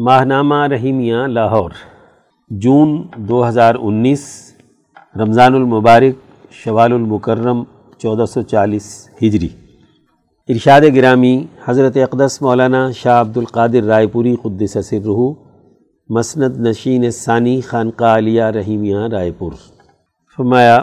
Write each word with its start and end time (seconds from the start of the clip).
ماہنامہ 0.00 0.66
رحیمیہ 0.66 1.16
لاہور، 1.16 1.70
جون 2.50 3.02
دو 3.16 3.48
ہزار 3.48 3.74
انیس، 3.80 4.52
رمضان 5.16 5.54
المبارک، 5.54 6.14
شوال 6.52 6.92
المکرم، 6.92 7.62
چودہ 7.98 8.24
سو 8.26 8.42
چالیس 8.42 9.08
ہجری۔ 9.22 9.48
ارشاد 10.48 10.80
گرامی، 10.94 11.46
حضرت 11.64 11.96
اقدس 11.96 12.42
مولانا 12.42 12.90
شاہ 12.90 13.20
عبد 13.20 13.36
القادر 13.36 13.82
رائے 13.82 14.06
پوری 14.06 14.36
قدس 14.42 14.92
رحو 14.92 15.34
مسند 16.08 16.66
نشین 16.66 17.10
ثانی 17.10 17.60
خانقاہ 17.60 18.16
علیہ 18.16 18.42
رحیمیہ 18.42 18.98
رائے 19.12 19.32
پور۔ 19.38 19.52
فرمایا، 20.36 20.78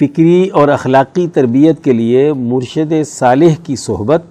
فکری 0.00 0.48
اور 0.48 0.68
اخلاقی 0.68 1.28
تربیت 1.28 1.84
کے 1.84 1.92
لیے 1.92 2.32
مرشد 2.32 2.92
صالح 3.06 3.54
کی 3.64 3.76
صحبت 3.76 4.22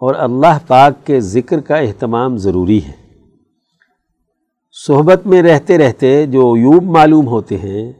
اور 0.00 0.14
اللہ 0.18 0.58
پاک 0.66 1.06
کے 1.06 1.20
ذکر 1.20 1.60
کا 1.60 1.76
اہتمام 1.76 2.36
ضروری 2.36 2.78
ہے۔ 2.78 3.07
صحبت 4.86 5.26
میں 5.26 5.42
رہتے 5.42 5.78
رہتے 5.78 6.26
جو 6.26 6.54
عیوب 6.54 6.82
معلوم 6.82 7.26
ہوتے 7.26 7.56
ہیں، 7.56 7.92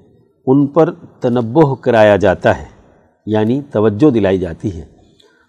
ان 0.47 0.67
پر 0.67 0.91
تنبہ 1.21 1.75
کرایا 1.75 2.17
جاتا 2.17 2.59
ہے 2.59 2.65
یعنی 3.27 3.61
توجہ 3.73 4.11
دلائی 4.11 4.39
جاتی 4.39 4.77
ہے۔ 4.77 4.85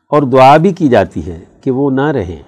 اور 0.10 0.24
دعا 0.24 0.58
بھی 0.58 0.74
کی 0.74 0.88
جاتی 0.88 1.26
ہے 1.28 1.40
کہ 1.62 1.72
وہ 1.72 1.92
نہ 1.92 2.08
رہیں۔ 2.08 2.42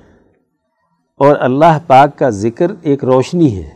اور 1.17 1.36
اللہ 1.39 1.80
پاک 1.88 2.17
کا 2.17 2.30
ذکر 2.30 2.72
ایک 2.81 3.03
روشنی 3.03 3.58
ہے، 3.58 3.70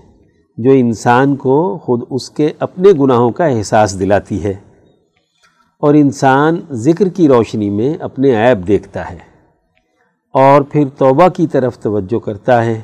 جو 0.58 0.72
انسان 0.72 1.36
کو 1.36 1.78
خود 1.78 2.02
اس 2.10 2.30
کے 2.30 2.52
اپنے 2.60 2.90
گناہوں 3.00 3.32
کا 3.32 3.46
احساس 3.46 4.00
دلاتی 4.00 4.44
ہے۔ 4.44 4.54
اور 5.80 5.94
انسان 5.94 6.60
ذکر 6.72 7.10
کی 7.10 7.28
روشنی 7.28 7.70
میں 7.70 7.94
اپنے 8.00 8.36
عیب 8.36 8.68
دیکھتا 8.68 9.12
ہے۔ 9.12 9.18
اور 10.34 10.62
پھر 10.62 10.88
توبہ 10.98 11.28
کی 11.28 11.48
طرف 11.48 11.78
توجہ 11.78 12.20
کرتا 12.20 12.66
ہے۔ 12.66 12.82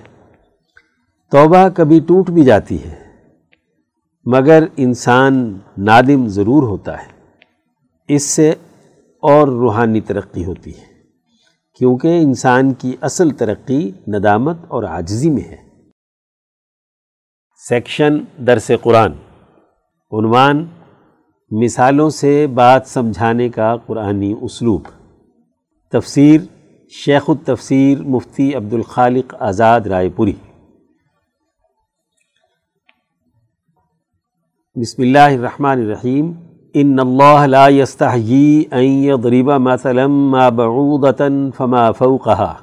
توبہ 1.31 1.69
کبھی 1.75 1.99
ٹوٹ 1.99 2.29
بھی 2.29 2.43
جاتی 2.43 2.83
ہے، 2.83 2.95
مگر 4.25 4.63
انسان 4.77 5.57
نادم 5.77 6.27
ضرور 6.27 6.63
ہوتا 6.63 6.97
ہے۔ 7.03 7.07
اس 8.07 8.23
سے 8.23 8.49
اور 9.21 9.47
روحانی 9.47 10.01
ترقی 10.01 10.45
ہوتی 10.45 10.71
ہے، 10.71 10.85
کیونکہ 11.77 12.19
انسان 12.21 12.73
کی 12.73 12.95
اصل 13.01 13.29
ترقی 13.29 13.91
ندامت 14.07 14.57
اور 14.67 14.83
عاجزی 14.83 15.29
میں 15.29 15.43
ہے۔ 15.43 15.57
سیکشن 17.69 18.17
درس 18.47 18.71
قرآن۔ 18.81 19.11
عنوان 20.11 20.65
مثالوں 21.51 22.09
سے 22.09 22.47
بات 22.47 22.81
سمجھانے 22.85 23.49
کا 23.49 23.75
قرآنی 23.85 24.35
اسلوب۔ 24.41 24.81
تفسیر 25.91 26.41
شیخ 26.89 27.23
التفسیر 27.27 28.01
مفتی 28.01 28.53
عبد 28.53 28.73
الخالق 28.73 29.35
آزاد 29.39 29.81
رائے 29.81 30.09
پوری۔ 30.09 30.33
بسم 34.75 35.01
اللہ 35.01 35.19
الرحمن 35.19 35.79
الرحیم. 35.81 36.31
ان 36.73 36.99
اللہ 36.99 37.45
لا 37.45 37.67
يستحيي 37.67 38.63
ان 38.71 38.83
يضرب 38.83 39.49
مثلا 39.61 40.07
ما 40.07 40.49
بعوضة 40.49 41.49
فما 41.57 41.91
فوقها. 41.91 42.53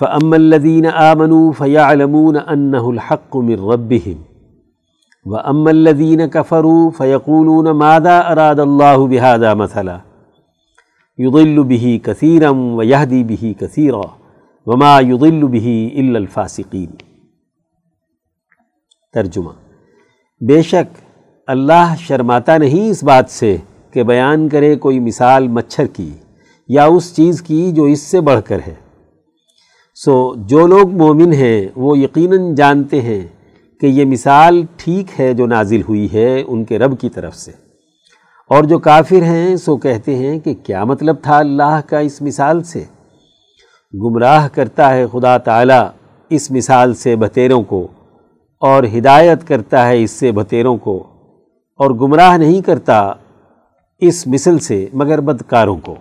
فاما 0.00 0.36
الذين 0.36 0.86
آمنوا 0.86 1.52
فيعلمون 1.52 2.36
انه 2.36 2.90
الحق 2.90 3.36
من 3.36 3.54
ربهم. 3.54 4.14
واما 5.24 5.70
الذين 5.70 6.26
كفروا 6.26 6.90
فيقولون 6.90 7.70
ماذا 7.70 8.32
اراد 8.32 8.60
الله 8.60 9.06
بهذا 9.06 9.54
مثلا. 9.54 9.98
يضل 11.18 11.64
به 11.64 12.00
كثيرا 12.04 12.50
ويهدي 12.50 13.22
به 13.22 13.54
كثيرا 13.60 14.06
وما 14.66 15.00
يضل 15.00 15.48
به 15.48 15.92
الا 15.96 16.18
الفاسقين 16.18 16.90
ترجمہ 19.12 19.63
بے 20.46 20.62
شک، 20.62 20.98
اللہ 21.46 21.94
شرماتا 21.98 22.58
نہیں 22.58 22.90
اس 22.90 23.04
بات 23.04 23.30
سے 23.30 23.56
کہ 23.90 24.02
بیان 24.02 24.48
کرے 24.48 24.76
کوئی 24.76 25.00
مثال 25.00 25.48
مچھر 25.48 25.86
کی 25.86 26.10
یا 26.68 26.84
اس 26.84 27.16
چیز 27.16 27.42
کی 27.42 27.72
جو 27.72 27.84
اس 27.84 28.00
سے 28.00 28.20
بڑھ 28.20 28.40
کر 28.44 28.58
ہے۔ 28.66 28.74
سو 29.94 30.34
جو 30.36 30.66
لوگ 30.66 30.90
مومن 30.90 31.32
ہیں، 31.32 31.68
وہ 31.76 31.98
یقیناً 31.98 32.54
جانتے 32.54 33.00
ہیں 33.00 33.26
کہ 33.80 33.86
یہ 33.86 34.04
مثال 34.04 34.62
ٹھیک 34.76 35.20
ہے 35.20 35.34
جو 35.34 35.46
نازل 35.46 35.80
ہوئی 35.88 36.08
ہے 36.12 36.42
ان 36.46 36.64
کے 36.64 36.78
رب 36.78 37.00
کی 37.00 37.08
طرف 37.08 37.36
سے۔ 37.36 37.50
اور 38.50 38.64
جو 38.64 38.78
کافر 38.78 39.22
ہیں، 39.22 39.56
سو 39.56 39.76
کہتے 39.76 40.14
ہیں 40.14 40.38
کہ 40.38 40.54
کیا 40.54 40.84
مطلب 40.84 41.16
تھا 41.22 41.38
اللہ 41.38 41.80
کا 41.86 41.98
اس 41.98 42.22
مثال 42.22 42.62
سے؟ 42.62 42.84
گمراہ 43.94 44.48
کرتا 44.48 44.94
ہے 44.94 45.06
خدا 45.12 45.38
تعالیٰ 45.38 45.88
اس 46.30 46.50
مثال 46.50 46.94
سے 46.94 47.16
بتیروں 47.16 47.62
کو۔ 47.62 47.88
اور 48.64 48.84
ہدایت 48.94 49.46
کرتا 49.48 49.86
ہے 49.88 50.02
اس 50.02 50.10
سے 50.10 50.32
بتیروں 50.32 50.76
کو 50.76 50.96
اور 51.80 51.90
گمراہ 51.90 52.36
نہیں 52.36 52.60
کرتا 52.62 52.98
اس 54.02 54.26
مثل 54.26 54.58
سے 54.58 54.86
مگر 54.92 55.20
بدکاروں 55.20 55.76
کو۔ 55.82 55.94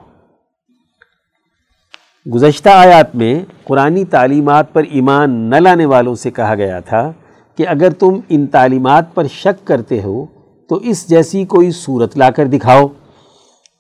گزشتہ 2.26 2.70
آیات 2.70 3.16
میں 3.16 3.34
قرآن 3.64 4.04
تعلیمات 4.06 4.72
پر 4.74 4.84
ایمان 4.92 5.32
نہ 5.50 5.56
لانے 5.56 5.86
والوں 5.86 6.16
سے 6.16 6.32
کہا 6.32 6.56
گیا 6.56 6.80
تھا 6.80 7.12
کہ 7.58 7.68
اگر 7.68 7.94
تم 7.94 8.20
ان 8.30 8.48
تعلیمات 8.48 9.14
پر 9.16 9.28
شک 9.32 9.68
کرتے 9.68 10.02
ہو 10.02 10.26
تو 10.70 10.76
اس 10.84 11.08
جیسی 11.10 11.46
کوئی 11.46 11.72
صورت 11.72 12.18
لا 12.18 12.30
کر 12.30 12.46
دکھاؤ، 12.48 12.88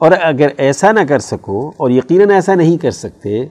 اور 0.02 0.12
اگر 0.22 0.50
ایسا 0.58 0.92
نہ 0.92 1.00
کر 1.10 1.20
سکو 1.22 1.72
اور 1.78 1.90
یقیناً 1.92 2.32
ایسا 2.32 2.56
نہیں 2.56 2.78
کر 2.78 2.92
سکتے 2.92 3.46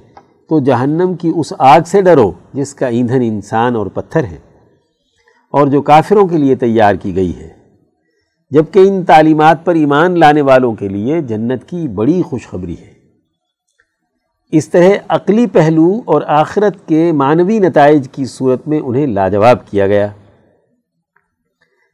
تو 0.49 0.59
جہنم 0.61 1.15
کی 1.15 1.33
اس 1.37 1.53
آگ 1.59 1.81
سے 1.87 2.03
ڈرو 2.03 2.31
جس 2.55 2.75
کا 2.75 2.87
ایندھن 2.87 3.23
انسان 3.25 3.77
اور 3.77 3.87
پتھر 3.87 4.25
ہے 4.25 4.39
اور 5.53 5.67
جو 5.67 5.83
کافروں 5.83 6.27
کے 6.27 6.39
لیے 6.39 6.55
تیار 6.55 6.95
کی 6.95 7.17
گئی 7.17 7.33
ہے۔ 7.37 7.49
جبکہ 8.51 8.79
ان 8.79 9.05
تعلیمات 9.05 9.65
پر 9.65 9.75
ایمان 9.75 10.19
لانے 10.19 10.41
والوں 10.41 10.75
کے 10.75 10.89
لیے 10.89 11.23
جنت 11.23 11.65
کی 11.65 11.89
بڑی 11.89 12.23
خوشخبری 12.23 12.77
ہے۔ 12.81 12.93
اس 14.53 14.69
طرح 14.69 14.89
عقلی 15.09 15.47
پہلو 15.47 16.01
اور 16.05 16.23
آخرت 16.27 16.89
کے 16.89 17.13
معنوی 17.13 17.59
نتائج 17.59 18.09
کی 18.13 18.25
صورت 18.25 18.69
میں 18.69 18.81
انہیں 18.81 19.07
لاجواب 19.07 19.67
کیا 19.71 19.87
گیا۔ 19.87 20.09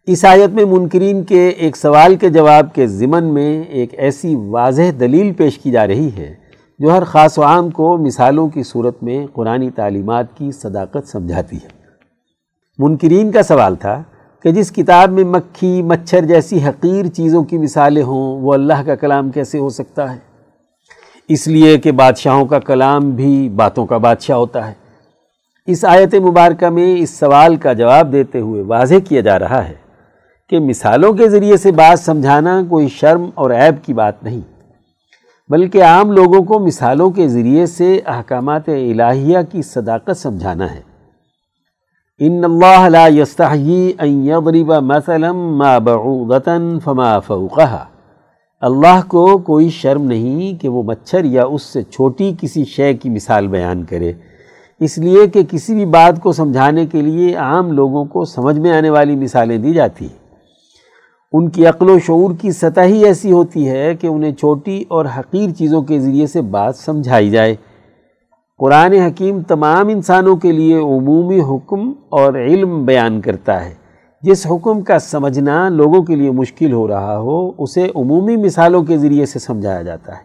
اس 0.07 0.25
آیت 0.25 0.51
میں 0.51 0.65
منکرین 0.65 1.25
کے 1.25 1.49
ایک 1.49 1.77
سوال 1.77 2.17
کے 2.17 2.29
جواب 2.29 2.75
کے 2.75 2.87
ضمن 2.87 3.25
میں 3.25 3.63
ایک 3.63 3.95
ایسی 3.99 4.35
واضح 4.35 4.83
دلیل 5.01 5.33
پیش 5.33 5.59
کی 5.59 5.71
جا 5.71 5.87
رہی 5.87 6.11
ہے 6.17 6.35
جو 6.79 6.93
ہر 6.93 7.05
خاص 7.05 7.39
و 7.39 7.43
عام 7.43 7.71
کو 7.71 7.97
مثالوں 7.97 8.49
کی 8.49 8.63
صورت 8.63 9.03
میں 9.03 9.27
قرآن 9.33 9.71
تعلیمات 9.71 10.37
کی 10.37 10.53
صداقت 10.53 11.09
سمجھاتی 11.09 11.57
ہے۔ 11.57 11.78
منکرین 12.79 13.31
کا 13.31 13.43
سوال 13.43 13.75
تھا 13.77 14.03
کہ 14.45 14.51
جس 14.53 14.71
کتاب 14.73 15.13
میں 15.13 15.25
مکھی، 15.25 15.83
مچھر 15.83 16.25
جیسی 16.25 16.59
حقیر 16.65 17.07
چیزوں 17.07 17.43
کی 17.45 17.59
مثالیں 17.59 18.03
ہوں، 18.03 18.41
وہ 18.41 18.53
اللہ 18.55 18.83
کا 18.87 18.95
کلام 18.95 19.31
کیسے 19.31 19.59
ہو 19.59 19.69
سکتا 19.69 20.13
ہے؟ 20.13 20.19
اس 21.29 21.47
لیے 21.49 21.77
کہ 21.79 21.93
بادشاہوں 21.93 22.45
کا 22.47 22.59
کلام 22.59 23.11
بھی 23.11 23.49
باتوں 23.49 23.87
کا 23.87 23.97
بادشاہ 23.97 24.37
ہوتا 24.37 24.67
ہے۔ 24.69 24.73
اس 25.69 25.85
آیت 25.85 26.15
مبارکہ 26.15 26.69
میں 26.69 26.95
اس 26.99 27.11
سوال 27.11 27.57
کا 27.57 27.73
جواب 27.73 28.13
دیتے 28.13 28.41
ہوئے 28.41 28.63
واضح 28.63 28.95
کیا 29.09 29.21
جا 29.21 29.39
رہا 29.39 29.69
ہے 29.69 29.75
کہ 30.53 30.59
مثالوں 30.59 31.13
کے 31.13 31.29
ذریعے 31.29 31.57
سے 31.57 31.73
بات 31.73 31.99
سمجھانا 32.01 32.61
کوئی 32.69 32.89
شرم 32.89 33.29
اور 33.35 33.51
عیب 33.51 33.85
کی 33.87 33.93
بات 33.93 34.23
نہیں، 34.23 34.41
بلکہ 35.51 35.83
عام 35.83 36.13
لوگوں 36.13 36.43
کو 36.43 36.59
مثالوں 36.59 37.11
کے 37.11 37.29
ذریعے 37.29 37.67
سے 37.67 37.99
احکامات 38.07 38.69
الہیہ 38.69 39.39
کی 39.53 39.63
صداقت 39.63 40.17
سمجھانا 40.17 40.75
ہے۔ 40.75 40.88
ان 42.21 42.45
اللہ 42.45 42.89
لا 42.89 43.09
يستحيي 43.09 43.93
ان 43.99 44.27
يضرب 44.27 44.73
مثلا 44.73 45.33
ما 45.33 45.79
بعوضة 45.79 46.79
فما 46.85 47.19
فوقها۔ 47.19 47.85
اللہ 48.61 49.01
کو 49.09 49.39
کوئی 49.39 49.69
شرم 49.69 50.03
نہیں 50.03 50.63
کہ 50.63 50.69
وہ 50.69 50.83
مچھر 50.83 51.25
یا 51.25 51.45
اس 51.45 51.63
سے 51.63 51.83
چھوٹی 51.83 52.33
کسی 52.41 52.65
شے 52.65 52.95
کی 52.95 53.11
مثال 53.11 53.47
بیان 53.47 53.85
کرے۔ 53.85 54.13
اس 54.81 54.99
لیے 54.99 55.27
کہ 55.27 55.43
کسی 55.51 55.75
بھی 55.75 55.87
بات 55.87 56.23
کو 56.23 56.33
سمجھانے 56.33 56.87
کے 56.87 57.03
لیے 57.03 57.35
عام 57.35 57.73
لوگوں 57.73 58.05
کو 58.05 58.25
سمجھ 58.25 58.59
میں 58.59 58.73
آنے 58.73 58.91
والی 58.91 59.17
مثالیں 59.17 59.59
دی 59.59 59.73
جاتی 59.73 60.05
ہیں۔ 60.05 60.19
ان 61.33 61.51
کی 61.51 61.67
عقل 61.67 61.91
و 61.91 61.99
شعور 61.99 62.31
کی 62.41 62.53
سطح 62.53 62.81
ہی 62.81 63.05
ایسی 63.05 63.33
ہوتی 63.33 63.69
ہے 63.69 63.95
کہ 63.95 64.07
انہیں 64.07 64.33
چھوٹی 64.33 64.85
اور 64.89 65.07
حقیر 65.19 65.51
چیزوں 65.51 65.83
کے 65.83 66.01
ذریعے 66.01 66.27
سے 66.27 66.43
بات 66.43 66.77
سمجھائی 66.77 67.31
جائے۔ 67.31 67.57
قرآن 68.59 68.93
حکیم 68.93 69.43
تمام 69.43 69.89
انسانوں 69.89 70.37
کے 70.37 70.53
لیے 70.53 70.77
عمومی 70.77 71.41
حکم 71.41 71.93
اور 72.09 72.35
علم 72.35 72.85
بیان 72.85 73.21
کرتا 73.21 73.65
ہے۔ 73.65 73.75
جس 74.23 74.47
حکم 74.47 74.83
کا 74.83 74.99
سمجھنا 74.99 75.69
لوگوں 75.69 76.03
کے 76.03 76.17
لیے 76.17 76.31
مشکل 76.31 76.73
ہو 76.73 76.89
رہا 76.89 77.19
ہو، 77.19 77.63
اسے 77.63 77.89
عمومی 77.97 78.37
مثالوں 78.37 78.85
کے 78.85 78.99
ذریعے 78.99 79.27
سے 79.27 79.39
سمجھایا 79.39 79.83
جاتا 79.83 80.13
ہے۔ 80.13 80.23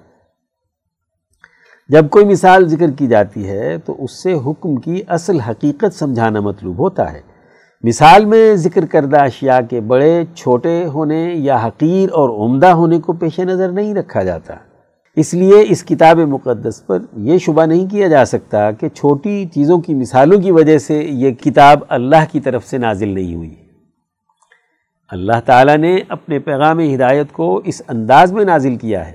جب 1.89 2.09
کوئی 2.09 2.25
مثال 2.25 2.67
ذکر 2.67 2.91
کی 2.91 3.07
جاتی 3.07 3.49
ہے، 3.49 3.77
تو 3.77 3.95
اس 4.03 4.23
سے 4.23 4.33
حکم 4.33 4.75
کی 4.75 5.01
اصل 5.07 5.39
حقیقت 5.39 5.93
سمجھانا 5.93 6.39
مطلوب 6.39 6.79
ہوتا 6.79 7.13
ہے۔ 7.13 7.21
مثال 7.83 8.25
میں 8.25 8.55
ذکر 8.55 8.85
کردہ 8.85 9.21
اشیاء 9.21 9.59
کے 9.69 9.81
بڑے، 9.81 10.23
چھوٹے 10.35 10.85
ہونے 10.85 11.33
یا 11.35 11.57
حقیر 11.65 12.09
اور 12.09 12.45
عمدہ 12.45 12.67
ہونے 12.67 12.99
کو 12.99 13.13
پیش 13.13 13.39
نظر 13.39 13.71
نہیں 13.71 13.93
رکھا 13.93 14.23
جاتا۔ 14.23 14.53
اس 15.15 15.33
لیے 15.33 15.65
اس 15.69 15.83
کتاب 15.83 16.17
مقدس 16.19 16.85
پر 16.85 16.99
یہ 17.17 17.37
شبہ 17.37 17.65
نہیں 17.65 17.87
کیا 17.87 18.07
جا 18.07 18.25
سکتا 18.25 18.71
کہ 18.71 18.89
چھوٹی 18.89 19.45
چیزوں 19.45 19.81
کی 19.81 19.93
مثالوں 19.93 20.41
کی 20.41 20.51
وجہ 20.51 20.77
سے 20.77 21.03
یہ 21.03 21.31
کتاب 21.31 21.79
اللہ 21.89 22.25
کی 22.31 22.39
طرف 22.39 22.65
سے 22.65 22.77
نازل 22.77 23.09
نہیں 23.09 23.35
ہوئی۔ 23.35 23.55
اللہ 25.09 25.39
تعالیٰ 25.45 25.77
نے 25.77 25.97
اپنے 26.09 26.39
پیغام 26.39 26.79
ہدایت 26.79 27.31
کو 27.31 27.61
اس 27.65 27.81
انداز 27.87 28.33
میں 28.33 28.45
نازل 28.45 28.75
کیا 28.75 29.07
ہے 29.07 29.13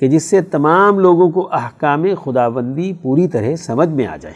کہ 0.00 0.08
جس 0.08 0.22
سے 0.22 0.42
تمام 0.42 0.98
لوگوں 0.98 1.30
کو 1.30 1.48
احکام 1.52 2.04
خداوندی 2.24 2.92
پوری 3.02 3.28
طرح 3.28 3.56
سمجھ 3.56 3.88
میں 3.88 4.06
آ 4.06 4.16
جائے۔ 4.16 4.34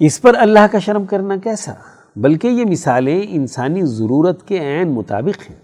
اس 0.00 0.22
پر 0.22 0.34
اللہ 0.38 0.66
کا 0.72 0.78
شرم 0.78 1.04
کرنا 1.04 1.36
کیسا؟ 1.36 1.72
بلکہ 2.16 2.48
یہ 2.48 2.64
مثالیں 2.64 3.22
انسانی 3.28 3.80
ضرورت 3.82 4.48
کے 4.48 4.58
عین 4.58 4.88
مطابق 4.88 5.50
ہیں۔ 5.50 5.63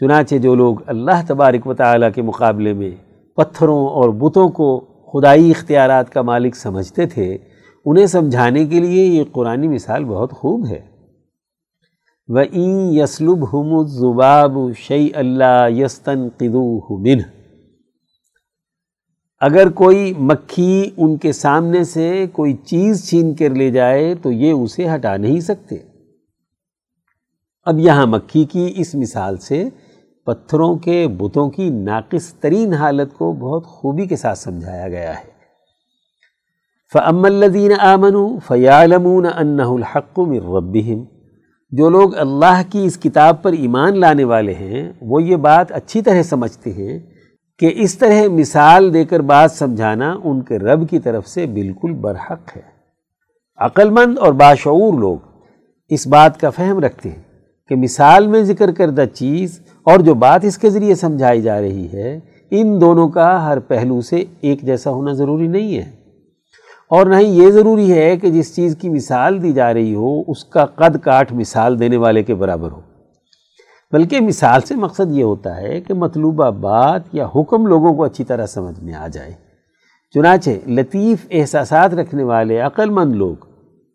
چنانچہ 0.00 0.34
جو 0.34 0.54
لوگ 0.54 0.76
اللہ 0.86 1.26
تبارک 1.26 1.66
و 1.66 1.74
تعالیٰ 1.74 2.08
کے 2.14 2.22
مقابلے 2.22 2.72
میں 2.72 2.90
پتھروں 3.36 3.88
اور 3.88 4.08
بتوں 4.08 4.48
کو 4.48 4.80
خدائی 4.80 5.50
اختیارات 5.50 6.12
کا 6.12 6.22
مالک 6.22 6.56
سمجھتے 6.56 7.06
تھے، 7.06 7.38
انہیں 7.84 8.06
سمجھانے 8.06 8.66
کے 8.66 8.80
لیے 8.80 9.04
یہ 9.04 9.24
قرآن 9.32 9.70
مثال 9.70 10.04
بہت 10.04 10.32
خوب 10.32 10.66
ہے۔ 10.66 10.80
وَإِن 12.28 12.92
يَسْلُبْهُمُ 12.92 13.80
الزُّبَابُ 13.80 14.72
شَيْءَ 14.74 15.18
اللَّا 15.18 15.68
يَسْتَنْقِذُوهُ 15.68 17.00
مِنْهُ۔ 17.00 17.40
اگر 19.40 19.68
کوئی 19.70 20.14
مکھی 20.18 20.90
ان 20.96 21.16
کے 21.16 21.32
سامنے 21.32 21.84
سے 21.84 22.26
کوئی 22.32 22.52
چیز 22.52 23.10
چھین 23.10 23.34
کر 23.34 23.50
لے 23.50 23.70
جائے 23.70 24.14
تو 24.14 24.32
یہ 24.32 24.52
اسے 24.52 24.88
ہٹا 24.94 25.16
نہیں 25.16 25.40
سکتے۔ 25.40 25.76
اب 27.62 27.78
یہاں 27.78 28.06
مکھی 28.06 28.44
کی 28.44 28.72
اس 28.76 28.94
مثال 28.94 29.36
سے 29.36 29.68
پتھروں 30.30 30.76
کے 30.76 31.08
بتوں 31.08 31.50
کی 31.50 31.70
ناقص 31.70 32.34
ترین 32.34 32.72
حالت 32.72 33.14
کو 33.14 33.32
بہت 33.32 33.66
خوبی 33.66 34.06
کے 34.06 34.16
ساتھ 34.16 34.38
سمجھایا 34.38 34.88
گیا 34.88 35.14
ہے۔ 35.18 35.30
فَأَمَّا 36.92 37.26
الَّذِينَ 37.26 37.74
آمَنُوا 37.78 38.38
فَيَعْلَمُونَ 38.46 39.28
أَنَّهُ 39.40 39.76
الْحَقُّ 39.76 40.26
مِنْ 40.26 40.40
رَبِّهِمْ۔ 40.40 41.04
جو 41.70 41.90
لوگ 41.90 42.18
اللہ 42.18 42.62
کی 42.70 42.84
اس 42.84 42.98
کتاب 42.98 43.42
پر 43.42 43.52
ایمان 43.52 43.98
لانے 43.98 44.24
والے 44.24 44.54
ہیں، 44.54 44.92
وہ 45.00 45.22
یہ 45.22 45.36
بات 45.36 45.72
اچھی 45.72 46.02
طرح 46.02 46.22
سمجھتے 46.22 46.72
ہیں 46.72 46.98
کہ 47.58 47.72
اس 47.76 47.98
طرح 47.98 48.28
مثال 48.28 48.94
دے 48.94 49.04
کر 49.04 49.20
بات 49.20 49.52
سمجھانا 49.52 50.16
ان 50.24 50.42
اور 59.82 59.92
اور 59.92 60.00
جو 60.00 60.14
بات 60.14 60.44
اس 60.44 60.58
کے 60.58 60.70
ذریعے 60.70 60.94
سمجھائی 60.94 61.42
جا 61.42 61.60
رہی 61.60 61.88
ہے، 61.92 62.20
ان 62.50 62.80
دونوں 62.80 63.08
کا 63.08 63.46
ہر 63.46 63.58
پہلو 63.58 64.00
سے 64.00 64.24
ایک 64.40 64.62
جیسا 64.62 64.90
ہونا 64.90 65.12
ضروری 65.12 65.46
نہیں 65.46 65.76
ہے۔ 65.76 65.90
اور 66.90 67.06
نہ 67.06 67.16
ہی 67.16 67.26
یہ 67.26 67.50
ضروری 67.50 67.92
ہے 67.92 68.16
کہ 68.16 68.30
جس 68.30 68.56
چیز 68.56 68.76
کی 68.80 68.88
مثال 68.88 69.42
دی 69.42 69.52
جا 69.52 69.74
رہی 69.74 69.94
ہو، 69.94 70.22
اس 70.28 70.44
کا 70.44 70.64
قد 70.64 70.96
کاٹ 71.02 71.32
مثال 71.32 71.80
دینے 71.80 71.96
والے 71.96 72.22
کے 72.22 72.34
برابر 72.34 72.72
ہو۔ 72.72 72.80
بلکہ 73.92 74.20
مثال 74.20 74.60
سے 74.60 74.74
مقصد 74.74 75.10
یہ 75.10 75.24
ہوتا 75.24 75.56
ہے 75.56 75.80
کہ 75.80 75.94
مطلوبہ 75.94 76.50
بات 76.50 77.02
یا 77.12 77.26
حکم 77.36 77.66
لوگوں 77.66 77.94
کو 77.94 78.04
اچھی 78.04 78.24
طرح 78.24 78.46
سمجھ 78.46 78.84
میں 78.84 78.94
آ 78.94 79.06
جائے۔ 79.08 79.32
چنانچہ 80.14 80.50
لطیف 80.66 81.26
احساسات 81.30 81.94
رکھنے 81.94 82.22
والے 82.22 82.58
عقل 82.58 82.90
مند 82.90 83.12
لوگ 83.12 83.49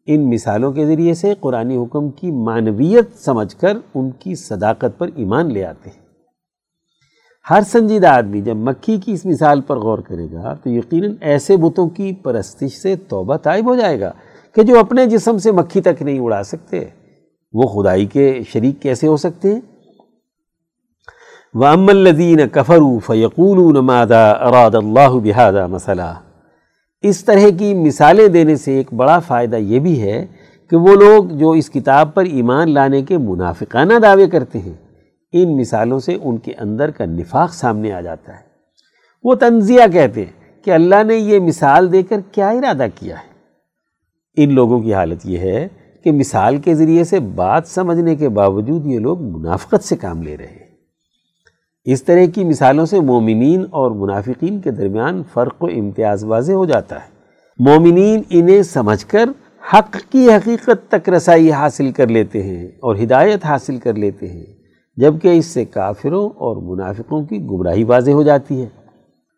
ان 0.08 0.30
مثالوں 0.30 0.72
کے 0.72 0.86
ذریعے 0.86 1.14
سے 1.14 1.34
قرآن 1.40 1.72
حکم 1.72 2.10
کی 2.10 2.32
معنویت 2.32 3.26
سمجھ 3.26 3.56
کر 3.56 3.78
ان 3.94 4.12
کی 4.12 4.36
صداقت 4.36 4.98
پر 4.98 5.10
ایمان 5.16 5.54
لے 5.54 5.66
آتے 5.66 5.90
ہیں۔ 5.90 6.06
ہر 7.50 7.62
سنجیدہ 7.62 8.08
آدمی 8.08 8.42
جب 8.42 8.56
مکھی 8.56 8.98
کی 8.98 9.12
اس 9.12 9.26
مثال 9.26 9.62
پر 9.62 9.78
غور 9.78 10.00
کرے 10.00 10.28
گا 10.34 10.54
تو 10.54 10.70
یقیناً 10.70 11.14
ایسے 11.22 11.58
بتوں 11.58 11.90
کی 11.90 12.14
پرستش 12.14 12.72
سے 12.72 12.96
توبہ 12.96 13.38
طائب 13.38 13.70
ہو 13.70 13.76
جائے 13.76 14.00
گا 14.00 14.12
کہ 14.56 14.64
جو 14.64 14.80
اپنے 14.80 15.06
جسم 15.06 15.38
سے 15.38 15.52
مکھی 15.52 15.82
تک 15.82 16.02
نہیں 16.02 16.20
اڑا 16.20 16.44
سکتے۔ 16.44 16.86
وہ 17.54 17.62
خدائی 17.62 18.06
کے 18.06 18.40
شریک 18.50 18.82
کیسے 18.82 19.08
ہو 19.08 19.18
سکتے 19.18 19.54
ہیں؟ 19.54 19.62
وَأَمَّا 21.54 21.94
الَّذِينَ 21.94 22.42
كَفَرُوا 22.52 23.00
فَيَقُولُونَ 23.00 23.78
مَاذَا 23.78 24.34
أَرَادَ 24.50 24.76
اللَّهُ 24.76 25.20
بِهَذَا 25.20 25.68
مَثَلًا؟ 25.68 26.14
اس 27.08 27.26
طرح 27.26 27.50
کی 27.60 27.74
مثالیں 27.74 28.28
دینے 28.28 28.56
سے 28.56 28.74
ایک 28.74 28.94
بڑا 28.94 29.20
فائدہ 29.20 29.56
یہ 29.56 29.80
بھی 29.80 30.02
ہے 30.02 30.26
کہ 30.70 30.78
وہ 30.78 30.96
لوگ 30.96 31.26
جو 31.26 31.52
اس 31.52 31.70
کتاب 31.70 32.14
پر 32.14 32.26
ایمان 32.26 32.74
لانے 32.74 33.02
کے 33.02 33.18
منافقانہ 33.18 33.94
دعوے 34.02 34.28
کرتے 34.28 34.60
ہیں، 34.60 34.74
ان 35.34 35.58
مثالوں 35.58 36.00
سے 36.00 36.18
ان 36.24 36.38
کے 36.38 36.52
اندر 36.60 36.92
کا 36.92 37.06
نفاق 37.06 37.54
سامنے 37.54 37.92
آ 37.92 38.02
جاتا 38.02 38.34
ہے۔ 38.34 38.40
وہ 39.24 39.36
تنزیہ 39.36 39.82
کہتے 39.94 40.22
ہیں 40.22 40.64
کہ 40.64 40.72
اللہ 40.72 41.04
نے 41.04 41.16
یہ 41.16 41.40
مثال 41.40 41.92
دے 41.92 42.04
کر 42.04 42.20
کیا 42.32 42.50
ارادہ 42.50 42.86
کیا 42.96 43.16
ہے؟ 43.16 43.36
ان 44.38 44.54
لوگوں 44.54 44.82
کی 44.82 44.94
حالت 44.94 45.26
یہ 45.26 45.38
ہے 45.38 45.68
کہ 46.04 46.12
مثال 46.12 46.58
کے 46.58 46.76
ذریعے 46.76 47.04
سے 47.04 47.20
بات 47.20 47.68
سمجھنے 47.68 48.16
کے 48.16 48.30
باوجود 48.30 48.86
یہ 48.86 49.00
لوگ 49.00 49.22
منافقت 49.22 49.84
سے 49.84 49.96
کام 49.96 50.24
لے 50.24 50.38
رہے 50.38 50.46
ہیں۔ 50.46 50.65
اس 51.86 52.04
طرح 52.04 52.26
کی 52.36 52.44
مثالوں 52.44 52.86
سے 52.86 53.00
مومنین 53.00 53.66
اور 53.70 53.92
منافقین 53.92 54.62
کے 54.62 54.72
درمیان 54.72 55.22
فرق 55.34 55.64
و 55.64 55.68
امتیاز 55.68 56.24
واضح 56.24 56.52
ہو 56.52 56.66
جاتا 56.66 56.96
ہے۔ 56.96 57.10
مومنین 57.60 58.22
انہیں 58.30 58.62
سمجھ 58.62 59.06
کر 59.06 59.30
حق 59.74 59.98
کی 60.12 60.34
حقیقت 60.34 60.92
تک 60.92 61.10
رسائی 61.10 61.52
حاصل 61.52 61.92
کر 61.92 62.08
لیتے 62.08 62.44
ہیں 62.44 62.68
اور 62.68 62.96
ہدایت 62.96 63.46
حاصل 63.46 63.78
کر 63.78 63.94
لیتے 63.94 64.28
ہیں، 64.28 64.46
جبکہ 64.98 65.28
اس 65.28 65.46
سے 65.46 65.66
کافروں 65.66 66.30
اور 66.30 66.78
منافقوں 66.78 67.26
کی 67.26 67.40
گمراہی 67.40 67.84
واضح 67.84 68.12
ہو 68.12 68.24
جاتی 68.24 68.62
ہے۔ 68.62 68.68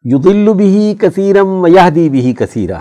یدل 0.03 0.53
بھی 0.53 0.95
کثیرم 0.99 1.65
یہدی 1.65 2.09
بھی 2.09 2.33
کثیرہ۔ 2.33 2.79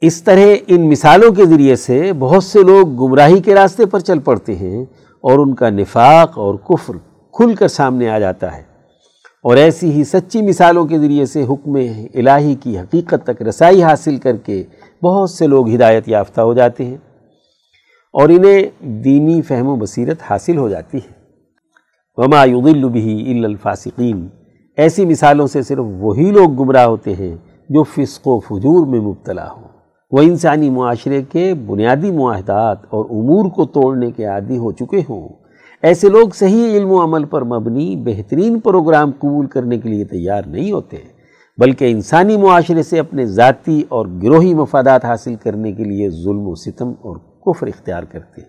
اس 0.00 0.22
طرح 0.22 0.54
ان 0.66 0.90
مثالوں 0.90 1.32
کے 1.32 1.44
ذریعے 1.44 1.76
سے 1.76 2.12
بہت 2.18 2.44
سے 2.44 2.62
لوگ 2.62 2.88
گمراہی 2.88 3.40
کے 3.40 3.54
راستے 3.54 3.86
پر 3.86 3.98
چل 4.00 4.18
پڑتے 4.18 4.54
ہیں 4.54 4.82
اور 5.20 5.38
ان 5.38 5.54
کا 5.54 5.70
نفاق 5.70 6.38
اور 6.38 6.54
کفر 6.54 7.11
کھل 7.32 7.54
کر 7.54 7.68
سامنے 7.68 8.10
آ 8.10 8.18
جاتا 8.18 8.56
ہے۔ 8.56 8.72
اور 9.42 9.56
ایسی 9.56 9.90
ہی 9.92 10.04
سچی 10.04 10.42
مثالوں 10.42 10.84
کے 10.84 10.98
ذریعے 10.98 11.26
سے 11.26 11.44
حکم 11.44 11.74
الہی 12.14 12.54
کی 12.54 12.78
حقیقت 12.78 13.26
تک 13.26 13.42
رسائی 13.42 13.82
حاصل 13.82 14.16
کر 14.16 14.36
کے 14.36 14.64
بہت 15.02 15.30
سے 15.30 15.46
لوگ 15.46 15.74
ہدایت 15.74 16.08
یافتہ 16.08 16.40
ہو 16.40 16.54
جاتے 16.54 16.84
ہیں 16.84 16.96
اور 18.12 18.28
انہیں 18.28 18.84
دینی 18.84 19.42
فہم 19.42 19.66
و 19.66 19.76
بصیرت 19.76 20.16
حاصل 20.30 20.56
ہو 20.56 20.68
جاتی 20.68 20.98
ہے۔ 20.98 21.12
وما 22.16 22.44
يضل 22.44 22.88
به 22.88 23.30
الا 23.30 23.48
الفاسقین۔ 23.48 24.28
ایسی 24.76 25.04
مثالوں 25.04 25.46
سے 25.46 25.62
صرف 25.62 25.84
وہی 25.98 26.30
لوگ 26.30 26.54
گمراہ 26.54 26.84
ہوتے 26.84 27.14
ہیں 27.14 27.36
جو 27.68 27.82
فسق 27.82 28.28
و 28.28 28.40
فجور 28.40 28.86
میں 28.86 29.00
مبتلا 29.00 29.50
ہوں۔ 29.50 29.68
وہ 30.10 30.22
انسانی 30.22 30.70
معاشرے 30.70 31.22
کے 31.22 31.54
بنیادی 31.54 32.10
معاہدات 32.10 32.78
اور 32.90 33.04
امور 33.04 33.50
کو 33.50 33.64
توڑنے 33.64 34.10
کے 34.10 34.24
عادی 34.24 34.58
ہو 34.58 34.72
چکے 34.72 35.00
ہوں۔ 35.08 35.28
ایسے 35.82 36.08
لوگ 36.08 36.28
صحیح 36.28 36.76
علم 36.76 36.92
و 36.92 37.04
عمل 37.04 37.24
پر 37.24 37.42
مبنی 37.42 37.96
بہترین 37.96 38.60
پروگرام 38.60 39.10
قبول 39.18 39.46
کرنے 39.46 39.78
کے 39.78 39.88
لیے 39.88 40.04
تیار 40.04 40.42
نہیں 40.46 40.72
ہوتے، 40.72 40.96
بلکہ 41.58 41.90
انسانی 41.90 42.36
معاشرے 42.36 42.82
سے 42.82 42.98
اپنے 42.98 43.26
ذاتی 43.26 43.82
اور 43.88 44.06
گروہی 44.22 44.54
مفادات 44.54 45.04
حاصل 45.04 45.34
کرنے 45.34 45.72
کے 45.72 45.84
لیے 45.84 46.10
ظلم 46.10 46.48
و 46.48 46.54
ستم 46.54 46.88
اور 46.88 47.16
کفر 47.16 47.66
اختیار 47.66 48.02
کرتے 48.02 48.40
ہیں۔ 48.40 48.48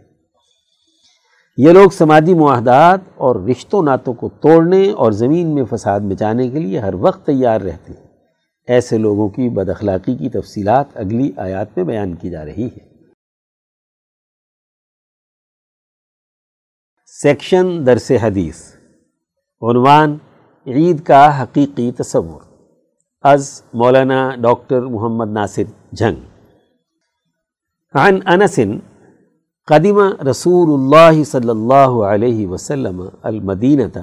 یہ 1.57 1.71
لوگ 1.71 1.89
سماجی 1.89 2.33
معاہدات 2.33 2.99
اور 3.15 3.35
رشتوں 3.35 3.83
ناتوں 3.83 4.13
کو 4.13 4.29
توڑنے 4.29 4.91
اور 4.91 5.11
زمین 5.11 5.47
میں 5.47 5.63
فساد 5.69 5.99
مچانے 5.99 6.49
کے 6.49 6.59
لیے 6.59 6.79
ہر 6.79 6.93
وقت 6.99 7.25
تیار 7.25 7.61
رہتے 7.61 7.93
ہیں۔ 7.93 8.07
ایسے 8.67 8.97
لوگوں 8.97 9.29
کی 9.29 9.49
بد 9.49 9.69
اخلاقی 9.69 10.15
کی 10.15 10.29
تفصیلات 10.29 10.85
اگلی 10.95 11.31
آیات 11.37 11.67
میں 11.75 11.85
بیان 11.85 12.13
کی 12.13 12.29
جا 12.29 12.45
رہی 12.45 12.65
ہے 12.65 12.92
سیکشن 17.23 17.85
درس 17.85 18.11
حدیث، 18.11 18.55
عنوان 19.61 20.17
عید 20.67 21.03
کا 21.03 21.43
حقیقی 21.43 21.91
تصور، 21.91 22.41
از 23.21 23.61
مولانا 23.73 24.35
ڈاکٹر 24.35 24.81
محمد 24.81 25.29
ناصر 25.29 25.63
جھنگ۔ 25.91 26.15
عن 27.93 28.19
انس 28.25 28.59
قدم 29.67 30.27
رسول 30.29 30.69
اللہ 30.73 31.23
صلی 31.23 31.49
اللہ 31.49 31.89
علیہ 31.89 32.47
وسلم 32.47 33.03
المدینة 33.23 34.01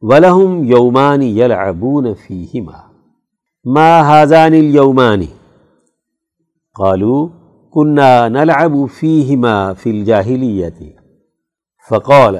ولہم 0.00 0.64
یومان 0.64 1.22
یلعبون 1.22 2.14
فیہما۔ 2.14 2.78
ما 3.64 4.00
هذان 4.00 4.52
اليومان 4.52 5.22
قالوا 6.78 7.28
كنا 7.70 8.28
نلعب 8.28 8.72
فيهما 8.94 9.72
في 9.72 9.90
الجاهلية 9.90 10.97
فقال 11.90 12.36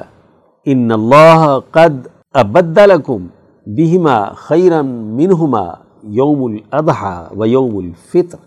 ان 0.65 0.91
اللہ 0.91 1.59
قد 1.71 2.09
ابدلکم 2.33 3.27
بہما 3.67 4.33
خیرا 4.33 4.83
منہما 4.83 5.67
یوم 6.03 6.45
الاضحى 6.45 7.39
و 7.39 7.47
یوم 7.47 7.77
الفطر. 7.77 8.39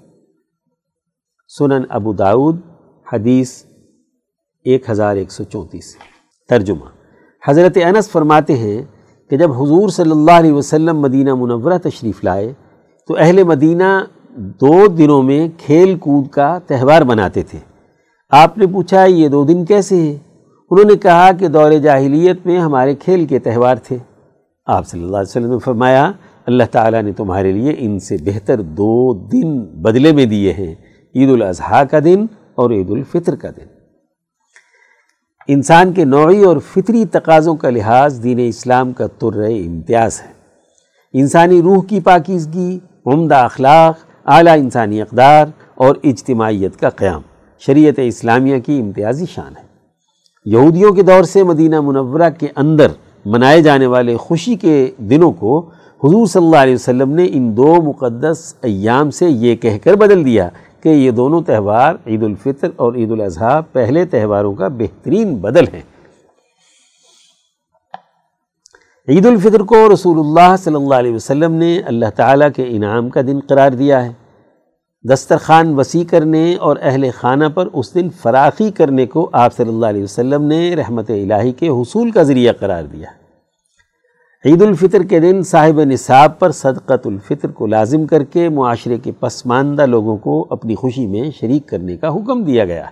سنن 1.58 1.82
ابو 1.90 2.14
داود، 2.14 2.60
حدیث 3.14 3.64
ایک 4.66 4.90
ہزار 4.90 5.16
ایک 5.16 5.32
سو 5.32 5.44
چونتیس۔ 5.44 5.96
ترجمہ۔ 6.50 6.86
حضرت 7.48 7.78
انس 7.86 8.10
فرماتے 8.10 8.58
ہیں 8.58 8.82
کہ 9.30 9.38
جب 9.38 9.52
حضور 9.52 9.90
صلی 9.90 10.12
اللہ 10.12 10.32
علیہ 10.32 10.54
وسلم 10.54 11.00
مدینہ 11.00 11.36
منورہ 11.36 11.78
تشریف 11.78 12.24
لائے، 12.24 12.54
تو 13.08 13.16
اہل 13.18 13.44
مدینہ 13.44 14.04
دو 14.30 14.88
دنوں 14.88 15.24
میں 15.24 15.48
کھیل 15.58 15.98
کود 15.98 16.28
کا 16.28 16.60
تہوار 16.68 17.02
بناتے 17.02 17.44
تھے۔ 17.44 17.60
آپ 18.30 18.58
نے 18.58 18.66
پوچھا، 18.68 19.06
یہ 19.06 19.28
دو 19.28 19.44
دن 19.44 19.66
کیسے 19.66 19.96
ہیں؟ 19.96 20.31
انہوں 20.72 20.86
نے 20.86 20.96
کہا 20.98 21.32
کہ 21.32 21.48
دور 21.48 21.72
جاہلیت 21.72 22.46
میں 22.46 22.60
ہمارے 22.60 22.96
کھیل 22.96 23.26
کے 23.26 23.40
تہوار 23.40 23.76
تھے۔ 23.76 23.98
آپ 24.66 24.88
صلی 24.88 25.04
اللہ 25.04 25.18
علیہ 25.18 25.30
وسلم 25.30 25.52
نے 25.52 25.60
فرمایا، 25.60 26.12
اللہ 26.46 26.64
تعالیٰ 26.72 27.02
نے 27.02 27.12
تمہارے 27.12 27.52
لیے 27.52 27.76
ان 27.78 28.00
سے 28.00 28.18
بہتر 28.26 28.62
دو 28.62 29.14
دن 29.28 29.60
بدلے 29.60 30.12
میں 30.12 30.26
دیے 30.26 30.54
ہیں، 30.54 30.76
عید 31.16 31.30
الاضحیٰ 31.30 31.84
کا 31.92 32.00
دن 32.00 32.26
اور 32.56 32.72
عید 32.72 32.92
الفطر 32.92 33.36
کا 33.36 33.50
دن۔ 33.50 33.66
انسان 35.48 35.94
کے 35.94 36.06
نوعی 36.06 36.44
اور 36.44 36.58
فطری 36.58 37.06
تقاضوں 37.06 37.56
کا 37.56 37.70
لحاظ 37.70 38.24
دین 38.24 38.40
اسلام 38.48 38.94
کا 38.94 39.08
تر 39.08 39.44
امتیاز 39.44 40.22
ہے۔ 40.22 40.32
انسانی 41.14 41.62
روح 41.62 41.84
کی 41.84 42.00
پاکیزگی، 42.00 42.80
عمدہ 43.06 43.36
اخلاق، 43.36 44.06
اعلیٰ 44.26 44.58
انسانی 44.58 45.02
اقدار 45.02 45.46
اور 45.76 45.96
اجتماعیت 46.04 46.80
کا 46.80 46.90
قیام، 46.90 47.22
شریعت 47.60 47.94
اسلامیہ 47.98 48.60
کی 48.60 48.80
امتیازی 48.80 49.26
شان 49.26 49.54
ہے۔ 49.58 49.71
یہودیوں 50.46 50.94
کے 50.94 51.02
دور 51.02 51.24
سے 51.24 51.44
مدینہ 51.44 51.82
منورہ 51.82 52.30
کے 52.40 52.48
اندر 52.56 52.88
منائے 53.26 53.62
جانے 53.62 53.86
والے 53.86 54.18
خوشی 54.18 54.56
کے 54.56 54.92
دنوں 54.98 55.32
کو 55.32 55.60
حضور 56.04 56.26
صلی 56.28 56.46
اللہ 56.46 56.56
علیہ 56.56 56.76
وسلم 56.76 57.12
نے 57.12 57.26
ان 57.32 57.58
دو 57.58 57.82
مقدس 57.82 58.56
ایام 58.62 59.12
سے 59.12 59.30
یہ 59.30 59.56
کہہ 59.56 59.78
کر 59.84 59.94
بدل 59.94 60.26
دیا 60.26 60.50
کہ 60.84 60.90
یہ 60.90 61.12
دونوں 61.12 61.42
تہوار 61.42 61.96
عید 62.08 62.24
الفطر 62.24 62.68
اور 62.76 62.94
عید 62.94 63.12
الاضحیٰ 63.12 63.62
پہلے 63.72 64.06
تہواروں 64.06 64.54
کا 64.54 64.68
بہترین 64.68 65.36
بدل 65.36 65.64
ہیں۔ 65.74 65.82
عید 69.08 69.26
الفطر 69.26 69.60
کو 69.60 69.94
رسول 69.94 70.20
اللہ 70.20 70.56
صلی 70.60 70.76
اللہ 70.76 70.96
علیہ 70.96 71.16
وسلم 71.16 71.52
نے 71.52 71.80
اللہ 71.80 72.10
تعالیٰ 72.16 72.50
کے 72.56 72.66
انعام 72.68 73.10
کا 73.10 73.22
دن 73.22 73.40
قرار 73.48 73.72
دیا 73.72 74.06
ہے۔ 74.06 74.21
دسترخوان 75.10 75.80
وسیع 75.80 76.04
کرنے 76.10 76.56
اور 76.56 76.78
اہل 76.82 77.10
خانہ 77.16 77.46
پر 77.54 77.68
اس 77.74 77.96
دن 77.96 78.10
فراخی 78.22 78.72
کرنے 78.72 79.06
کو 79.06 79.30
آپ 79.34 79.54
صلی 79.54 79.68
اللہ 79.68 79.86
علیہ 79.86 80.04
وسلم 80.04 80.44
نے 80.44 80.76
رحمت 80.76 81.10
الہی 81.10 81.52
کے 81.52 81.68
حصول 81.68 82.12
کا 82.12 82.24
ذریعہ 82.24 82.54
قرار 82.54 82.84
دیا۔ 82.84 83.08
عید 84.46 84.62
الفطر 84.62 85.04
کے 85.04 85.20
دن 85.20 85.44
صاحب 85.44 85.84
نصاب 85.84 86.40
پر 86.40 86.52
صدقت 86.52 87.08
الفطر 87.08 87.52
کو 87.52 87.68
لازم 87.68 88.06
کر 88.06 88.24
کے 88.24 88.50
معاشرے 88.50 88.98
کے 88.98 89.12
پسماندہ 89.20 89.86
لوگوں 89.86 90.18
کو 90.18 90.48
اپنی 90.50 90.76
خوشی 90.76 91.08
میں 91.08 91.32
شریک 91.40 91.68
کرنے 91.68 91.98
کا 91.98 92.08
حکم 92.08 92.44
دیا 92.44 92.66
گیا۔ 92.66 92.86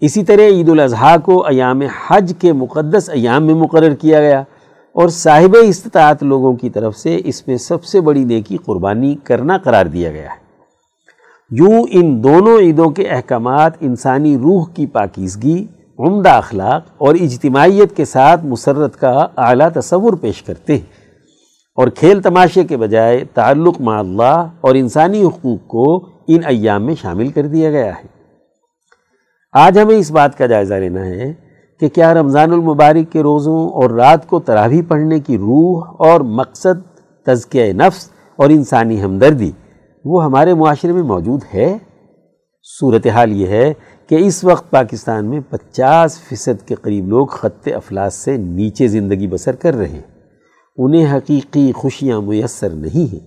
اسی 0.00 0.24
طرح 0.24 0.42
عید 0.42 0.68
الاضحیٰ 0.68 1.16
کو 1.24 1.46
ایام 1.46 1.80
حج 1.80 2.32
کے 2.38 2.52
مقدس 2.52 3.10
ایام 3.10 3.46
میں 3.46 3.54
مقرر 3.54 3.94
کیا 3.94 4.20
گیا 4.20 4.40
اور 4.92 5.08
صاحب 5.08 5.56
استطاعت 5.62 6.22
لوگوں 6.22 6.56
کی 6.56 6.70
طرف 6.70 6.96
سے 6.96 7.20
اس 7.24 7.48
میں 7.48 7.56
سب 7.56 7.84
سے 7.84 8.00
بڑی 8.00 8.24
نیکی 8.24 8.56
قربانی 8.56 9.16
کرنا 9.24 9.58
قرار 9.58 9.86
دیا 9.86 10.10
گیا۔ 10.10 10.28
ہے 10.30 10.41
یوں 11.54 11.82
ان 11.90 12.24
دونوں 12.24 12.58
عیدوں 12.58 12.90
کے 12.90 13.08
احکامات 13.08 13.72
انسانی 13.80 14.36
روح 14.36 14.66
کی 14.74 14.86
پاکیزگی، 14.86 15.66
عمدہ 15.98 16.28
اخلاق 16.28 16.82
اور 16.98 17.14
اجتماعیت 17.14 17.96
کے 17.96 18.04
ساتھ 18.04 18.44
مسرت 18.44 18.96
کا 18.96 19.26
اعلیٰ 19.36 19.68
تصور 19.70 20.12
پیش 20.12 20.42
کرتے 20.42 20.72
ہیں۔ 20.72 20.86
اور 21.74 21.88
کھیل 21.88 22.22
تماشے 22.22 22.64
کے 22.64 22.76
بجائے 22.76 23.24
تعلق 23.34 23.80
مع 23.80 23.98
اللہ 23.98 24.46
اور 24.60 24.74
انسانی 24.74 25.22
حقوق 25.22 25.66
کو 25.66 26.08
ان 26.28 26.38
ایام 26.44 26.86
میں 26.86 26.94
شامل 27.02 27.28
کر 27.28 27.46
دیا 27.46 27.70
گیا 27.70 27.94
ہے۔ 27.96 28.06
آج 29.52 29.78
ہمیں 29.78 29.96
اس 29.96 30.10
بات 30.10 30.38
کا 30.38 30.46
جائزہ 30.46 30.74
لینا 30.74 31.04
ہے 31.06 31.34
کہ 31.80 31.88
کیا 31.88 32.14
رمضان 32.14 32.52
المبارک 32.52 33.12
کے 33.12 33.22
روزوں 33.22 33.68
اور 33.68 33.90
رات 33.90 34.26
کو 34.26 34.40
تراوی 34.40 34.82
پڑھنے 34.82 35.20
کی 35.20 35.38
روح 35.38 35.84
اور 35.98 36.20
مقصد 36.20 36.98
تزکیہ 37.26 37.72
نفس 37.72 38.10
اور 38.36 38.50
انسانی 38.50 39.02
ہمدردی 39.02 39.50
وہ 40.04 40.24
ہمارے 40.24 40.54
معاشرے 40.54 40.92
میں 40.92 41.02
موجود 41.02 41.40
ہے۔ 41.54 41.78
صورتحال 42.80 43.32
یہ 43.32 43.46
ہے 43.46 43.72
کہ 44.06 44.14
اس 44.14 44.44
وقت 44.44 44.70
پاکستان 44.70 45.26
میں 45.26 45.40
پچاس 45.48 46.20
فیصد 46.20 46.68
کے 46.68 46.74
قریب 46.74 47.08
لوگ 47.08 47.26
خط 47.26 47.68
افلاس 47.76 48.14
سے 48.14 48.36
نیچے 48.36 48.88
زندگی 48.88 49.26
بسر 49.26 49.56
کر 49.56 49.74
رہے 49.74 49.88
ہیں۔ 49.88 50.00
انہیں 50.76 51.16
حقیقی 51.16 51.72
خوشیاں 51.72 52.20
میسر 52.20 52.70
نہیں 52.70 53.12
ہیں۔ 53.12 53.20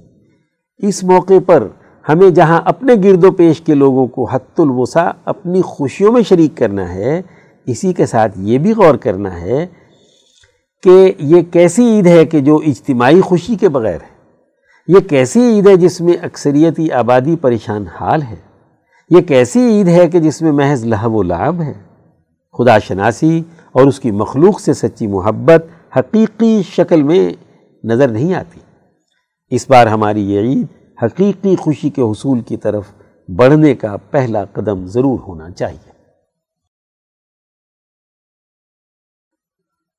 اس 0.77 1.03
موقع 1.03 1.33
پر 1.45 1.67
ہمیں 2.09 2.29
جہاں 2.29 2.61
اپنے 2.65 2.93
گرد 3.03 3.23
و 3.23 3.31
پیش 3.31 3.61
کے 3.61 3.73
لوگوں 3.73 4.07
کو 4.07 4.25
حت 4.25 4.59
الوسا 4.59 5.11
اپنی 5.25 5.61
خوشیوں 5.61 6.11
میں 6.11 6.21
شریک 6.21 6.57
کرنا 6.57 6.93
ہے، 6.93 7.21
اسی 7.65 7.93
کے 7.93 8.05
ساتھ 8.05 8.31
یہ 8.37 8.57
بھی 8.57 8.73
غور 8.73 8.95
کرنا 8.95 9.41
ہے 9.41 9.67
کہ 10.83 11.13
یہ 11.19 11.41
کیسی 11.41 11.85
عید 11.85 12.07
ہے 12.07 12.25
کہ 12.25 12.39
جو 12.39 12.55
اجتماعی 12.55 13.21
خوشی 13.21 13.55
کے 13.55 13.69
بغیر 13.69 14.01
ہے۔ 14.01 14.14
یہ 14.87 14.99
کیسی 14.99 15.39
عید 15.39 15.67
ہے 15.67 15.75
جس 15.75 16.01
میں 16.01 16.13
اکثریتی 16.21 16.91
آبادی 16.91 17.35
پریشان 17.35 17.87
حال 17.87 18.21
ہے؟ 18.21 18.35
یہ 19.09 19.21
کیسی 19.21 19.59
عید 19.59 19.87
ہے 19.87 20.07
کہ 20.07 20.19
جس 20.19 20.41
میں 20.41 20.51
محض 20.51 20.85
لہو 20.85 21.11
و 21.11 21.23
لعب 21.23 21.61
ہے؟ 21.61 21.73
خدا 22.57 22.79
شناسی 22.79 23.43
اور 23.71 23.87
اس 23.87 23.99
کی 23.99 24.11
مخلوق 24.11 24.59
سے 24.59 24.73
سچی 24.73 25.07
محبت 25.07 25.65
حقیقی 25.97 26.61
شکل 26.63 27.03
میں 27.03 27.31
نظر 27.83 28.07
نہیں 28.07 28.33
آتی۔ 28.33 28.59
اس 29.49 29.69
بار 29.69 29.87
ہماری 29.87 30.31
یہ 30.31 30.39
عید 30.39 30.67
حقیقی 31.03 31.55
خوشی 31.55 31.89
کے 31.89 32.01
حصول 32.01 32.41
کی 32.41 32.57
طرف 32.57 32.83
بڑھنے 33.27 33.75
کا 33.75 33.97
پہلا 33.97 34.45
قدم 34.45 34.85
ضرور 34.85 35.19
ہونا 35.19 35.51
چاہیے۔ 35.51 35.91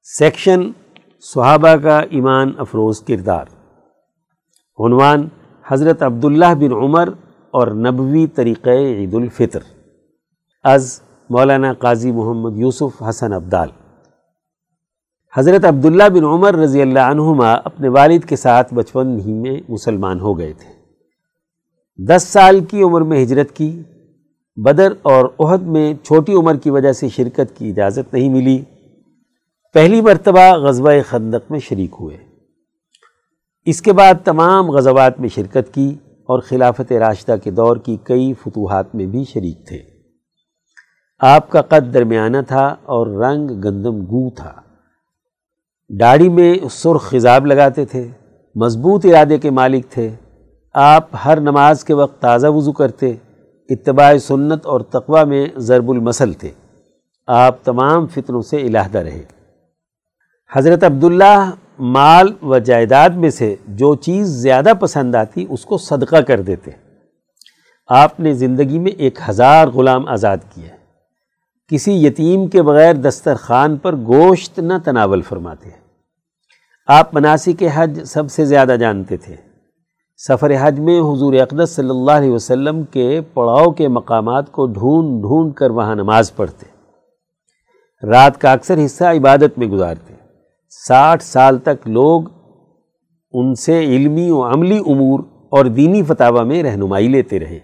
سیکشن 0.03 0.61
صحابہ 1.21 1.77
کا 1.77 1.99
ایمان 1.99 2.53
افروز 2.59 3.01
کردار۔ 3.01 3.45
عنوان 4.79 5.29
حضرت 5.69 6.03
عبداللہ 6.03 6.55
بن 6.59 6.73
عمر 6.73 7.09
اور 7.51 7.67
نبوی 7.67 8.27
طریقہ 8.27 8.71
عید 8.71 9.15
الفطر۔ 9.15 9.59
از 10.65 11.01
مولانا 11.31 11.73
قاضی 11.73 12.13
محمد 12.13 12.57
یوسف 12.57 13.03
حسن 13.09 13.33
عبدال 13.33 13.69
حضرت 15.37 15.65
عبداللہ 15.65 16.09
بن 16.09 16.25
عمر 16.25 16.55
رضی 16.55 16.83
اللہ 16.83 16.99
عنہما 16.99 17.53
اپنے 17.53 17.89
والد 17.89 18.25
کے 18.25 18.37
ساتھ 18.37 18.75
بچپن 18.75 19.21
ہی 19.27 19.33
میں 19.33 19.61
مسلمان 19.69 20.21
ہو 20.21 20.39
گئے 20.39 20.53
تھے۔ 20.53 20.73
دس 22.05 22.23
سال 22.23 22.65
کی 22.65 22.83
عمر 22.83 23.01
میں 23.01 23.25
ہجرت 23.25 23.53
کی۔ 23.53 23.83
بدر 24.57 24.93
اور 25.03 25.25
عہد 25.39 25.63
میں 25.63 25.95
چھوٹی 26.03 26.35
عمر 26.35 26.57
کی 26.57 26.71
وجہ 26.71 26.93
سے 26.93 27.09
شرکت 27.09 27.57
کی 27.57 27.71
اجازت 27.71 28.15
نہیں 28.15 28.29
ملی۔ 28.29 28.63
پہلی 29.73 30.01
مرتبہ 30.01 30.55
غزوہ 30.55 30.91
خندق 31.09 31.51
میں 31.51 31.59
شریک 31.59 31.95
ہوئے۔ 32.01 32.26
اس 33.67 33.83
کے 33.83 33.93
بعد 33.93 34.15
تمام 34.25 34.71
غزوات 34.71 35.21
میں 35.21 35.29
شرکت 35.29 35.75
کی 35.75 35.95
اور 36.05 36.41
خلافت 36.41 36.93
راشدہ 36.93 37.35
کے 37.45 37.51
دور 37.51 37.77
کی 37.77 37.97
کئی 38.03 38.33
فتوحات 38.33 38.95
میں 38.95 39.07
بھی 39.07 39.25
شریک 39.25 39.67
تھے۔ 39.67 39.79
آپ 41.21 41.51
کا 41.51 41.63
قد 41.63 41.95
درمیانہ 41.95 42.37
تھا 42.49 42.77
اور 42.85 43.07
رنگ 43.07 43.49
گندم 43.49 44.05
گو 44.05 44.31
تھا۔ 44.31 44.53
داڑھی 46.01 46.29
میں 46.29 46.55
سرخ 46.71 47.11
خضاب 47.11 47.47
لگاتے 47.47 47.85
تھے، 47.85 48.09
مضبوط 48.55 49.07
ارادے 49.07 49.39
کے 49.39 49.51
مالک 49.51 49.91
تھے۔ 49.91 50.11
آپ 50.75 51.09
ہر 51.25 51.41
نماز 51.41 51.85
کے 51.85 51.95
وقت 51.95 52.23
تازہ 52.23 52.47
وضو 52.47 52.73
کرتے، 52.73 53.15
اتباع 53.69 54.19
سنت 54.19 54.67
اور 54.67 54.81
تقوی 54.81 55.25
میں 55.25 55.47
ضرب 55.57 55.91
المسل 55.91 56.33
تھے۔ 56.33 56.51
آپ 57.27 57.65
تمام 57.65 58.07
فتنوں 58.07 58.43
سے 58.43 58.57
علیحدہ 58.57 58.99
رہے۔ 58.99 59.23
حضرت 60.53 60.85
عبداللہ 60.85 61.51
مال 61.79 62.29
و 62.43 62.59
جائیداد 62.59 63.11
میں 63.11 63.31
سے 63.31 63.57
جو 63.67 63.95
چیز 63.95 64.29
زیادہ 64.29 64.73
پسند 64.81 65.15
آتی 65.15 65.47
اس 65.49 65.65
کو 65.65 65.79
صدقہ 65.79 66.17
کر 66.17 66.41
دیتے 66.41 66.71
آپ 67.87 68.21
نے 68.21 68.35
زندگی 68.35 68.79
میں 68.79 68.93
ایک 68.93 69.19
ہزار 69.29 69.69
غلام 69.69 70.09
آزاد 70.09 70.37
کیا 70.55 70.77
کسی 71.69 72.07
یتیم 72.07 72.47
کے 72.47 72.63
بغیر 72.63 72.95
دسترخوان 72.95 73.77
پر 73.77 73.97
گوشت 73.97 74.59
نہ 74.59 74.73
تناول 74.85 75.23
فرماتے 75.23 75.71
آپ 76.87 77.15
مناسی 77.15 77.53
کے 77.53 77.69
حج 77.75 78.05
سب 78.05 78.31
سے 78.31 78.45
زیادہ 78.45 78.77
جانتے 78.81 79.17
تھے۔ 79.17 79.37
سفر 80.17 80.53
حج 80.61 80.81
میں 80.81 81.01
حضور 81.01 81.35
اقدس 81.35 81.71
صلی 81.71 81.91
اللہ 81.91 82.11
علیہ 82.11 82.31
وسلم 82.31 82.85
کے 82.85 83.21
پڑاؤ 83.35 83.71
کے 83.71 83.89
مقامات 83.89 84.53
کو 84.53 84.67
ڈھونڈ 84.67 85.23
ڈھونڈ 85.23 85.55
کر 85.55 85.71
وہاں 85.71 85.95
نماز 85.95 86.37
پڑھتے۔ 86.37 86.67
رات 88.07 88.41
کا 88.41 88.53
اکثر 88.53 88.85
حصہ 88.85 89.05
عبادت 89.05 89.59
میں 89.59 89.67
گزارتے۔ 89.67 90.16
ساٹھ 90.71 91.23
سال 91.23 91.59
تک 91.59 91.89
لوگ 91.89 92.23
ان 93.33 93.55
سے 93.55 93.81
علمی 93.81 94.31
و 94.31 94.43
عملی 94.43 94.79
امور 94.79 95.21
اور 95.51 95.65
دینی 95.65 96.03
فتح 96.03 96.31
میں 96.31 96.63
رہنمائی 96.63 97.09
لیتے 97.09 97.41
رہے۔ 97.41 97.59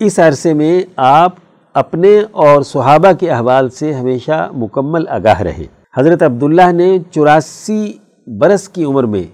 اس 0.00 0.18
عرصے 0.18 0.54
میں 0.54 0.82
آپ 0.96 1.32
اپنے 1.74 2.20
اور 2.32 2.62
صحابہ 2.62 3.12
کے 3.20 3.30
احوال 3.30 3.70
سے 3.70 3.92
ہمیشہ 3.92 4.50
مکمل 4.56 5.08
آگاہ 5.08 5.40
رہے۔ 5.40 5.66
حضرت 5.96 6.22
عبداللہ 6.22 6.72
نے 6.72 6.98
چوراسی 7.10 7.92
برس 8.26 8.68
کی 8.68 8.84
عمر 8.84 9.04
میں 9.04 9.24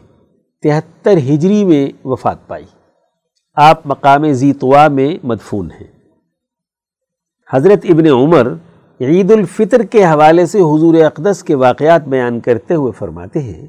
تہتر 0.62 1.16
ہجری 1.16 1.64
میں 1.64 2.06
وفات 2.06 2.46
پائی۔ 2.46 2.64
آپ 3.54 3.86
مقام 3.86 4.32
زیتوا 4.32 4.88
میں 4.88 5.16
مدفون 5.22 5.70
ہیں۔ 5.70 5.86
حضرت 7.52 7.86
ابن 7.88 8.06
عمر 8.06 8.52
عید 9.00 9.30
الفطر 9.30 9.82
کے 9.82 10.04
حوالے 10.04 10.46
سے 10.46 10.58
حضور 10.58 10.94
اقدس 10.94 11.42
کے 11.42 11.54
واقعات 11.54 12.08
بیان 12.08 12.40
کرتے 12.40 12.74
ہوئے 12.74 12.92
فرماتے 12.92 13.38
ہیں 13.38 13.66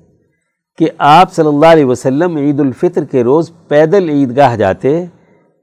کہ 0.78 0.88
آپ 0.98 1.34
صلی 1.34 1.48
اللہ 1.48 1.66
علیہ 1.66 1.86
وسلم 1.86 2.38
عید 2.38 2.60
الفطر 2.60 3.04
کے 3.04 3.24
روز 3.24 3.52
پیدل 3.68 4.10
عیدگاہ 4.10 4.56
جاتے 4.56 5.06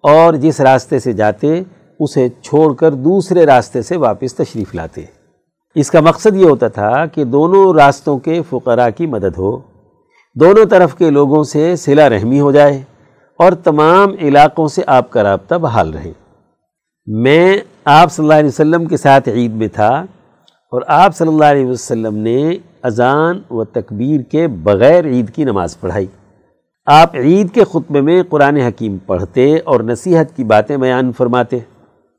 اور 0.03 0.35
جس 0.35 0.61
راستے 0.61 0.99
سے 0.99 1.13
جاتے 1.13 1.63
اسے 2.01 2.29
چھوڑ 2.43 2.75
کر 2.75 2.95
دوسرے 2.95 3.47
راستے 3.47 3.83
سے 3.83 3.97
واپس 3.97 4.35
تشریف 4.35 4.75
لاتے۔ 4.75 5.05
اس 5.75 5.91
کا 5.91 6.01
مقصد 6.01 6.37
یہ 6.37 6.45
ہوتا 6.45 6.69
تھا 6.69 7.07
کہ 7.07 7.25
دونوں 7.25 7.75
راستوں 7.75 8.19
کے 8.19 8.41
فقراء 8.51 8.89
کی 8.97 9.07
مدد 9.07 9.39
ہو، 9.39 9.61
دونوں 10.35 10.65
طرف 10.65 10.95
کے 10.95 11.11
لوگوں 11.11 11.45
سے 11.45 11.77
صلہ 11.77 12.03
رحمی 12.03 12.41
ہو 12.41 12.53
جائے 12.53 12.83
اور 13.39 13.53
تمام 13.53 14.09
علاقوں 14.21 14.69
سے 14.69 14.83
آپ 14.87 15.11
کا 15.11 15.23
رابطہ 15.23 15.55
بحال 15.55 15.91
رہے۔ 15.91 16.13
میں 17.07 17.57
آپ 17.91 18.13
صلی 18.13 18.25
اللہ 18.25 18.35
علیہ 18.35 18.49
وسلم 18.49 18.85
کے 18.85 18.97
ساتھ 18.97 19.29
عید 19.29 19.53
میں 19.53 19.69
تھا 19.69 20.05
اور 20.71 20.83
آپ 20.87 21.17
صلی 21.17 21.29
اللہ 21.29 21.45
علیہ 21.45 21.67
وسلم 21.67 22.17
نے 22.17 22.57
اذان 22.83 23.41
و 23.51 23.65
تکبیر 23.65 24.21
کے 24.21 24.47
بغیر 24.49 25.05
عید 25.05 25.31
کی 25.31 25.45
نماز 25.45 25.81
پڑھائی۔ 25.81 26.07
آپ 26.87 27.17
عید 27.17 27.55
کے 27.55 27.65
خطبے 27.65 28.01
میں 28.01 28.23
قرآن 28.29 28.57
حکیم 28.57 28.99
پڑھتے 29.07 29.59
اور 29.65 29.81
نصیحت 29.81 30.37
کی 30.37 30.45
باتیں 30.45 30.77
بیان 30.77 31.13
فرماتے۔ 31.13 31.59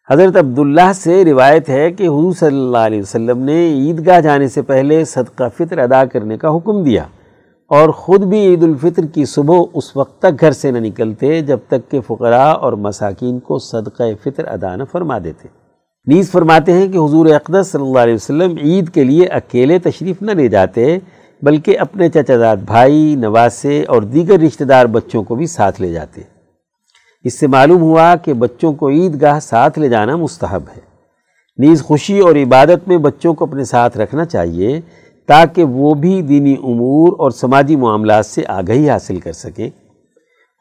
حضرت 0.10 0.36
عبداللہ 0.36 0.92
سے 0.96 1.26
روایت 1.26 1.70
ہے 1.70 1.92
کہ 1.92 2.04
حضور 2.04 2.34
صلی 2.34 2.58
اللہ 2.58 2.78
علیہ 2.78 3.00
وسلم 3.00 3.40
نے 3.40 3.68
عیدگاہ 3.68 4.20
جانے 4.20 4.48
سے 4.48 4.62
پہلے 4.62 5.06
صدقہ 5.06 5.44
فطر 5.58 5.78
ادا 5.78 6.06
کرنے 6.06 6.38
کا 6.38 6.56
حکم 6.56 6.84
دیا۔ 6.84 7.04
اور 7.70 7.90
خود 7.90 8.22
بھی 8.24 8.40
عید 8.40 8.64
الفطر 8.64 9.06
کی 9.06 9.26
صبح 9.26 9.58
اس 9.74 9.98
وقت 9.98 10.20
تک 10.20 10.40
گھر 10.40 10.52
سے 10.52 10.72
نہ 10.72 10.78
نکلتے 10.78 11.42
جب 11.42 11.58
تک 11.68 11.92
کہ 11.92 12.02
فقراء 12.02 12.52
اور 12.52 12.74
مساکین 12.74 13.40
کو 13.40 13.60
صدقہ 13.60 14.04
فطر 14.24 14.48
ادا 14.48 14.76
نہ 14.76 14.84
فرما 14.92 15.18
دیتے۔ 15.24 15.48
نیز 16.08 16.32
فرماتے 16.32 16.74
ہیں 16.74 16.88
کہ 16.88 16.98
حضور 16.98 17.26
اقدس 17.26 17.68
صلی 17.72 17.82
اللہ 17.82 18.00
علیہ 18.00 18.14
وسلم 18.14 18.58
عید 18.58 18.90
کے 18.90 19.04
لیے 19.04 19.26
اکیلے 19.26 19.80
تشریف 19.80 20.22
نہ 20.22 20.32
لے 20.32 20.48
جاتے، 20.48 20.98
بلکہ 21.42 21.80
اپنے 21.80 22.10
چچا 22.10 22.38
داد 22.40 22.58
بھائی، 22.58 23.16
نواسے 23.16 23.84
اور 23.88 24.02
دیگر 24.02 24.40
رشتہ 24.40 24.64
دار 24.64 24.86
بچوں 24.86 25.24
کو 25.24 25.36
بھی 25.36 25.48
ساتھ 25.48 25.82
لے 25.82 25.92
جاتے۔ 25.92 26.22
اس 27.24 27.40
سے 27.40 27.48
معلوم 27.48 27.82
ہوا 27.82 28.16
کہ 28.16 28.34
بچوں 28.34 28.74
کو 28.74 28.90
عید 28.90 29.22
گاہ 29.22 29.40
ساتھ 29.40 29.80
لے 29.80 29.90
جانا 29.90 30.16
مستحب 30.16 30.64
ہے۔ 30.76 30.82
نیز 31.58 31.84
خوشی 31.84 32.20
اور 32.20 32.36
عبادت 32.36 32.88
میں 32.88 32.98
بچوں 32.98 33.34
کو 33.34 33.46
اپنے 33.46 33.64
ساتھ 33.64 33.98
رکھنا 33.98 34.26
چاہیے۔ 34.26 34.82
تاکہ 35.30 35.64
وہ 35.64 35.94
بھی 35.94 36.22
دینی 36.22 36.54
امور 36.54 37.14
اور 37.20 37.32
سماجی 37.32 37.76
معاملات 37.76 38.26
سے 38.26 38.44
آگہی 38.48 38.90
حاصل 38.90 39.20
کر 39.20 39.32
سکیں۔ 39.32 39.70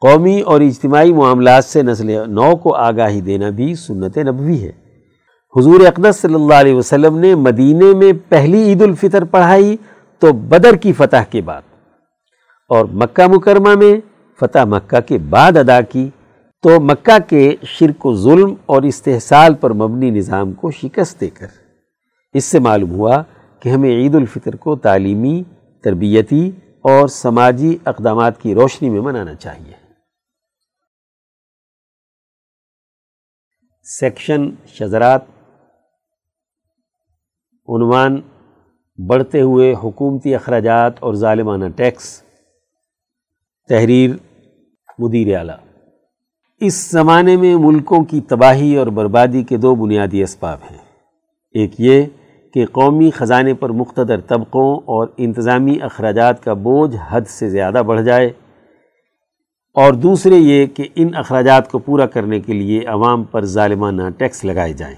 قومی 0.01 0.41
اور 0.41 0.61
اجتماعی 0.61 1.13
معاملات 1.13 1.65
سے 1.65 1.81
نسل 1.83 2.11
نو 2.31 2.55
کو 2.55 2.75
آگاہی 2.75 3.21
دینا 3.21 3.49
بھی 3.49 3.75
سنت 3.75 4.17
نبوی 4.17 4.63
ہے۔ 4.63 4.71
حضور 5.55 5.79
اقدس 5.87 6.15
صلی 6.15 6.33
اللہ 6.33 6.53
علیہ 6.53 6.73
وسلم 6.73 7.17
نے 7.17 7.35
مدینہ 7.35 7.97
میں 7.97 8.11
پہلی 8.29 8.63
عید 8.63 8.81
الفطر 8.81 9.23
پڑھائی 9.23 9.77
تو 10.19 10.33
بدر 10.33 10.75
کی 10.75 10.93
فتح 10.93 11.23
کے 11.29 11.41
بعد 11.41 11.61
اور 12.69 12.85
مکہ 12.85 13.27
مکرمہ 13.27 13.75
میں 13.75 13.95
فتح 14.39 14.65
مکہ 14.65 14.99
کے 14.99 15.17
بعد 15.17 15.57
ادا 15.57 15.81
کی 15.81 16.09
تو 16.63 16.79
مکہ 16.79 17.17
کے 17.29 17.55
شرک 17.63 18.05
و 18.05 18.15
ظلم 18.15 18.53
اور 18.65 18.81
استحصال 18.81 19.53
پر 19.53 19.73
مبنی 19.73 20.09
نظام 20.09 20.53
کو 20.53 20.71
شکست 20.71 21.21
دے 21.21 21.29
کر۔ 21.29 21.47
اس 22.33 22.45
سے 22.45 22.59
معلوم 22.59 22.91
ہوا 22.91 23.21
کہ 23.59 23.69
ہمیں 23.69 23.89
عید 23.89 24.15
الفطر 24.15 24.55
کو 24.55 24.75
تعلیمی، 24.75 25.43
تربیتی 25.83 26.51
اور 26.81 27.07
سماجی 27.07 27.77
اقدامات 27.85 28.41
کی 28.41 28.53
روشنی 28.53 28.89
میں 28.89 29.01
منانا 29.01 29.35
چاہیے۔ 29.35 29.73
سیکشن 33.83 34.49
شزرات 34.67 35.21
عنوان 37.67 38.21
بڑھتے 39.07 39.41
ہوئے 39.41 39.73
حکومتی 39.83 40.35
اخراجات 40.35 40.93
اور 40.99 41.13
ظالمانہ 41.13 41.65
ٹیکس۔ 41.75 42.23
تحریر 43.69 44.15
مدیر 44.99 45.37
اعلیٰ۔ 45.37 45.57
اس 46.57 46.89
زمانے 46.89 47.37
میں 47.37 47.55
ملکوں 47.55 48.03
کی 48.03 48.21
تباہی 48.21 48.75
اور 48.75 48.87
بربادی 48.87 49.43
کے 49.43 49.57
دو 49.57 49.75
بنیادی 49.75 50.23
اسباب 50.23 50.57
ہیں۔ 50.71 50.77
ایک 51.51 51.71
یہ 51.77 52.03
کہ 52.53 52.65
قومی 52.65 53.11
خزانے 53.11 53.53
پر 53.53 53.69
مقتدر 53.69 54.19
طبقوں 54.19 54.75
اور 54.75 55.07
انتظامی 55.17 55.77
اخراجات 55.81 56.43
کا 56.43 56.53
بوجھ 56.53 56.95
حد 57.09 57.21
سے 57.27 57.49
زیادہ 57.49 57.81
بڑھ 57.85 58.01
جائے 58.01 58.29
اور 59.73 59.93
دوسرے 59.93 60.35
یہ 60.35 60.65
کہ 60.65 60.87
ان 60.95 61.09
اخراجات 61.15 61.71
کو 61.71 61.79
پورا 61.79 62.05
کرنے 62.05 62.39
کے 62.39 62.53
لیے 62.53 62.85
عوام 62.85 63.23
پر 63.23 63.45
ظالمانہ 63.45 64.09
ٹیکس 64.17 64.45
لگائے 64.45 64.73
جائیں۔ 64.73 64.95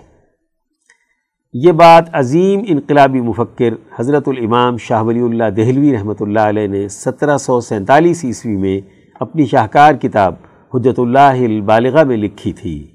یہ 1.54 1.72
بات 1.72 2.06
عظیم 2.14 2.62
انقلابی 2.68 3.22
مفکر 3.22 3.74
حضرت 4.00 4.28
الامام 4.28 4.78
شاہ 4.78 5.04
ولی 5.04 5.22
اللہ 5.22 5.50
دہلوی 5.50 5.94
رحمۃ 5.94 6.14
اللہ 6.20 6.40
علیہ 6.40 6.68
نے 6.68 6.88
سترہ 6.88 7.38
سو 7.38 7.62
سینتالیس 7.62 8.26
عیسوی 8.26 8.56
میں 8.56 8.80
اپنی 9.20 9.46
شاہکار 9.46 9.94
کتاب 9.94 10.36
حجت 10.74 11.00
اللہ 11.00 11.44
البالغہ 11.44 12.04
میں 12.04 12.18
لکھی 12.18 12.54
تھی۔ 12.54 12.88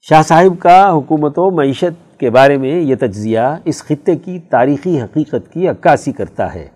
شاہ 0.00 0.22
صاحب 0.22 0.58
کا 0.58 0.90
حکومت 0.92 1.38
و 1.38 1.50
معیشت 1.50 2.07
کے 2.18 2.30
بارے 2.30 2.56
میں 2.56 2.80
یہ 2.80 2.94
تجزیہ 3.00 3.40
اس 3.64 3.84
خطے 3.84 4.16
کی 4.16 4.38
تاریخی 4.38 5.00
حقیقت 5.00 5.52
کی 5.52 5.68
عکاسی 5.68 6.12
کرتا 6.12 6.54
ہے۔ 6.54 6.68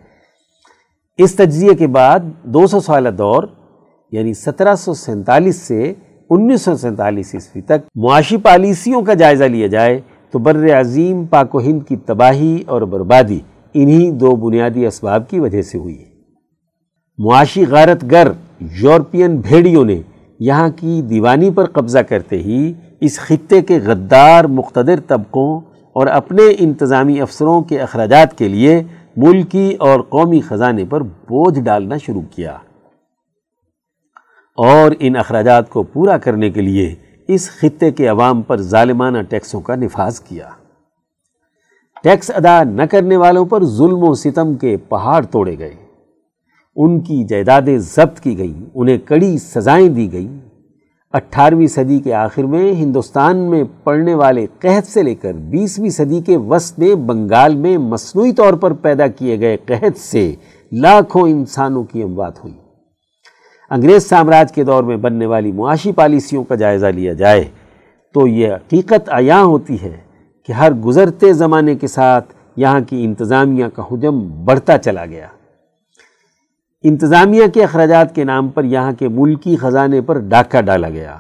اس 1.19 1.35
تجزیے 1.35 1.75
کے 1.75 1.87
بعد 1.87 2.19
دو 2.43 2.67
سو 2.67 2.81
سالہ 2.81 3.09
دور 3.09 3.43
یعنی 4.13 4.35
سترہ 4.35 4.75
سو 4.75 4.95
سینتالیس 4.95 5.57
سے 5.57 5.95
انیس 6.31 6.63
سو 6.63 6.77
سینتالیس 6.77 7.35
عیسوی 7.35 7.63
تک 7.63 7.87
معاشی 7.95 8.37
پالیسیوں 8.37 9.03
کا 9.03 9.15
جائزہ 9.15 9.45
لیا 9.45 9.67
جائے 9.67 10.01
تو 10.31 10.39
بر 10.39 10.81
عظیم 10.81 11.25
پاک 11.25 11.55
و 11.55 11.61
ہند 11.61 11.81
کی 11.89 11.97
تباہی 11.97 12.63
اور 12.67 12.83
بربادی 12.83 13.39
انہی 13.75 14.11
دو 14.11 14.37
بنیادی 14.37 14.87
اسباب 14.87 15.29
کی 15.31 15.41
وجہ 15.41 15.63
سے 15.63 15.79
ہوئی۔ 15.79 16.05
معاشی 17.19 17.67
غارت 17.67 18.05
گر 18.11 18.29
یورپین 18.61 19.37
بھیڑیوں 19.37 19.85
نے 19.85 20.01
یہاں 20.41 20.69
کی 20.77 21.03
دیوانی 21.03 21.51
پر 21.51 21.65
قبضہ 21.65 21.99
کرتے 21.99 22.39
ہی 22.39 22.73
اس 23.03 23.19
خطے 23.19 23.63
کے 23.63 23.79
غدار 23.79 24.45
مقتدر 24.45 25.01
طبقوں 25.01 25.61
اور 25.93 26.07
اپنے 26.07 26.43
انتظامی 26.59 27.21
افسروں 27.21 27.63
کے 27.63 27.81
اخراجات 27.81 28.39
کے 28.39 28.49
لیے 28.49 28.83
ملکی 29.17 29.77
اور 29.79 30.01
قومی 30.01 30.41
خزانے 30.41 30.85
پر 30.85 31.01
بوجھ 31.01 31.61
ڈالنا 31.61 31.97
شروع 31.97 32.23
کیا۔ 32.31 32.53
اور 34.57 34.93
ان 34.99 35.17
اخراجات 35.17 35.71
کو 35.71 35.83
پورا 35.83 36.19
کرنے 36.19 36.51
کے 36.51 36.61
لیے 36.61 36.95
اس 37.29 37.51
خطے 37.51 37.91
کے 37.91 38.07
عوام 38.07 38.43
پر 38.43 38.63
ظالمانہ 38.63 39.19
ٹیکسوں 39.23 39.61
کا 39.61 39.75
نفاذ 39.75 40.21
کیا۔ 40.21 40.49
ٹیکس 42.03 42.31
ادا 42.31 42.63
نہ 42.65 42.83
کرنے 42.83 43.17
والوں 43.17 43.47
پر 43.47 43.65
ظلم 43.65 44.09
و 44.09 44.15
ستم 44.15 44.55
کے 44.55 44.77
پہاڑ 44.77 45.25
توڑے 45.25 45.59
گئے۔ 45.59 45.75
ان 46.77 47.01
کی 47.01 47.25
جائیدادیں 47.25 47.79
ضبط 47.79 48.21
کی 48.21 48.39
گئیں، 48.39 48.71
انہیں 48.75 48.99
کڑی 48.99 49.39
سزائیں 49.39 49.89
دی 49.89 50.13
گئیں۔ 50.13 50.52
اٹھارہویں 51.13 51.67
صدی 51.67 51.99
کے 51.99 52.15
آخر 52.15 52.43
میں 52.43 52.73
ہندوستان 52.73 53.37
میں 53.37 53.65
پڑھنے 53.85 54.15
والے 54.15 54.47
قحط 54.59 54.87
سے 54.87 55.03
لے 55.03 55.15
کر 55.15 55.33
بیسویں 55.33 55.91
صدی 55.91 56.21
کے 56.21 56.37
وسط 56.37 56.79
میں 56.79 56.95
بنگال 56.95 57.55
میں 57.55 57.79
مصنوعی 57.79 58.33
طور 58.33 58.55
پر 58.55 58.73
پیدا 58.73 59.07
کیے 59.07 59.41
گئے 59.41 59.57
قحط 59.57 59.99
سے 59.99 60.35
لاکھوں 60.73 61.29
انسانوں 61.29 61.85
کی 61.85 62.03
اموات 62.03 62.45
ہوئی 62.45 62.55
انگریز 63.71 64.09
سامراج 64.09 64.53
کے 64.53 64.65
دور 64.65 64.85
میں 64.85 64.97
بننے 64.97 65.27
والی 65.27 65.53
معاشی 65.53 65.93
پالیسیوں 65.93 66.45
کا 66.45 66.55
جائزہ 66.55 66.87
لیا 66.87 67.13
جائے 67.13 67.45
تو 68.15 68.27
یہ 68.27 68.53
حقیقت 68.53 69.09
عیاں 69.09 69.43
ہوتی 69.43 69.77
ہے 69.83 69.97
کہ 70.47 70.53
ہر 70.53 70.73
گزرتے 70.73 71.33
زمانے 71.33 71.75
کے 71.75 71.87
ساتھ 71.87 72.35
یہاں 72.57 72.81
کی 72.81 73.05
انتظامیہ 73.05 73.67
کا 73.75 73.83
حجم 73.93 74.45
بڑھتا 74.45 74.79
چلا 74.79 75.07
گیا۔ 75.07 75.27
انتظامیہ 76.85 77.47
کے 77.55 77.65
اخراجات 77.65 78.15
کے 78.15 78.25
نام 78.25 78.49
پر 78.49 78.65
یہاں 78.65 78.93
کے 78.93 79.09
ملکی 79.09 79.57
خزانے 79.57 80.01
پر 80.01 80.19
ڈاکہ 80.19 80.61
ڈالا 80.61 80.89
گیا۔ 80.91 81.17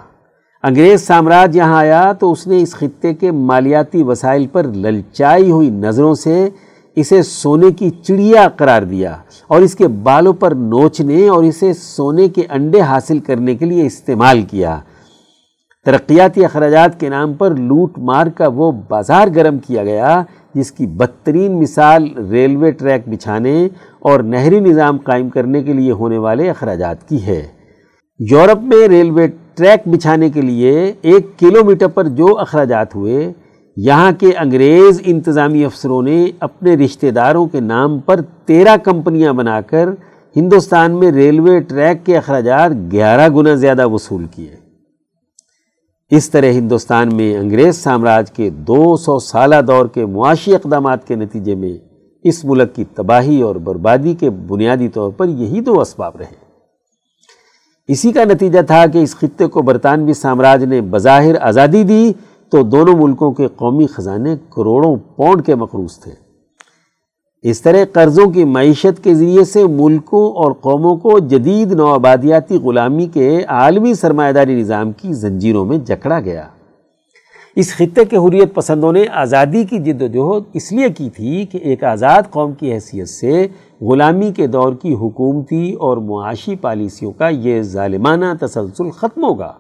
انگریز 0.63 1.07
سامراج 1.07 1.57
یہاں 1.57 1.77
آیا 1.77 2.13
تو 2.13 2.33
اس 2.33 2.47
نے 2.47 2.63
اس 2.63 2.75
خطے 2.75 3.15
کے 3.15 3.31
مالیاتی 3.31 4.03
وسائل 4.03 4.47
پر 4.47 4.65
للچائی 4.65 5.51
ہوئی 5.51 5.71
نظروں 5.71 6.15
سے 6.15 6.49
اسے 6.97 7.23
سونے 7.23 7.71
کی 7.71 7.91
چڑیا 7.91 8.49
قرار 8.49 8.83
دیا 8.83 9.17
اور 9.49 9.61
اس 9.61 9.75
کے 9.75 9.89
بالوں 9.89 10.33
پر 10.33 10.55
نوچنے 10.55 11.29
اور 11.29 11.45
اسے 11.45 11.73
سونے 11.73 12.29
کے 12.29 12.43
انڈے 12.51 12.81
حاصل 12.81 13.19
کرنے 13.19 13.55
کے 13.55 13.65
لیے 13.65 13.87
استعمال 13.87 14.43
کیا۔ 14.43 14.79
ترقیاتی 15.85 16.45
اخراجات 16.45 17.01
کے 17.01 17.09
نام 17.09 17.33
پر 17.35 17.51
لوٹ 17.51 17.99
مار 17.99 18.27
کا 18.27 18.49
وہ 18.49 18.73
بازار 18.89 19.29
گرم 19.35 19.59
کیا 19.59 19.85
گیا 19.85 20.23
جس 20.55 20.73
کی 20.73 20.87
بدترین 20.87 21.61
مثال 21.61 22.09
ریلوے 22.31 22.71
ٹریک 22.71 23.09
بچھانے 23.09 23.69
اور 24.05 24.21
نہری 24.21 24.61
نظام 24.61 24.97
قائم 24.97 25.29
کرنے 25.29 25.63
کے 25.63 25.73
لیے 25.73 25.93
ہونے 25.93 26.19
والے 26.19 26.51
اخراجات 26.51 27.09
کی 27.09 27.27
ہے۔ 27.27 27.47
یورپ 28.19 28.63
میں 28.63 28.89
ریلوے 28.89 29.27
ٹریک 29.55 29.89
بچھانے 29.89 30.31
کے 30.31 30.41
لیے 30.41 30.93
ایک 31.03 31.39
کلومیٹر 31.39 31.89
پر 31.89 32.09
جو 32.09 32.39
اخراجات 32.39 32.95
ہوئے، 32.95 33.33
یہاں 33.77 34.13
کے 34.19 34.31
انگریز 34.39 35.01
انتظامی 35.05 35.65
افسروں 35.65 36.03
نے 36.03 36.27
اپنے 36.41 36.75
رشتہ 36.75 37.07
داروں 37.07 37.47
کے 37.47 37.61
نام 37.61 37.99
پر 37.99 38.21
تیرہ 38.47 38.77
کمپنیاں 38.77 39.33
بنا 39.33 39.61
کر 39.61 39.89
ہندوستان 40.37 40.93
میں 40.93 41.11
ریلوے 41.13 41.61
ٹریک 41.61 42.07
کے 42.07 42.17
اخراجات 42.17 42.71
گیارہ 42.93 43.29
گنا 43.29 43.55
زیادہ 43.55 43.89
وصول 43.89 44.25
کیے۔ 44.25 44.55
اس 46.11 46.31
طرح 46.31 46.47
ہندوستان 46.47 47.15
میں 47.17 47.37
انگریز 47.37 47.77
سامراج 47.77 48.33
کے 48.33 48.51
دو 48.51 48.97
سو 48.97 49.19
سالہ 49.19 49.61
دور 49.67 49.87
کے 49.87 50.07
معاشی 50.07 50.55
اقدامات 50.55 51.07
کے 51.07 51.15
نتیجے 51.15 51.55
میں 51.55 51.92
اس 52.25 52.45
ملک 52.45 52.75
کی 52.75 52.85
تباہی 52.85 53.43
اور 53.43 53.57
بربادی 53.57 54.15
کے 54.15 54.31
بنیادی 54.31 54.89
طور 54.89 55.11
پر 55.11 55.29
یہی 55.29 55.61
دو 55.61 55.81
اسباب 55.81 56.17
رہے۔ 56.17 56.43
اسی 57.89 58.13
کا 58.13 58.25
نتیجہ 58.25 58.63
تھا 58.63 58.87
کہ 58.87 58.99
اس 58.99 59.17
خطے 59.17 59.47
کو 59.47 59.63
برطانوی 59.63 60.13
سامراج 60.13 60.65
نے 60.65 60.81
بظاہر 60.81 61.35
آزادی 61.41 61.85
دی 61.85 62.13
تو 62.51 62.63
دونوں 62.63 62.95
ملکوں 62.97 63.33
کے 63.33 63.47
قومی 63.57 63.87
خزانے 63.87 64.37
کروڑوں 64.51 64.97
پاؤنڈ 64.97 65.47
کے 65.47 65.55
مقروض 65.55 65.99
تھے۔ 65.99 66.13
اس 67.43 67.61
طرح 67.61 67.85
قرضوں 67.93 68.31
کی 68.31 68.45
معیشت 68.45 69.05
کے 69.05 69.15
ذریعے 69.15 69.45
سے 69.45 69.67
ملکوں 69.67 70.33
اور 70.33 70.53
قوموں 70.53 70.97
کو 70.97 71.19
جدید 71.19 71.73
نوآبادیاتی 71.73 72.59
غلامی 72.59 73.07
کے 73.07 73.45
عالمی 73.49 73.95
سرمایہ 73.95 74.33
داری 74.33 74.61
نظام 74.61 74.93
کی 74.93 75.13
زنجیروں 75.13 75.65
میں 75.65 75.79
جکڑا 75.79 76.21
گیا۔ 76.21 76.49
اس 77.57 77.75
خطے 77.75 78.05
کے 78.05 78.17
حریت 78.17 78.55
پسندوں 78.55 78.93
نے 78.93 79.05
آزادی 79.13 79.65
کی 79.65 79.79
جد 79.79 80.03
و 80.03 80.07
جہد 80.07 80.51
اس 80.53 80.73
لیے 80.73 80.89
کی 80.89 81.11
تھی 81.11 81.47
کہ 81.47 81.57
ایک 81.57 81.85
آزاد 81.85 82.23
قوم 82.31 82.53
کی 82.53 82.73
حیثیت 82.73 83.09
سے 83.09 83.49
غلامی 83.81 84.33
کے 84.33 84.47
دور 84.47 84.73
کی 84.75 84.95
حکومتی 84.95 85.73
اور 85.73 85.97
معاشی 85.97 86.57
پالیسیوں 86.57 87.13
کا 87.13 87.29
یہ 87.29 87.63
ظالمانہ 87.63 88.25
تسلسل 88.41 88.91
ختم 88.91 89.25
ہوگا 89.25 89.53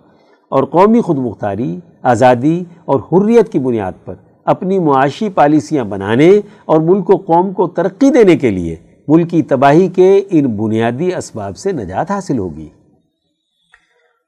اور 0.48 0.64
قومی 0.64 1.00
خود 1.00 1.18
مختاری 1.18 1.80
آزادی 2.02 2.64
اور 2.84 3.00
حریت 3.00 3.52
کی 3.52 3.58
بنیاد 3.58 3.92
پر 4.04 4.14
اپنی 4.44 4.78
معاشی 4.78 5.28
پالیسیاں 5.28 5.84
بنانے 5.84 6.30
اور 6.64 6.80
ملک 6.80 7.10
و 7.10 7.16
قوم 7.16 7.52
کو 7.52 7.66
ترقی 7.66 8.10
دینے 8.10 8.36
کے 8.36 8.50
لیے 8.50 8.76
ملکی 9.08 9.42
تباہی 9.42 9.88
کے 9.88 10.22
ان 10.30 10.46
بنیادی 10.46 11.14
اسباب 11.14 11.56
سے 11.56 11.72
نجات 11.72 12.10
حاصل 12.10 12.38
ہوگی۔ 12.38 12.68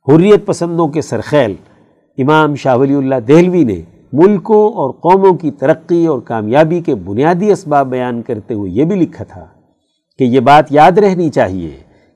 حریت 0.09 0.47
پسندوں 0.47 0.89
کے 0.89 1.03
سرخیل 1.03 1.55
امام 2.19 2.55
شاہ 2.55 2.77
ولی 2.77 2.95
اللہ 2.95 3.15
دہلوی 3.29 3.65
نے 3.65 3.83
ملکوں 4.13 4.73
اور 4.73 4.91
قوموں 4.91 5.33
کی 5.33 5.51
ترقی 5.51 6.07
اور 6.07 6.19
کامیابی 6.19 6.81
کے 6.81 6.95
بنیادی 6.95 7.53
اسباب 7.53 7.91
بیان 7.91 8.23
کرتے 8.23 8.55
ہوئے 8.55 8.71
یہ 8.71 8.85
بھی 8.85 8.97
لکھا 8.97 9.25
تھا 9.25 9.47
کہ 10.19 10.25
یہ 10.25 10.41
بات 10.41 10.65
یاد 10.71 10.93
رہنی 10.93 11.31
چاہیے 11.31 11.71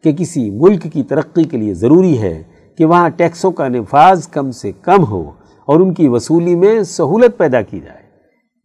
کہ 0.05 0.13
کسی 0.13 0.51
ملک 0.51 0.87
کی 0.93 1.03
ترقی 1.03 1.45
کے 1.45 1.57
لیے 1.57 1.75
ضروری 1.75 2.19
ہے 2.19 2.43
کہ 2.79 2.85
وہاں 2.85 3.09
ٹیکسوں 3.09 3.51
کا 3.51 3.69
نفاذ 3.69 4.29
کم 4.29 4.51
سے 4.51 4.73
کم 4.83 5.05
ہو 5.05 5.31
اور 5.65 5.81
ان 5.81 5.95
کی 5.95 6.09
وصولی 6.09 6.55
میں 6.55 6.83
سہولت 6.83 7.39
پیدا 7.39 7.63
کی 7.63 7.81
جائے۔ 7.81 8.03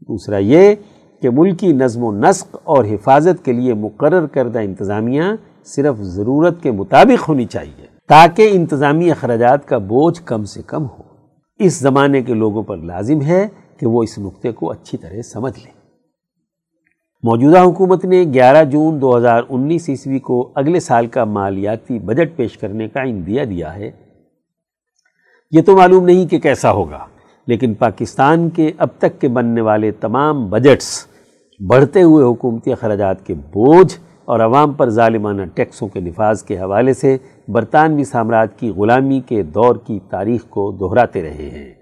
دوسرا 0.08 0.38
یہ 0.38 0.76
کہ 1.22 1.30
ملکی 1.30 1.72
نظم 1.72 2.04
و 2.04 2.12
نسق 2.12 2.58
اور 2.64 2.86
حفاظت 2.86 3.46
کے 3.46 3.52
لیے 3.52 3.74
مقرر 3.74 4.28
کردہ 4.28 4.60
انتظامیہ 4.60 5.24
صرف 5.66 5.98
ضرورت 5.98 6.64
کے 6.64 6.72
مطابق 6.72 7.30
ہونی 7.30 7.46
چاہیے 7.46 7.86
تاکہ 8.10 8.50
انتظامی 8.52 9.12
اخراجات 9.12 9.68
کا 9.68 9.78
بوجھ 9.78 10.22
کم 10.26 10.44
سے 10.44 10.62
کم 10.68 10.84
ہو۔ 10.84 11.03
اس 11.66 11.80
زمانے 11.80 12.22
کے 12.22 12.34
لوگوں 12.34 12.64
پر 12.64 12.78
لازم 12.78 13.22
ہے 13.22 13.48
کہ 13.78 13.88
وہ 13.88 14.04
اس 14.04 14.18
نقطے 14.18 14.52
کو 14.52 14.72
اچھی 14.72 14.98
طرح 14.98 15.22
سمجھ 15.22 15.60
لیں۔ 15.60 15.72
موجودہ 17.24 17.62
حکومت 17.64 18.06
نے 18.06 18.24
گیارہ 18.34 18.64
جون 18.64 19.02
دو 19.02 19.18
ہزار 19.18 19.44
انیس 19.50 19.90
عیسوی 19.90 20.20
کو 20.20 20.52
اگلے 20.56 20.80
سال 20.80 21.08
کا 21.08 21.24
مالیاتی 21.24 22.00
بجٹ 22.00 22.36
پیش 22.36 22.58
کرنے 22.58 22.88
کا 22.88 23.02
اندیا 23.02 23.44
دیا 23.50 23.76
ہے۔ 23.76 23.92
یہ 25.52 25.62
تو 25.62 25.76
معلوم 25.78 26.06
نہیں 26.06 26.28
کہ 26.28 26.40
کیسا 26.40 26.72
ہوگا، 26.72 27.06
لیکن 27.48 27.74
پاکستان 27.74 28.50
کے 28.50 28.72
اب 28.78 28.88
تک 28.98 29.22
کے 29.22 29.28
بننے 29.28 29.62
والے 29.62 29.92
تمام 29.92 30.48
بجٹس 30.50 31.08
بڑھتے 31.68 32.02
ہوئے 32.02 32.26
حکومتی 32.26 32.72
اخراجات 32.72 33.26
کے 33.26 33.34
بوجھ 33.34 33.98
اور 34.26 34.40
عوام 34.40 34.74
پر 34.74 34.90
ظالمانہ 34.90 35.42
ٹیکسوں 35.54 35.88
کے 35.88 36.00
نفاذ 36.00 36.44
کے 36.44 36.58
حوالے 36.58 36.94
سے 36.94 37.18
برطانوی 37.48 38.04
سامراج 38.04 38.48
کی 38.58 38.70
غلامی 38.70 39.20
کے 39.20 39.44
دور 39.44 39.76
کی 39.76 40.00
تاریخ 40.10 40.42
کو 40.50 40.72
دہراتے 40.72 41.22
رہے 41.22 41.50
ہیں۔ 41.50 41.74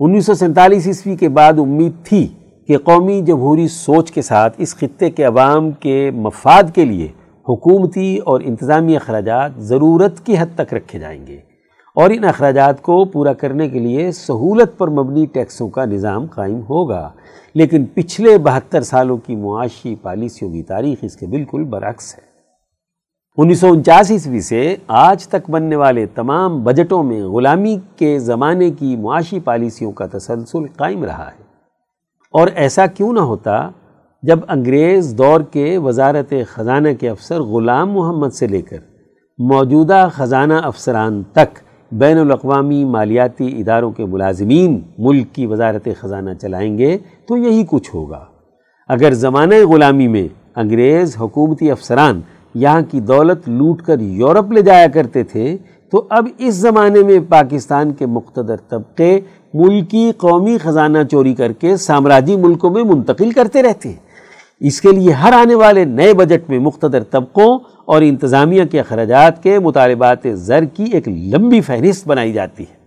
انیس 0.00 0.26
سو 0.26 0.34
سینتالیس 0.34 0.86
عیسوی 0.86 1.16
کے 1.16 1.28
بعد 1.28 1.52
امید 1.58 1.92
تھی 2.04 2.26
کہ 2.66 2.78
قومی 2.78 3.20
جمہوری 3.20 3.68
سوچ 3.68 4.12
کے 4.12 4.22
ساتھ 4.22 4.54
اس 4.58 4.76
خطے 4.76 5.10
کے 5.10 5.24
عوام 5.24 5.70
کے 5.70 6.10
مفاد 6.10 6.62
کے 6.74 6.84
لیے 6.84 7.08
حکومتی 7.48 8.18
اور 8.18 8.40
انتظامی 8.44 8.96
اخراجات 8.96 9.50
ضرورت 9.56 10.26
کی 10.26 10.34
حد 10.38 10.46
تک 10.54 10.74
رکھے 10.74 10.98
جائیں 10.98 11.26
گے 11.26 11.38
اور 11.94 12.10
ان 12.10 12.24
اخراجات 12.24 12.82
کو 12.82 13.04
پورا 13.04 13.32
کرنے 13.32 13.68
کے 13.68 13.78
لیے 13.78 14.12
سہولت 14.12 14.78
پر 14.78 14.88
مبنی 14.88 15.26
ٹیکسوں 15.26 15.68
کا 15.68 15.84
نظام 15.84 16.26
قائم 16.26 16.60
ہوگا۔ 16.60 17.10
لیکن 17.54 17.84
پچھلے 17.94 18.38
بہتر 18.38 18.82
سالوں 18.82 19.16
کی 19.16 19.36
معاشی 19.36 19.94
پالیسیوں 19.94 20.52
کی 20.52 20.62
تاریخ 20.62 20.98
اس 21.02 21.16
کے 21.16 21.26
بالکل 21.26 21.64
برعکس 21.64 22.14
ہے۔ 22.14 22.32
انیس 23.36 23.60
سو 23.60 23.66
انچاس 23.66 24.10
عیسوی 24.10 24.40
سے 24.40 24.76
آج 24.86 25.28
تک 25.28 25.50
بننے 25.50 25.76
والے 25.76 26.06
تمام 26.06 26.64
بجٹوں 26.64 27.02
میں 27.02 27.22
غلامی 27.22 27.78
کے 27.96 28.18
زمانے 28.18 28.70
کی 28.70 28.96
معاشی 28.96 29.40
پالیسیوں 29.40 29.92
کا 29.92 30.06
تسلسل 30.18 30.66
قائم 30.76 31.04
رہا 31.04 31.26
ہے۔ 31.26 31.42
اور 32.30 32.48
ایسا 32.54 32.86
کیوں 32.86 33.12
نہ 33.12 33.20
ہوتا 33.20 33.70
جب 34.22 34.38
انگریز 34.48 35.14
دور 35.18 35.40
کے 35.40 35.78
وزارت 35.78 36.34
خزانہ 36.46 36.88
کے 37.00 37.08
افسر 37.08 37.40
غلام 37.40 37.92
محمد 37.92 38.28
سے 38.28 38.46
لے 38.46 38.62
کر 38.62 38.76
موجودہ 39.38 40.08
خزانہ 40.12 40.54
افسران 40.54 41.22
تک 41.32 41.58
بین 41.92 42.18
الاقوامی 42.18 42.84
مالیاتی 42.84 43.46
اداروں 43.58 43.90
کے 43.92 44.04
ملازمین 44.04 44.80
ملک 44.98 45.34
کی 45.34 45.46
وزارت 45.46 45.88
خزانہ 46.00 46.30
چلائیں 46.42 46.78
گے 46.78 46.98
تو 47.26 47.36
یہی 47.36 47.64
کچھ 47.68 47.94
ہوگا۔ 47.94 48.24
اگر 48.88 49.12
زمانہ 49.12 49.54
غلامی 49.54 50.08
میں 50.08 50.28
انگریز 50.56 51.16
حکومتی 51.20 51.70
افسران 51.70 52.20
یہاں 52.54 52.80
کی 52.90 53.00
دولت 53.00 53.48
لوٹ 53.48 53.82
کر 53.82 54.00
یورپ 54.00 54.52
لے 54.52 54.62
جایا 54.62 54.86
کرتے 54.86 55.22
تھے، 55.22 55.56
تو 55.90 56.06
اب 56.10 56.28
اس 56.38 56.54
زمانے 56.54 57.02
میں 57.02 57.18
پاکستان 57.28 57.92
کے 57.92 58.06
مقتدر 58.06 58.56
طبقے 58.56 59.20
ملکی 59.54 60.12
قومی 60.16 60.58
خزانہ 60.58 60.98
چوری 61.10 61.34
کر 61.34 61.52
کے 61.52 61.76
سامراجی 61.76 62.36
ملکوں 62.36 62.70
میں 62.70 62.82
منتقل 62.82 63.30
کرتے 63.30 63.62
رہتے 63.62 63.88
ہیں۔ 63.88 64.12
اس 64.60 64.80
کے 64.80 64.92
لیے 64.92 65.12
ہر 65.12 65.32
آنے 65.32 65.54
والے 65.54 65.84
نئے 65.84 66.14
بجٹ 66.14 66.50
میں 66.50 66.58
مقتدر 66.58 67.02
طبقوں 67.02 67.58
اور 67.84 68.02
انتظامیہ 68.02 68.64
کے 68.64 68.80
اخراجات 68.80 69.42
کے 69.42 69.58
مطالبات 69.58 70.18
زر 70.34 70.64
کی 70.64 70.84
ایک 70.92 71.08
لمبی 71.08 71.60
فہرست 71.60 72.08
بنائی 72.08 72.32
جاتی 72.32 72.62
ہے۔ 72.62 72.82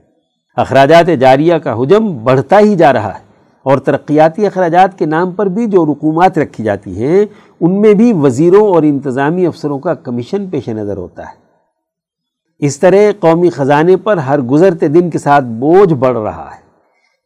اخراجات 0.56 1.06
جاریہ 1.20 1.56
کا 1.56 1.82
حجم 1.82 2.24
بڑھتا 2.24 2.60
ہی 2.60 2.76
جا 2.76 2.94
رہا 2.94 3.16
ہے 3.16 3.26
اور 3.64 3.78
ترقیاتی 3.78 4.46
اخراجات 4.46 5.00
کے 5.00 5.06
نام 5.06 5.32
پر 5.32 5.46
بھی 5.46 5.66
جو 5.66 5.86
رکومات 5.86 6.38
رکھی 6.38 6.64
جاتی 6.64 7.04
ہیں، 7.04 7.26
ان 7.60 7.82
میں 7.82 7.94
بھی 7.94 8.14
وزیروں 8.14 8.68
اور 8.68 8.84
انتظامی 8.84 9.46
افسروں 9.46 9.80
کا 9.80 9.94
کمیشن 9.94 10.50
پیش 10.50 10.70
نظر 10.70 10.98
ہوتا 10.98 11.24
ہے۔ 11.24 11.46
اس 12.60 12.80
طرح 12.80 13.12
قومی 13.20 13.50
خزانے 13.50 13.96
پر 13.96 14.18
ہر 14.18 14.42
گزرتے 14.42 14.88
دن 14.88 15.10
کے 15.10 15.18
ساتھ 15.18 15.46
بوجھ 15.46 15.94
بڑھ 15.94 16.18
رہا 16.18 16.50
ہے۔ 16.56 16.65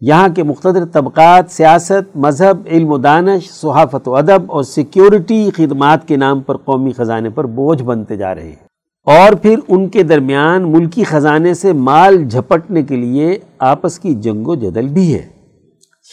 یہاں 0.01 0.29
کے 0.29 0.43
مختلف 0.43 0.93
طبقات 0.93 1.51
سیاست، 1.51 2.17
مذہب، 2.17 2.57
علم 2.67 2.91
و 2.91 2.97
دانش، 2.97 3.51
صحافت 3.51 4.07
و 4.07 4.15
ادب 4.15 4.43
اور 4.47 4.63
سیکیورٹی 4.63 5.49
خدمات 5.55 6.07
کے 6.07 6.15
نام 6.15 6.39
پر 6.39 6.57
قومی 6.57 6.91
خزانے 6.91 7.29
پر 7.29 7.43
بوجھ 7.43 7.83
بنتے 7.83 8.17
جا 8.17 8.35
رہے 8.35 8.43
ہیں۔ 8.43 8.69
اور 9.05 9.33
پھر 9.33 9.59
ان 9.67 9.89
کے 9.89 10.03
درمیان 10.03 10.71
ملکی 10.71 11.03
خزانے 11.03 11.53
سے 11.53 11.73
مال 11.73 12.23
جھپٹنے 12.23 12.83
کے 12.83 12.95
لیے 12.95 13.39
آپس 13.59 13.99
کی 13.99 14.13
جنگ 14.13 14.47
و 14.47 14.55
جدل 14.55 14.87
بھی 14.87 15.13
ہے۔ 15.13 15.25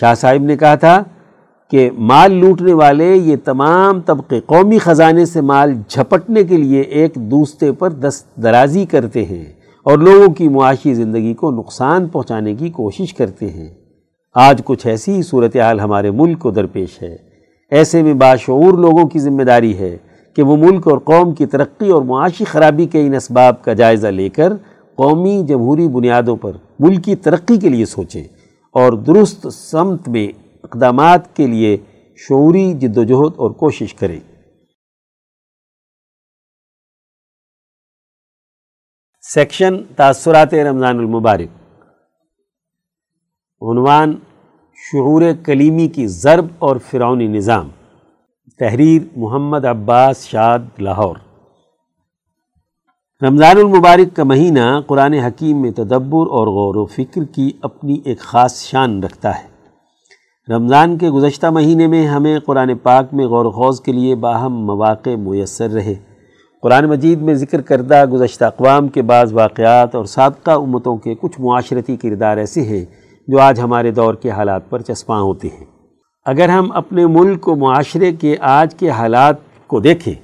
شاہ 0.01 0.15
صاحب 0.15 0.43
نے 0.43 0.57
کہا 0.57 0.75
تھا 0.75 1.03
کہ 1.71 1.91
مال 1.99 2.33
لوٹنے 2.33 2.73
والے 2.73 3.17
یہ 3.17 3.37
تمام 3.45 4.01
طبقے 4.01 4.41
قومی 4.47 4.79
خزانے 4.79 5.27
سے 5.27 5.41
مال 5.41 5.73
جھپٹنے 5.89 6.45
کے 6.45 6.57
لیے 6.57 6.81
ایک 6.81 7.15
دوسرے 7.15 7.73
پر 7.73 7.91
دست 7.91 8.37
درازی 8.37 8.87
کرتے 8.87 9.25
ہیں۔ 9.25 9.56
اور 9.87 9.99
لوگوں 9.99 10.35
کی 10.35 10.49
معاشی 10.49 10.95
زندگی 10.95 11.35
کو 11.35 11.51
نقصان 11.51 12.09
پہنچانے 12.09 12.55
کی 12.55 12.71
کوشش 12.71 13.15
کرتے 13.15 13.51
ہیں۔ 13.51 13.69
آج 14.35 14.63
کچھ 14.65 14.87
ایسی 14.87 15.23
صورتحال 15.23 15.81
ہمارے 15.81 16.11
ملک 16.11 16.39
کو 16.39 16.51
درپیش 16.51 17.03
ہے۔ 17.03 17.17
ایسے 17.71 18.03
میں 18.03 18.15
باشعور 18.15 18.73
لوگوں 18.73 19.09
کی 19.09 19.19
ذمہ 19.19 19.43
داری 19.43 19.79
ہے 19.79 19.97
کہ 20.37 20.43
وہ 20.43 20.57
ملک 20.57 20.89
اور 20.89 20.99
قوم 20.99 21.35
کی 21.35 21.47
ترقی 21.47 21.91
اور 21.91 22.03
معاشی 22.03 22.45
خرابی 22.45 22.87
کے 22.87 23.07
ان 23.07 23.15
اسباب 23.15 23.63
کا 23.63 23.73
جائزہ 23.73 24.07
لے 24.07 24.29
کر 24.29 24.53
قومی 24.95 25.43
جمہوری 25.47 25.89
بنیادوں 25.89 26.37
پر 26.37 26.53
ملکی 26.79 27.15
ترقی 27.15 27.57
کے 27.57 27.69
لیے 27.69 27.85
سوچیں 27.85 28.25
اور 28.73 28.93
درست 28.93 29.47
سمت 29.53 30.09
میں 30.09 30.29
اقدامات 30.65 31.37
کے 31.37 31.47
لیے 31.47 31.77
شعوری 32.29 32.73
جد 32.73 32.97
و 32.97 33.03
جہد 33.03 33.33
اور 33.37 33.51
کوشش 33.51 33.95
کریں۔ 33.95 34.21
سیکشن 39.35 39.75
تاثرات 39.97 40.55
رمضان 40.55 40.99
المبارک۔ 40.99 41.49
عنوان 43.63 44.15
شعور 44.75 45.23
کلیمی 45.45 45.89
کی 45.89 46.07
ضرب 46.07 46.47
اور 46.59 46.77
فرعونی 46.77 47.27
نظام۔ 47.27 47.69
تحریر 48.59 49.03
محمد 49.17 49.65
عباس 49.65 50.29
شاد، 50.29 50.59
لاہور۔ 50.79 51.17
رمضان 53.23 53.57
المبارک 53.57 54.17
کا 54.17 54.25
مہینہ 54.25 54.81
قرآن 54.87 55.13
حکیم 55.13 55.63
میں 55.63 55.71
تدبر 55.71 56.27
اور 56.27 56.47
غور 56.47 56.75
و 56.75 56.87
فکر 56.87 57.25
کی 57.25 57.53
اپنی 57.63 58.01
ایک 58.05 58.19
خاص 58.19 58.65
شان 58.65 59.03
رکھتا 59.03 59.39
ہے۔ 59.39 59.49
رمضان 60.55 60.99
کے 60.99 61.11
گزشتہ 61.11 61.47
مہینے 61.47 61.87
میں 61.87 62.07
ہمیں 62.07 62.39
قرآن 62.41 62.79
پاک 62.79 63.15
میں 63.15 63.27
غور 63.27 63.45
و 63.45 63.51
خوض 63.51 63.81
کے 63.81 63.93
لیے 63.93 64.15
باہم 64.15 64.53
مواقع 64.53 65.11
میسر 65.19 65.71
رہے۔ 65.71 66.16
قرآن 66.63 66.87
مجید 66.87 67.23
میں 67.23 67.35
ذکر 67.35 67.61
کردہ 67.61 68.05
گزشتہ 68.05 68.45
اقوام 68.45 68.89
کے 68.89 69.03
بعض 69.03 69.33
واقعات 69.33 69.95
اور 69.95 70.05
سابقہ 70.05 70.51
امتوں 70.51 70.97
کے 70.97 71.15
کچھ 71.15 71.41
معاشرتی 71.41 71.97
کردار 71.97 72.37
ایسے 72.37 72.63
ہیں 72.63 72.85
جو 73.29 73.39
آج 73.41 73.61
ہمارے 73.61 73.91
دور 73.91 74.15
کے 74.15 74.31
حالات 74.31 74.71
پر 74.71 74.83
چسپاں 74.83 75.21
ہوتے 75.21 75.49
ہیں۔ 75.49 75.65
اگر 76.27 76.49
ہم 76.49 76.73
اپنے 76.73 77.07
ملک 77.07 77.49
و 77.49 77.57
معاشرے 77.57 78.13
کے 78.13 78.37
آج 78.41 78.75
کے 78.75 78.91
حالات 78.91 79.35
کو 79.67 79.81
دیکھیں، 79.81 80.15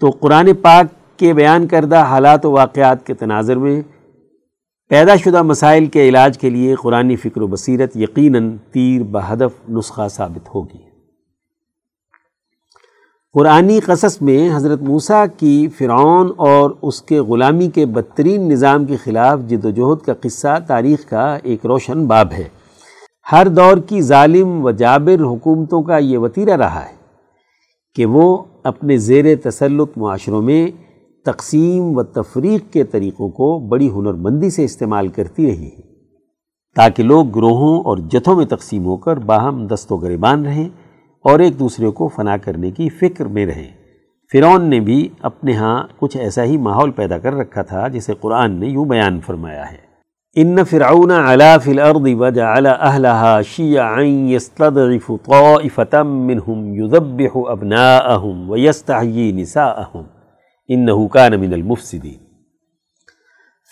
تو 0.00 0.10
قرآن 0.10 0.54
پاک 0.54 1.18
کے 1.18 1.32
بیان 1.32 1.66
کردہ 1.66 1.98
حالات 1.98 2.46
و 2.46 2.50
واقعات 2.50 3.06
کے 3.06 3.14
تناظر 3.14 3.56
میں 3.56 3.82
پیدا 4.88 5.16
شدہ 5.16 5.42
مسائل 5.42 5.86
کے 5.86 6.08
علاج 6.08 6.38
کے 6.38 6.50
لیے 6.50 6.74
قرآن 6.74 7.16
فکر 7.16 7.42
و 7.42 7.46
بصیرت 7.46 7.96
یقیناً 7.96 8.56
تیر 8.72 9.02
بہدف 9.02 9.70
نسخہ 9.70 10.08
ثابت 10.08 10.48
ہوگی۔ 10.54 10.85
قرآنی 13.36 13.80
قصص 13.80 14.22
میں 14.22 14.56
حضرت 14.56 14.82
موسیٰ 14.82 15.24
کی 15.38 15.68
فرعون 15.78 16.30
اور 16.36 16.70
اس 16.82 17.02
کے 17.02 17.20
غلامی 17.20 17.70
کے 17.70 17.86
بدترین 17.86 18.48
نظام 18.48 18.84
کے 18.84 18.96
خلاف 18.96 19.38
جد 19.46 19.64
و 19.64 19.70
جہد 19.70 20.06
کا 20.06 20.12
قصہ 20.20 20.58
تاریخ 20.66 21.08
کا 21.08 21.38
ایک 21.42 21.66
روشن 21.66 22.06
باب 22.06 22.32
ہے۔ 22.32 22.44
ہر 23.32 23.48
دور 23.48 23.76
کی 23.76 24.00
ظالم 24.00 24.64
و 24.64 24.70
جابر 24.70 25.22
حکومتوں 25.22 25.82
کا 25.82 25.98
یہ 25.98 26.18
وطیرہ 26.18 26.56
رہا 26.56 26.80
ہے 26.80 26.94
کہ 27.94 28.06
وہ 28.06 28.42
اپنے 28.64 28.98
زیر 28.98 29.36
تسلط 29.42 29.88
معاشروں 29.96 30.42
میں 30.42 30.70
تقسیم 31.24 31.98
و 31.98 32.02
تفریق 32.02 32.72
کے 32.72 32.84
طریقوں 32.84 33.28
کو 33.28 33.58
بڑی 33.58 33.90
ہنرمندی 33.90 34.50
سے 34.50 34.64
استعمال 34.64 35.08
کرتی 35.08 35.46
رہی 35.46 35.66
ہے 35.66 35.80
تاکہ 36.76 37.02
لوگ 37.02 37.26
گروہوں 37.26 37.80
اور 37.80 37.98
جتھوں 37.98 38.36
میں 38.36 38.46
تقسیم 38.46 38.84
ہو 38.84 38.96
کر 38.96 39.16
باہم 39.16 39.66
دست 39.66 39.92
و 39.92 39.96
گریبان 39.96 40.46
رہیں۔ 40.46 40.68
اور 41.22 41.40
ایک 41.40 41.58
دوسرے 41.58 41.90
کو 41.90 42.08
فنا 42.08 42.36
کرنے 42.36 42.70
کی 42.70 42.88
فکر 42.88 43.24
میں 43.24 43.46
رہیں۔ 43.46 43.72
فرعون 44.32 44.70
نے 44.70 44.80
بھی 44.80 45.08
اپنے 45.22 45.52
ہاں 45.52 45.82
کچھ 45.96 46.16
ایسا 46.16 46.44
ہی 46.44 46.56
ماحول 46.56 46.90
پیدا 46.90 47.18
کر 47.18 47.34
رکھا 47.34 47.62
تھا 47.62 47.88
جسے 47.88 48.14
قرآن 48.20 48.60
نے 48.60 48.66
یوں 48.66 48.84
بیان 48.84 49.20
فرمایا 49.20 49.72
ہے۔ 49.72 49.86
ان 50.34 50.64
فرعون 50.64 51.10
علا 51.10 51.58
فی 51.58 51.70
الارض 51.70 52.08
وجعل 52.18 52.66
اہلها 52.66 53.40
شیعا 53.42 53.96
یستضعف 54.02 55.10
طائفتا 55.26 56.02
منہم 56.02 56.74
یذبح 56.74 57.50
ابناءہم 57.50 58.50
ویستحیی 58.50 59.32
نساءہم 59.32 60.02
انہو 60.68 61.08
کان 61.08 61.40
من 61.40 61.52
المفسدین۔ 61.52 62.24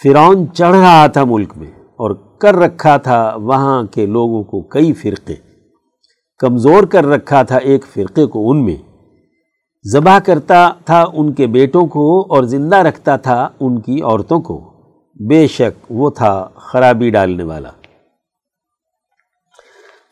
فرعون 0.02 0.46
چڑھ 0.52 0.76
رہا 0.76 1.06
تھا 1.06 1.24
ملک 1.24 1.52
میں 1.56 1.70
اور 1.96 2.10
کر 2.40 2.54
رکھا 2.54 2.96
تھا 2.96 3.36
وہاں 3.36 3.82
کے 3.82 4.06
لوگوں 4.06 4.44
کو 4.44 4.62
کئی 4.62 4.92
فرقے۔ 4.92 5.34
کمزور 6.38 6.84
کر 6.84 7.06
رکھا 7.06 7.42
تھا 7.42 7.56
ایک 7.56 7.84
فرقے 7.94 8.26
کو 8.26 8.50
ان 8.50 8.64
میں۔ 8.64 8.76
ذبح 9.92 10.18
کرتا 10.18 10.70
تھا 10.84 11.04
ان 11.12 11.32
کے 11.32 11.46
بیٹوں 11.46 11.86
کو 11.86 12.20
اور 12.20 12.42
زندہ 12.42 12.76
رکھتا 12.76 13.16
تھا 13.16 13.48
ان 13.60 13.80
کی 13.80 14.02
عورتوں 14.02 14.40
کو۔ 14.40 14.74
بے 15.28 15.46
شک 15.46 15.86
وہ 15.90 16.10
تھا 16.10 16.48
خرابی 16.54 17.10
ڈالنے 17.10 17.42
والا۔ 17.42 17.70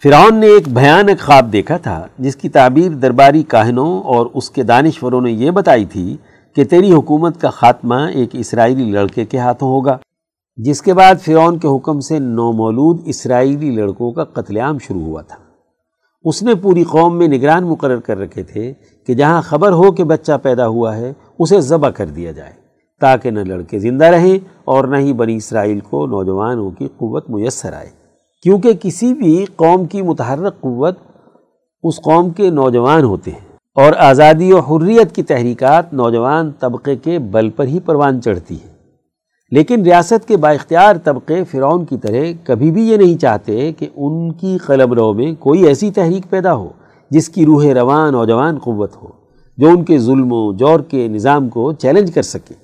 فرعون 0.02 0.34
نے 0.34 0.46
ایک 0.46 0.68
بھیانک 0.68 1.20
خواب 1.20 1.52
دیکھا 1.52 1.76
تھا، 1.76 2.06
جس 2.18 2.36
کی 2.36 2.48
تعبیر 2.48 2.92
درباری 2.92 3.42
کاہنوں 3.42 4.02
اور 4.02 4.26
اس 4.34 4.50
کے 4.50 4.62
دانشوروں 4.62 5.20
نے 5.20 5.32
یہ 5.32 5.50
بتائی 5.50 5.84
تھی 5.84 6.16
کہ 6.56 6.64
تیری 6.64 6.92
حکومت 6.92 7.40
کا 7.40 7.50
خاتمہ 7.50 7.94
ایک 7.94 8.30
اسرائیلی 8.32 8.90
لڑکے 8.90 9.24
کے 9.24 9.38
ہاتھوں 9.38 9.68
ہوگا، 9.68 9.98
جس 10.56 10.82
کے 10.82 10.94
بعد 10.94 11.14
فرعون 11.24 11.58
کے 11.58 11.76
حکم 11.76 12.00
سے 12.00 12.18
نومولود 12.18 13.00
اسرائیلی 13.04 13.70
لڑکوں 13.70 14.12
کا 14.12 14.24
قتل 14.24 14.56
عام 14.56 14.78
شروع 14.78 15.02
ہوا 15.02 15.22
تھا۔ 15.22 15.51
اس 16.24 16.42
نے 16.42 16.54
پوری 16.54 16.84
قوم 16.84 17.18
میں 17.18 17.28
نگران 17.28 17.64
مقرر 17.64 18.00
کر 18.00 18.18
رکھے 18.18 18.42
تھے 18.42 18.72
کہ 19.06 19.14
جہاں 19.14 19.42
خبر 19.42 19.72
ہو 19.72 19.92
کہ 19.92 20.04
بچہ 20.04 20.32
پیدا 20.42 20.66
ہوا 20.66 20.96
ہے، 20.96 21.12
اسے 21.38 21.60
ذبح 21.60 21.88
کر 21.88 22.06
دیا 22.06 22.32
جائے، 22.32 22.52
تاکہ 23.00 23.30
نہ 23.30 23.40
لڑکے 23.40 23.78
زندہ 23.78 24.04
رہیں 24.04 24.38
اور 24.64 24.84
نہ 24.84 24.96
ہی 24.96 25.12
بنی 25.12 25.36
اسرائیل 25.36 25.80
کو 25.80 26.06
نوجوانوں 26.06 26.70
کی 26.70 26.88
قوت 26.96 27.30
میسر 27.30 27.72
آئے۔ 27.72 27.90
کیونکہ 28.42 28.72
کسی 28.80 29.14
بھی 29.14 29.44
قوم 29.56 29.84
کی 29.84 30.02
متحرک 30.02 30.60
قوت 30.60 30.98
اس 31.82 31.96
قوم 31.96 32.30
کے 32.30 32.50
نوجوان 32.50 33.04
ہوتے 33.04 33.30
ہیں۔ 33.30 33.52
اور 33.74 33.92
آزادی 33.98 34.52
و 34.52 34.58
حریت 34.58 35.14
کی 35.14 35.22
تحریکات 35.22 35.94
نوجوان 35.94 36.50
طبقے 36.58 36.96
کے 36.96 37.18
بل 37.18 37.50
پر 37.50 37.64
ہی 37.64 37.80
پروان 37.80 38.22
چڑھتی 38.22 38.54
ہے 38.54 38.71
لیکن 39.52 39.82
ریاست 39.82 40.28
کے 40.28 40.36
بااختیار 40.36 40.96
طبقے 41.04 41.44
فرعون 41.44 41.84
کی 41.84 41.96
طرح 41.96 42.24
کبھی 42.44 42.70
بھی 42.70 42.88
یہ 42.88 42.96
نہیں 42.96 43.18
چاہتے 43.18 43.72
کہ 43.72 43.88
ان 43.96 44.32
کی 44.32 44.58
قلم 44.66 44.92
رو 44.92 45.12
میں 45.12 45.32
کوئی 45.38 45.62
ایسی 45.62 45.90
تحریک 45.90 46.30
پیدا 46.30 46.54
ہو 46.54 46.68
جس 47.10 47.28
کی 47.28 47.46
روح 47.46 47.64
رواں 47.74 48.12
نوجوان 48.12 48.58
قوت 48.58 48.96
ہو، 49.02 49.08
جو 49.58 49.68
ان 49.68 49.84
کے 49.84 49.98
ظلم 49.98 50.32
و 50.32 50.52
جور 50.52 50.80
کے 50.80 51.08
نظام 51.08 51.48
کو 51.48 51.72
چیلنج 51.72 52.14
کر 52.14 52.22
سکے۔ 52.22 52.54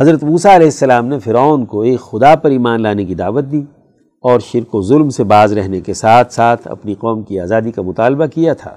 حضرت 0.00 0.24
موسیٰ 0.24 0.54
علیہ 0.54 0.66
السلام 0.66 1.06
نے 1.06 1.18
فرعون 1.18 1.64
کو 1.64 1.82
ایک 1.82 2.00
خدا 2.00 2.36
پر 2.36 2.50
ایمان 2.50 2.82
لانے 2.82 3.04
کی 3.04 3.14
دعوت 3.14 3.44
دی 3.52 3.62
اور 4.22 4.40
شرک 4.40 4.74
و 4.74 4.82
ظلم 4.82 5.08
سے 5.08 5.24
باز 5.24 5.52
رہنے 5.52 5.80
کے 5.80 5.94
ساتھ 5.94 6.32
ساتھ 6.32 6.68
اپنی 6.68 6.94
قوم 6.94 7.22
کی 7.22 7.40
آزادی 7.40 7.70
کا 7.70 7.82
مطالبہ 7.82 8.26
کیا 8.26 8.52
تھا۔ 8.52 8.74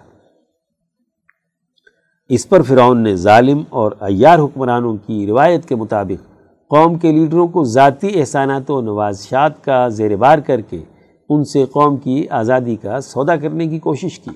اس 2.29 2.49
پر 2.49 2.61
فرعون 2.61 3.03
نے 3.03 3.15
ظالم 3.15 3.61
اور 3.69 3.91
ایار 4.01 4.39
حکمرانوں 4.39 4.97
کی 5.05 5.27
روایت 5.27 5.65
کے 5.65 5.75
مطابق 5.75 6.32
قوم 6.73 6.97
کے 6.97 7.11
لیڈروں 7.11 7.47
کو 7.47 7.63
ذاتی 7.63 8.07
احسانات 8.15 8.71
و 8.71 8.81
نوازشات 8.81 9.63
کا 9.63 9.87
زیر 9.87 10.15
بار 10.15 10.39
کر 10.39 10.61
کے 10.61 10.83
ان 11.29 11.43
سے 11.43 11.65
قوم 11.65 11.97
کی 11.97 12.27
آزادی 12.29 12.75
کا 12.75 13.01
سودا 13.01 13.35
کرنے 13.35 13.67
کی 13.67 13.79
کوشش 13.79 14.19
کی۔ 14.19 14.31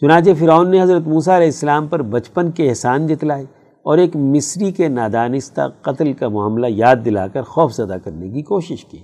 چنانچہ 0.00 0.30
فرعون 0.38 0.70
نے 0.70 0.82
حضرت 0.82 1.06
موسیٰ 1.06 1.34
علیہ 1.34 1.46
السلام 1.46 1.86
پر 1.86 2.02
بچپن 2.02 2.50
کے 2.50 2.68
احسان 2.68 3.06
جتلائے 3.06 3.44
اور 3.82 3.98
ایک 3.98 4.16
مصری 4.16 4.72
کے 4.72 4.88
نادانستہ 4.88 5.60
قتل 5.80 6.12
کا 6.12 6.28
معاملہ 6.28 6.66
یاد 6.68 6.96
دلا 7.04 7.28
کر 7.28 7.42
خوف 7.42 7.72
زدہ 7.72 7.96
کرنے 8.04 8.28
کی 8.28 8.42
کوشش 8.42 8.84
کی۔ 8.84 8.98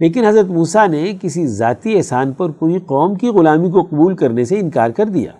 لیکن 0.00 0.24
حضرت 0.24 0.46
موسیٰ 0.46 0.88
نے 0.88 1.12
کسی 1.20 1.46
ذاتی 1.46 1.96
احسان 1.96 2.32
پر 2.32 2.50
پوری 2.50 2.78
قوم 2.78 3.14
کی 3.14 3.28
غلامی 3.28 3.70
کو 3.70 3.82
قبول 3.82 4.16
کرنے 4.16 4.44
سے 4.44 4.60
انکار 4.60 4.90
کر 4.90 5.06
دیا۔ 5.06 5.32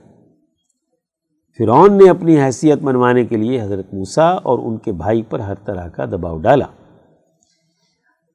فرعون 1.61 1.93
نے 1.93 2.11
اپنی 2.11 2.43
حیثیت 2.43 2.79
منوانے 2.83 3.25
کے 3.25 3.37
لیے 3.37 3.63
حضرت 3.63 3.95
موسیٰ 3.95 4.39
اور 4.43 4.59
ان 4.59 4.79
کے 4.79 4.93
بھائی 4.93 5.23
پر 5.23 5.39
ہر 5.39 5.55
طرح 5.55 5.89
کا 5.89 6.05
دباؤ 6.05 6.39
ڈالا 6.39 6.65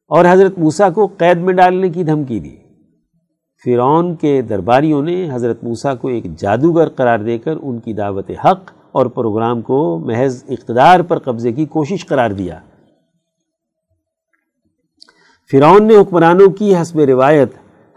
اور 0.08 0.26
حضرت 0.30 0.58
موسیٰ 0.58 0.94
کو 0.94 1.08
قید 1.18 1.38
میں 1.38 1.54
ڈالنے 1.54 1.90
کی 1.90 2.04
دھمکی 2.04 2.40
دی۔ 2.40 2.56
فرعون 3.66 4.16
کے 4.16 4.42
درباریوں 4.42 5.02
نے 5.02 5.30
حضرت 5.32 5.64
موسیٰ 5.64 5.98
کو 6.02 6.08
ایک 6.08 6.36
جادوگر 6.38 6.90
قرار 6.90 7.20
دے 7.20 7.38
کر 7.38 7.54
ان 7.62 7.80
کی 7.80 7.94
دعوت 7.94 8.32
حق 8.46 8.72
اور 8.92 9.06
پروگرام 9.06 9.62
کو 9.62 10.00
محض 10.00 10.44
اقتدار 10.50 11.00
پر 11.00 11.20
قبضے 11.20 11.52
کی 11.52 11.66
کوشش 11.66 12.06
قرار 12.06 12.30
دیا۔ 12.30 12.60
فرعون 15.52 15.88
نے 15.88 15.96
حکمرانوں 15.96 16.50
کی 16.50 16.76
حسب 16.76 17.00
روایت 17.00 17.50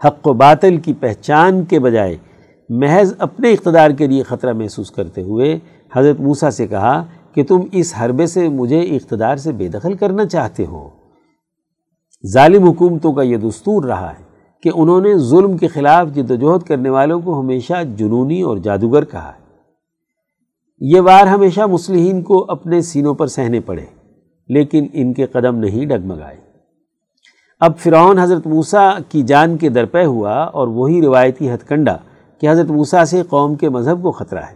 حق 0.05 0.27
و 0.27 0.33
باطل 0.33 0.77
کی 0.77 0.93
پہچان 0.93 1.65
کے 1.65 1.79
بجائے 1.79 2.17
محض 2.69 3.13
اپنے 3.17 3.51
اقتدار 3.51 3.91
کے 3.91 4.07
لیے 4.07 4.23
خطرہ 4.23 4.53
محسوس 4.53 4.91
کرتے 4.91 5.21
ہوئے 5.21 5.59
حضرت 5.93 6.19
موسیٰ 6.19 6.49
سے 6.49 6.67
کہا 6.67 7.05
کہ 7.33 7.43
تم 7.43 7.59
اس 7.71 7.93
حربے 8.01 8.25
سے 8.25 8.49
مجھے 8.49 8.79
اقتدار 8.79 9.35
سے 9.35 9.51
بے 9.51 9.67
دخل 9.67 9.93
کرنا 9.93 10.25
چاہتے 10.25 10.65
ہو۔ 10.65 10.89
ظالم 12.33 12.63
حکومتوں 12.63 13.13
کا 13.13 13.21
یہ 13.21 13.37
دستور 13.37 13.83
رہا 13.83 14.09
ہے 14.09 14.23
کہ 14.63 14.69
انہوں 14.75 15.01
نے 15.01 15.17
ظلم 15.17 15.57
کے 15.57 15.67
خلاف 15.67 16.07
جد 16.15 16.31
کرنے 16.67 16.89
والوں 16.89 17.19
کو 17.19 17.39
ہمیشہ 17.39 17.73
جنونی 17.95 18.41
اور 18.41 18.57
جادوگر 18.57 19.05
کہا 19.05 19.31
ہے۔ 19.35 19.47
یہ 20.81 21.01
وار 21.01 21.27
ہمیشہ 21.27 21.61
مسلحین 21.61 22.21
کو 22.21 22.45
اپنے 22.49 22.81
سینوں 22.81 23.13
پر 23.13 23.27
سہنے 23.27 23.59
پڑے، 23.59 23.85
لیکن 24.49 24.87
ان 24.93 25.13
کے 25.13 25.25
قدم 25.25 25.55
نہیں 25.55 25.85
ڈگمگائے۔ 25.85 26.37
اب 27.59 27.77
فرعون 27.77 28.19
حضرت 28.19 28.47
موسیٰ 28.47 28.97
کی 29.09 29.23
جان 29.23 29.57
کے 29.57 29.69
درپے 29.69 30.05
ہوا 30.05 30.33
اور 30.33 30.67
وہی 30.67 31.01
روایتی 31.01 31.53
ہتھ 31.53 31.65
کنڈا 31.65 31.97
کہ 32.41 32.51
حضرت 32.51 32.69
موسیٰ 32.71 33.05
سے 33.05 33.23
قوم 33.29 33.55
کے 33.55 33.69
مذہب 33.69 34.03
کو 34.03 34.11
خطرہ 34.11 34.39
ہے 34.39 34.55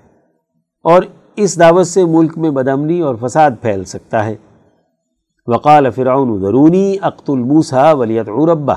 اور 0.84 1.04
اس 1.36 1.60
دعوت 1.60 1.88
سے 1.88 2.06
ملک 2.06 2.38
میں 2.38 2.52
بدمنی 2.52 3.00
اور 3.00 3.16
فساد 3.22 3.52
پھیل 3.62 3.84
سکتا 3.84 4.26
ہے۔ 4.26 4.36
وقال 5.48 5.90
فرعون 5.90 6.42
ذرونی 6.42 6.96
اقت 7.02 7.30
الموسیٰ 7.30 7.96
ولیت 7.96 8.30
عربہ 8.30 8.74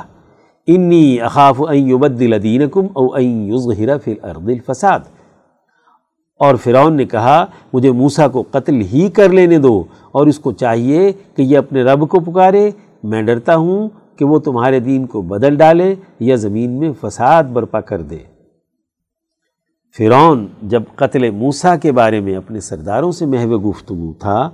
انی 0.66 1.20
اخاف 1.20 1.62
ان 1.68 1.76
یبدل 1.76 2.42
دینکم 2.42 2.86
او 2.92 3.14
ان 3.14 3.50
یظہر 3.52 3.98
فی 3.98 4.12
الارض 4.12 4.48
الفساد۔ 4.48 5.00
اور 6.38 6.54
فرعون 6.54 6.96
نے 6.96 7.04
کہا، 7.04 7.46
مجھے 7.72 7.92
موسیٰ 7.92 8.30
کو 8.32 8.44
قتل 8.50 8.80
ہی 8.80 9.10
کر 9.10 9.28
لینے 9.28 9.58
دو 9.58 9.84
اور 10.12 10.26
اس 10.26 10.38
کو 10.38 10.52
چاہیے 10.52 11.12
کہ 11.34 11.42
یہ 11.42 11.58
اپنے 11.58 11.82
رب 11.82 12.08
کو 12.08 12.20
پکارے۔ 12.20 12.70
میں 13.02 13.22
ڈرتا 13.22 13.56
ہوں 13.56 13.88
کہ 14.16 14.24
وہ 14.24 14.38
تمہارے 14.38 14.80
دین 14.80 15.06
کو 15.06 15.22
بدل 15.22 15.56
ڈالے 15.56 15.94
یا 16.20 16.36
زمین 16.36 16.70
میں 16.70 16.92
فساد 17.00 17.44
برپا 17.44 17.80
کر 17.80 18.02
دے۔ 18.02 18.35
فرعون 19.98 20.46
جب 20.62 20.82
قتل 20.96 21.28
موسیٰ 21.30 21.74
کے 21.82 21.92
بارے 21.92 22.18
میں 22.20 22.34
اپنے 22.36 22.60
سرداروں 22.60 23.10
سے 23.12 23.26
محو 23.26 23.58
گفتگو 23.68 24.12
تھا، 24.20 24.48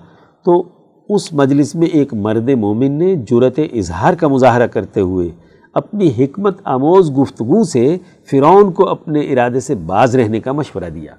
تو 0.46 0.62
اس 1.08 1.32
مجلس 1.32 1.74
میں 1.74 1.86
ایک 1.86 2.12
مرد 2.14 2.48
مومن 2.58 2.92
نے 2.98 3.14
جرت 3.30 3.58
اظہار 3.72 4.14
کا 4.14 4.28
مظاہرہ 4.28 4.66
کرتے 4.66 5.00
ہوئے 5.00 5.28
اپنی 5.74 6.08
حکمت 6.18 6.60
آموز 6.64 7.10
گفتگو 7.18 7.62
سے 7.64 7.96
فرعون 8.30 8.70
کو 8.72 8.88
اپنے 8.88 9.20
ارادے 9.20 9.60
سے 9.60 9.74
باز 9.86 10.14
رہنے 10.16 10.40
کا 10.40 10.52
مشورہ 10.52 10.90
دیا۔ 10.94 11.14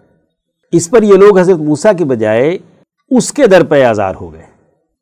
اس 0.73 0.89
پر 0.89 1.03
یہ 1.03 1.17
لوگ 1.17 1.39
حضرت 1.39 1.59
موسیٰ 1.59 1.91
کے 1.97 2.05
بجائے 2.05 2.57
اس 3.11 3.31
کے 3.33 3.47
در 3.47 3.63
پہ 3.63 3.83
آزار 3.83 4.15
ہو 4.21 4.31
گئے، 4.33 4.45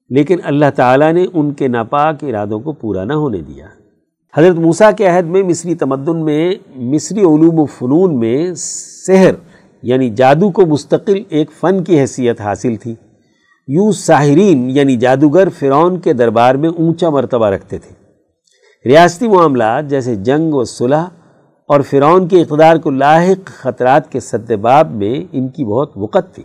لیکن 0.09 0.37
اللہ 0.43 0.69
تعالیٰ 0.75 1.11
نے 1.13 1.25
ان 1.33 1.53
کے 1.53 1.67
ناپاک 1.67 2.23
ارادوں 2.23 2.59
کو 2.59 2.71
پورا 2.71 3.03
نہ 3.03 3.13
ہونے 3.13 3.41
دیا۔ 3.41 3.67
حضرت 4.37 4.55
موسیٰ 4.55 4.91
کے 4.97 5.07
عہد 5.07 5.25
میں، 5.25 5.43
مصری 5.43 5.75
تمدن 5.75 6.25
میں، 6.25 6.51
مصری 6.75 7.19
علوم 7.19 7.59
و 7.59 7.65
فنون 7.65 8.19
میں 8.19 8.53
سحر 8.57 9.31
یعنی 9.83 10.09
جادو 10.09 10.51
کو 10.51 10.65
مستقل 10.65 11.23
ایک 11.29 11.51
فن 11.51 11.83
کی 11.83 11.99
حیثیت 11.99 12.41
حاصل 12.41 12.75
تھی۔ 12.75 12.95
یوں 13.67 13.91
ساحرین 13.91 14.69
یعنی 14.69 14.95
جادوگر 14.95 15.47
فرعون 15.59 15.99
کے 15.99 16.13
دربار 16.13 16.55
میں 16.55 16.69
اونچا 16.69 17.09
مرتبہ 17.09 17.45
رکھتے 17.45 17.77
تھے۔ 17.77 17.95
ریاستی 18.89 19.27
معاملات 19.27 19.87
جیسے 19.87 20.15
جنگ 20.15 20.53
و 20.53 20.63
صلح 20.63 21.05
اور 21.67 21.81
فرعون 21.81 22.27
کے 22.27 22.41
اقتدار 22.41 22.75
کو 22.75 22.89
لاحق 22.89 23.45
خطرات 23.45 24.11
کے 24.11 24.19
سدباب 24.19 24.91
میں 24.91 25.23
ان 25.31 25.49
کی 25.49 25.63
بہت 25.63 25.91
وقت 25.95 26.35
تھی۔ 26.35 26.43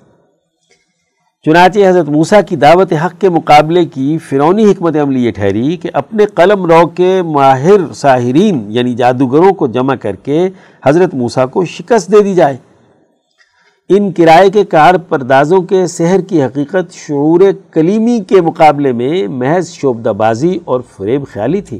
چنانچہ 1.46 1.78
حضرت 1.88 2.09
موسیٰ 2.09 2.40
کی 2.48 2.56
دعوت 2.56 2.92
حق 2.92 3.20
کے 3.20 3.28
مقابلے 3.28 3.85
کی 3.85 4.18
فرونی 4.18 4.64
حکمت 4.64 4.96
عملی 4.96 5.24
یہ 5.24 5.30
ٹھہری 5.30 5.76
کہ 5.76 5.90
اپنے 5.92 6.26
قلم 6.26 6.66
رو 6.66 6.87
کے 6.87 7.22
ماہر 7.22 7.92
ساحرین 7.92 8.66
یعنی 8.68 8.94
جادوگروں 8.94 9.52
کو 9.52 9.66
جمع 9.66 9.94
کر 9.94 10.16
کے 10.16 10.48
حضرت 10.87 11.14
موسیٰ 11.14 11.50
کو 11.50 11.64
شکست 11.64 12.12
دے 12.12 12.22
دی 12.22 12.35
جائے۔ 12.35 12.56
ان 13.88 14.12
کرائے 14.12 14.50
کے 14.50 14.64
کار 14.64 14.94
پردازوں 14.94 15.62
کے 15.62 15.87
سحر 15.87 16.20
کی 16.20 16.42
حقیقت 16.42 16.92
شعور 16.92 17.40
کلیمی 17.70 18.20
کے 18.28 18.40
مقابلے 18.40 18.92
میں 18.92 19.28
محض 19.28 19.68
شعبدہ 19.68 20.09
بازی 20.09 20.59
اور 20.64 20.80
فریب 20.96 21.22
خیالی 21.32 21.61
تھی۔ 21.61 21.78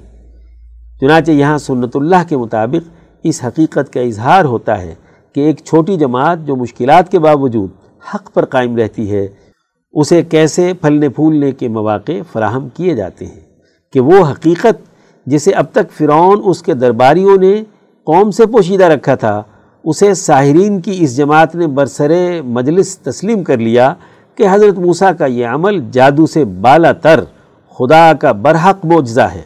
چنانچہ 1.01 1.31
یہاں 1.31 1.59
سنت 1.59 1.97
اللہ 1.97 2.29
کے 2.29 2.37
مطابق 2.37 2.91
اس 3.23 3.45
حقیقت 3.45 3.93
کا 3.93 4.01
اظہار 4.01 4.45
ہوتا 4.45 4.83
ہے 4.83 4.95
کہ 5.35 5.41
ایک 5.41 5.61
چھوٹی 5.65 5.97
جماعت 5.97 6.39
جو 6.47 6.57
مشکلات 6.57 7.11
کے 7.11 7.19
باوجود 7.19 7.71
حق 8.15 8.35
پر 8.35 8.45
قائم 8.45 8.77
رہتی 8.77 9.11
ہے 9.11 9.46
اسے 9.97 10.23
کیسے 10.23 10.73
پھلنے 10.81 11.09
پھولنے 11.09 11.53
کے 11.53 11.69
مواقع 11.69 12.13
فراہم 12.33 12.69
کیے 12.69 12.95
جاتے 12.95 13.27
ہیں 13.27 13.41
کہ 13.93 14.01
وہ 14.01 14.25
حقیقت 14.31 14.83
جسے 15.27 15.51
اب 15.51 15.67
تک 15.73 15.93
فرعون 15.99 16.41
اس 16.45 16.63
کے 16.63 16.75
درباریوں 16.75 17.37
نے 17.37 17.55
قوم 18.07 18.31
سے 18.31 18.47
پوشیدہ 18.47 18.85
رکھا 18.85 19.15
تھا، 19.15 19.43
اسے 19.85 20.13
ساحرین 20.15 20.81
کی 20.81 20.97
اس 21.01 21.17
جماعت 21.17 21.55
نے 21.55 21.67
برسر 21.67 22.13
مجلس 22.45 22.99
تسلیم 22.99 23.43
کر 23.45 23.59
لیا 23.59 23.95
کہ 24.39 24.47
حضرت 24.51 24.79
موسیٰ 24.79 25.11
کا 25.19 25.27
یہ 25.27 25.47
عمل 25.47 25.81
جادو 25.93 26.27
سے 26.27 26.45
بالا 26.45 26.93
تر 26.93 27.21
خدا 27.77 28.13
کا 28.21 28.33
برحق 28.33 28.85
معجزہ 28.85 29.29
ہے 29.35 29.43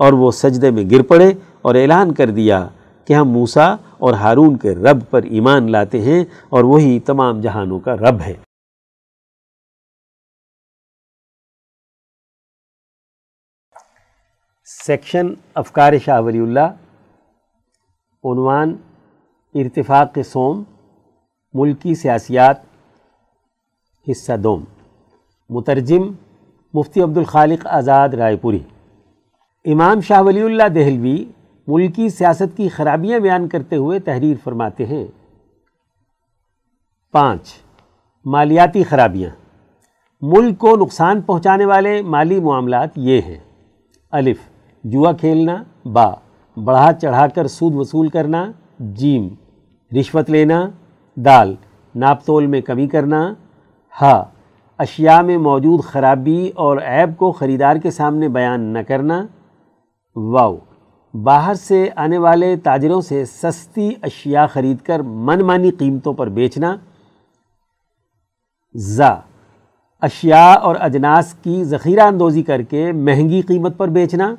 اور 0.00 0.12
وہ 0.12 0.30
سجدے 0.30 0.70
میں 0.70 0.84
گر 0.90 1.02
پڑے 1.02 1.32
اور 1.62 1.74
اعلان 1.74 2.12
کر 2.14 2.30
دیا 2.30 2.66
کہ 3.08 3.12
ہم 3.12 3.28
موسیٰ 3.28 3.74
اور 3.98 4.12
ہارون 4.12 4.56
کے 4.56 4.74
رب 4.74 4.98
پر 5.10 5.22
ایمان 5.22 5.70
لاتے 5.72 6.00
ہیں 6.00 6.24
اور 6.48 6.64
وہی 6.64 6.98
تمام 7.00 7.40
جہانوں 7.40 7.78
کا 7.78 7.94
رب 7.96 8.20
ہے۔ 8.20 8.34
سیکشن 14.86 15.26
افکار 15.54 15.92
شاہ 16.04 16.20
ولی 16.20 16.40
اللہ 16.40 16.74
عنوان 18.24 18.74
ارتفاق 19.54 20.18
سوم 20.26 20.62
ملکی 21.54 21.94
سیاسیات 21.94 22.56
حصہ 24.06 24.36
دوم 24.36 24.64
مترجم 25.50 26.12
مفتی 26.74 27.02
عبد 27.02 27.16
الخالق 27.16 27.66
آزاد 27.70 28.08
رائے 28.08 28.36
پوری 28.36 28.58
امام 29.64 30.00
شاہ 30.00 30.22
ولی 30.22 30.42
اللہ 30.42 30.68
دہلوی 30.74 31.24
ملکی 31.68 32.08
سیاست 32.08 32.56
کی 32.56 32.68
خرابیاں 32.68 33.20
بیان 33.20 33.48
کرتے 33.48 33.76
ہوئے 33.76 33.98
تحریر 34.00 34.36
فرماتے 34.44 34.86
ہیں 34.86 35.04
پانچ 37.14 37.54
مالیاتی 38.26 38.82
خرابیاں 38.84 39.30
ملک 40.22 40.58
کو 40.58 40.76
نقصان 40.76 41.20
پہنچانے 41.20 41.64
والے 41.64 42.00
مالی 42.02 42.40
معاملات 42.40 42.98
یہ 42.98 43.20
ہیں 43.20 43.38
الف 44.12 44.53
جوا 44.84 45.12
کھیلنا، 45.12 45.62
با، 45.84 46.10
بڑھا 46.56 46.92
چڑھا 46.92 47.26
کر 47.34 47.46
سود 47.46 47.74
وصول 47.74 48.08
کرنا، 48.08 48.44
جیم، 48.98 49.28
رشوت 49.92 50.30
لینا، 50.30 50.60
دال، 51.16 51.54
ناپ 51.94 52.24
تول 52.24 52.46
میں 52.46 52.60
کمی 52.60 52.86
کرنا، 52.88 53.22
ہا، 53.92 54.22
اشیاء 54.78 55.20
میں 55.22 55.38
موجود 55.38 55.82
خرابی 55.84 56.50
اور 56.54 56.78
عیب 56.78 57.16
کو 57.16 57.32
خریدار 57.32 57.76
کے 57.76 57.90
سامنے 57.90 58.28
بیان 58.28 58.60
نہ 58.60 58.78
کرنا 58.88 59.24
واؤ 60.16 60.56
باہر 61.14 61.54
سے 61.54 61.88
آنے 61.96 62.18
والے 62.18 62.54
تاجروں 62.56 63.00
سے 63.00 63.24
سستی 63.24 63.90
اشیاء 64.02 64.46
خرید 64.46 64.80
کر 64.80 65.02
من 65.26 65.44
مانی 65.46 65.70
قیمتوں 65.70 66.12
پر 66.12 66.28
بیچنا، 66.28 66.74
زا، 68.74 69.14
اشیاء 70.02 70.54
اور 70.54 70.76
اجناس 70.80 71.34
کی 71.34 71.62
ذخیرہ 71.64 72.06
اندوزی 72.06 72.42
کر 72.42 72.62
کے 72.62 72.90
مہنگی 72.92 73.40
قیمت 73.42 73.78
پر 73.78 73.88
بیچنا 73.88 74.34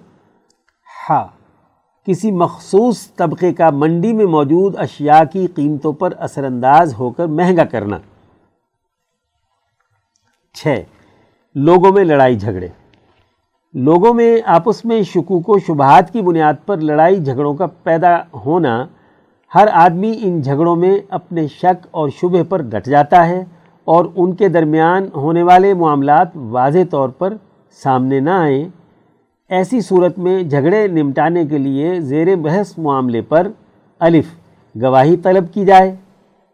کسی 2.05 2.31
مخصوص 2.31 3.13
طبقے 3.15 3.53
کا 3.53 3.69
منڈی 3.69 4.13
میں 4.13 4.25
موجود 4.25 4.75
اشیاء 4.77 5.23
کی 5.33 5.47
قیمتوں 5.47 5.93
پر 5.93 6.13
اثر 6.19 6.43
انداز 6.43 6.93
ہو 6.99 7.09
کر 7.09 7.27
مہنگا 7.27 7.63
کرنا۔ 7.63 7.97
چھ، 10.53 10.81
لوگوں 11.55 11.91
میں 11.91 12.03
لڑائی 12.03 12.39
جھگڑے۔ 12.39 12.67
لوگوں 13.73 14.13
میں 14.13 14.37
آپس 14.45 14.85
میں 14.85 15.01
شکوک 15.01 15.49
و 15.49 15.59
شبہات 15.59 16.13
کی 16.13 16.21
بنیاد 16.21 16.53
پر 16.65 16.77
لڑائی 16.77 17.23
جھگڑوں 17.23 17.53
کا 17.53 17.65
پیدا 17.65 18.17
ہونا، 18.45 18.87
ہر 19.55 19.67
آدمی 19.71 20.19
ان 20.23 20.41
جھگڑوں 20.41 20.75
میں 20.75 20.99
اپنے 21.09 21.47
شک 21.47 21.87
اور 21.91 22.09
شبہ 22.09 22.43
پر 22.49 22.61
ڈٹ 22.61 22.85
جاتا 22.85 23.27
ہے 23.27 23.43
اور 23.83 24.05
ان 24.15 24.35
کے 24.35 24.47
درمیان 24.47 25.09
ہونے 25.15 25.43
والے 25.43 25.73
معاملات 25.73 26.27
واضح 26.35 26.79
طور 26.91 27.09
پر 27.09 27.33
سامنے 27.71 28.19
نہ 28.19 28.29
آئیں۔ 28.29 28.84
ایسی 29.49 29.81
صورت 29.81 30.19
میں 30.19 30.43
جھگڑے 30.43 30.87
نمٹانے 30.87 31.45
کے 31.45 31.57
لیے 31.57 31.99
زیر 31.99 32.35
بحث 32.35 32.77
معاملے 32.77 33.21
پر 33.21 33.47
الف، 33.99 34.25
گواہی 34.81 35.17
طلب 35.17 35.53
کی 35.53 35.65
جائے، 35.65 35.95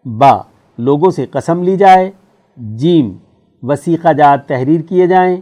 با، 0.05 0.41
لوگوں 0.77 1.11
سے 1.11 1.25
قسم 1.25 1.63
لی 1.63 1.77
جائے، 1.77 2.11
جیم، 2.57 3.17
وسیقہ 3.61 4.13
جات 4.13 4.47
تحریر 4.47 4.81
کیے 4.81 5.07
جائیں، 5.07 5.37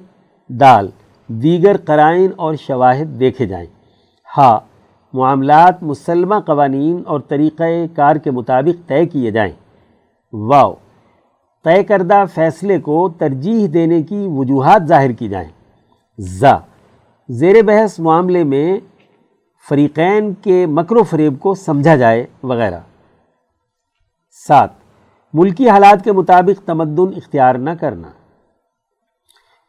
دال، 0.49 0.89
دیگر 1.27 1.77
قرائن 1.77 2.31
اور 2.35 2.55
شواہد 2.55 3.19
دیکھے 3.19 3.45
جائیں۔ 3.45 3.67
ہا، 4.37 4.59
معاملات 5.13 5.83
مسلمہ 5.83 6.35
قوانین 6.35 7.01
اور 7.05 7.19
طریقہ 7.19 7.63
کار 7.95 8.15
کے 8.15 8.31
مطابق 8.31 8.89
طے 8.89 9.05
کیے 9.05 9.31
جائیں۔ 9.31 9.53
واؤ، 10.33 10.73
طے 11.63 11.83
کردہ 11.83 12.23
فیصلے 12.33 12.79
کو 12.79 13.09
ترجیح 13.09 13.67
دینے 13.73 14.01
کی 14.01 14.27
وجوہات 14.29 14.87
ظاہر 14.87 15.11
کی 15.11 15.27
جائیں۔ 15.27 15.49
زا 16.19 16.57
زیر 17.31 17.61
بحث 17.61 17.99
معاملے 17.99 18.43
میں 18.43 18.79
فریقین 19.69 20.33
کے 20.33 20.65
مکر 20.65 20.95
و 20.95 21.03
فریب 21.03 21.39
کو 21.39 21.53
سمجھا 21.53 21.95
جائے 21.95 22.25
وغیرہ۔ 22.43 22.79
سات، 24.47 24.69
ملکی 25.33 25.69
حالات 25.69 26.03
کے 26.03 26.11
مطابق 26.11 26.67
تمدن 26.67 27.13
اختیار 27.15 27.55
نہ 27.55 27.69
کرنا۔ 27.69 28.07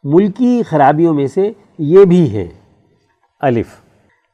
ملکی 0.03 0.63
خرابیوں 0.63 1.13
میں 1.13 1.27
سے 1.27 1.51
یہ 1.77 2.05
بھی 2.05 2.35
ہے۔ 2.35 2.47
الف، 3.39 3.67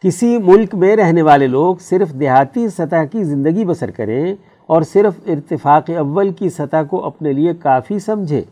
کسی 0.04 0.38
ملک 0.38 0.76
میں 0.76 0.96
رہنے 0.96 1.22
والے 1.22 1.48
لوگ 1.48 1.76
صرف 1.76 2.14
دیہاتی 2.14 2.70
سطح 2.70 3.04
کی 3.12 3.24
زندگی 3.24 3.66
بسر 3.66 3.92
کریں 3.92 4.36
اور 4.66 4.82
صرف 4.82 5.14
ارتفاق 5.28 5.90
اول 5.98 6.34
کی 6.34 6.50
سطح 6.50 6.84
کو 6.90 7.06
اپنے 7.06 7.34
لیے 7.34 7.54
کافی 7.54 8.00
سمجھے 8.00 8.44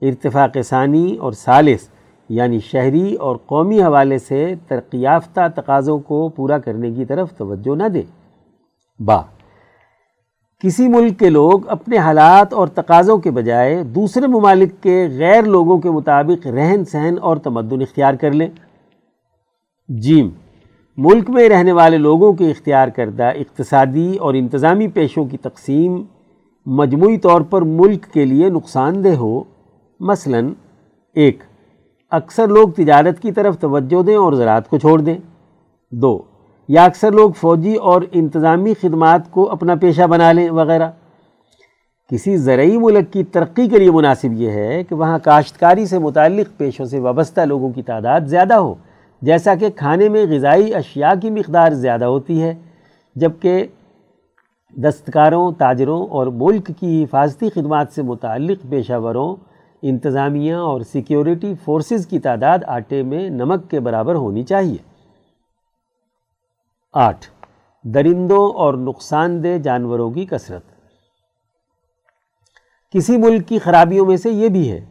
ارتفاق 0.00 0.56
ثانی 0.64 1.16
اور 1.16 1.32
ثالث 1.32 1.88
یعنی 2.32 2.58
شہری 2.60 3.14
اور 3.14 3.36
قومی 3.46 3.82
حوالے 3.82 4.18
سے 4.18 4.54
ترقی 4.68 5.00
یافتہ 5.00 5.40
تقاضوں 5.54 5.98
کو 5.98 6.28
پورا 6.28 6.58
کرنے 6.58 6.90
کی 6.90 7.04
طرف 7.04 7.32
توجہ 7.32 7.76
نہ 7.76 7.88
دیں 7.88 8.02
با، 9.00 9.20
کسی 10.62 10.88
ملک 10.88 11.18
کے 11.18 11.30
لوگ 11.30 11.68
اپنے 11.68 11.96
حالات 11.98 12.52
اور 12.52 12.68
تقاضوں 12.68 13.16
کے 13.18 13.30
بجائے 13.30 13.82
دوسرے 13.84 14.26
ممالک 14.26 14.82
کے 14.82 15.08
غیر 15.18 15.42
لوگوں 15.42 15.78
کے 15.78 15.90
مطابق 15.90 16.46
رہن 16.46 16.84
سہن 16.84 17.14
اور 17.20 17.36
تمدن 17.36 17.82
اختیار 17.82 18.14
کر 18.14 18.32
لیں۔ 18.32 18.48
جیم، 19.88 20.28
ملک 20.98 21.30
میں 21.30 21.48
رہنے 21.48 21.72
والے 21.72 21.98
لوگوں 21.98 22.32
کے 22.32 22.50
اختیار 22.50 22.88
کردہ 22.88 23.30
اقتصادی 23.36 24.16
اور 24.16 24.34
انتظامی 24.34 24.88
پیشوں 24.88 25.24
کی 25.24 25.36
تقسیم 25.36 26.02
مجموعی 26.66 27.16
طور 27.18 27.40
پر 27.40 27.62
ملک 27.62 28.06
کے 28.12 28.24
لیے 28.24 28.48
نقصان 28.48 29.02
دہ 29.04 29.14
ہو۔ 29.16 29.42
مثلا، 30.00 30.40
ایک 31.16 31.42
اکثر 32.12 32.48
لوگ 32.48 32.68
تجارت 32.68 33.20
کی 33.20 33.32
طرف 33.32 33.58
توجہ 33.58 34.02
دیں 34.02 34.16
اور 34.16 34.32
زراعت 34.32 34.68
کو 34.68 34.78
چھوڑ 34.78 35.00
دیں۔ 35.00 35.18
دو، 35.92 36.22
یا 36.68 36.84
اکثر 36.84 37.12
لوگ 37.12 37.30
فوجی 37.30 37.74
اور 37.74 38.02
انتظامی 38.12 38.74
خدمات 38.74 39.30
کو 39.30 39.50
اپنا 39.50 39.74
پیشہ 39.74 40.02
بنا 40.02 40.32
لیں 40.32 40.50
وغیرہ۔ 40.50 40.90
کسی 42.10 42.36
زرعی 42.36 42.78
ملک 42.78 43.12
کی 43.12 43.24
ترقی 43.24 43.68
کے 43.68 43.78
لیے 43.78 43.90
مناسب 43.90 44.32
یہ 44.32 44.50
ہے 44.50 44.82
کہ 44.84 44.94
وہاں 44.94 45.18
کاشتکاری 45.18 45.86
سے 45.86 45.98
متعلق 45.98 46.56
پیشوں 46.56 46.86
سے 46.86 46.98
وابستہ 46.98 47.40
لوگوں 47.40 47.70
کی 47.70 47.82
تعداد 47.82 48.20
زیادہ 48.20 48.54
ہو، 48.54 48.74
جیسا 49.22 49.54
کہ 49.54 49.70
کھانے 49.70 50.08
میں 50.08 50.26
غذائی 50.26 50.74
اشیاء 50.74 51.12
کی 51.22 51.30
مقدار 51.30 51.72
زیادہ 51.72 52.04
ہوتی 52.04 52.42
ہے، 52.42 52.54
جبکہ 53.16 53.66
دستکاروں، 54.76 55.52
تاجروں 55.52 56.06
اور 56.06 56.26
ملک 56.26 56.70
کی 56.80 57.02
حفاظتی 57.04 57.48
خدمات 57.50 57.86
سے 57.94 58.02
متعلق 58.02 58.70
پیشہ 58.70 59.00
وروں 59.00 59.34
انتظامیہ 59.82 60.54
اور 60.54 60.80
سیکیورٹی 60.80 61.54
فورسز 61.64 62.06
کی 62.06 62.18
تعداد 62.18 62.58
آٹے 62.66 63.02
میں 63.02 63.30
نمک 63.30 63.70
کے 63.70 63.80
برابر 63.80 64.14
ہونی 64.14 64.42
چاہیے۔ 64.42 64.76
آٹھ، 66.92 67.26
درندوں 67.82 68.52
اور 68.52 68.74
نقصان 68.74 69.44
دہ 69.44 69.58
جانوروں 69.58 70.10
کی 70.10 70.26
کثرت۔ 70.26 70.62
کسی 72.90 73.16
ملک 73.16 73.48
کی 73.48 73.58
خرابیوں 73.58 74.06
میں 74.06 74.16
سے 74.16 74.30
یہ 74.30 74.48
بھی 74.48 74.72
ہے 74.72 74.84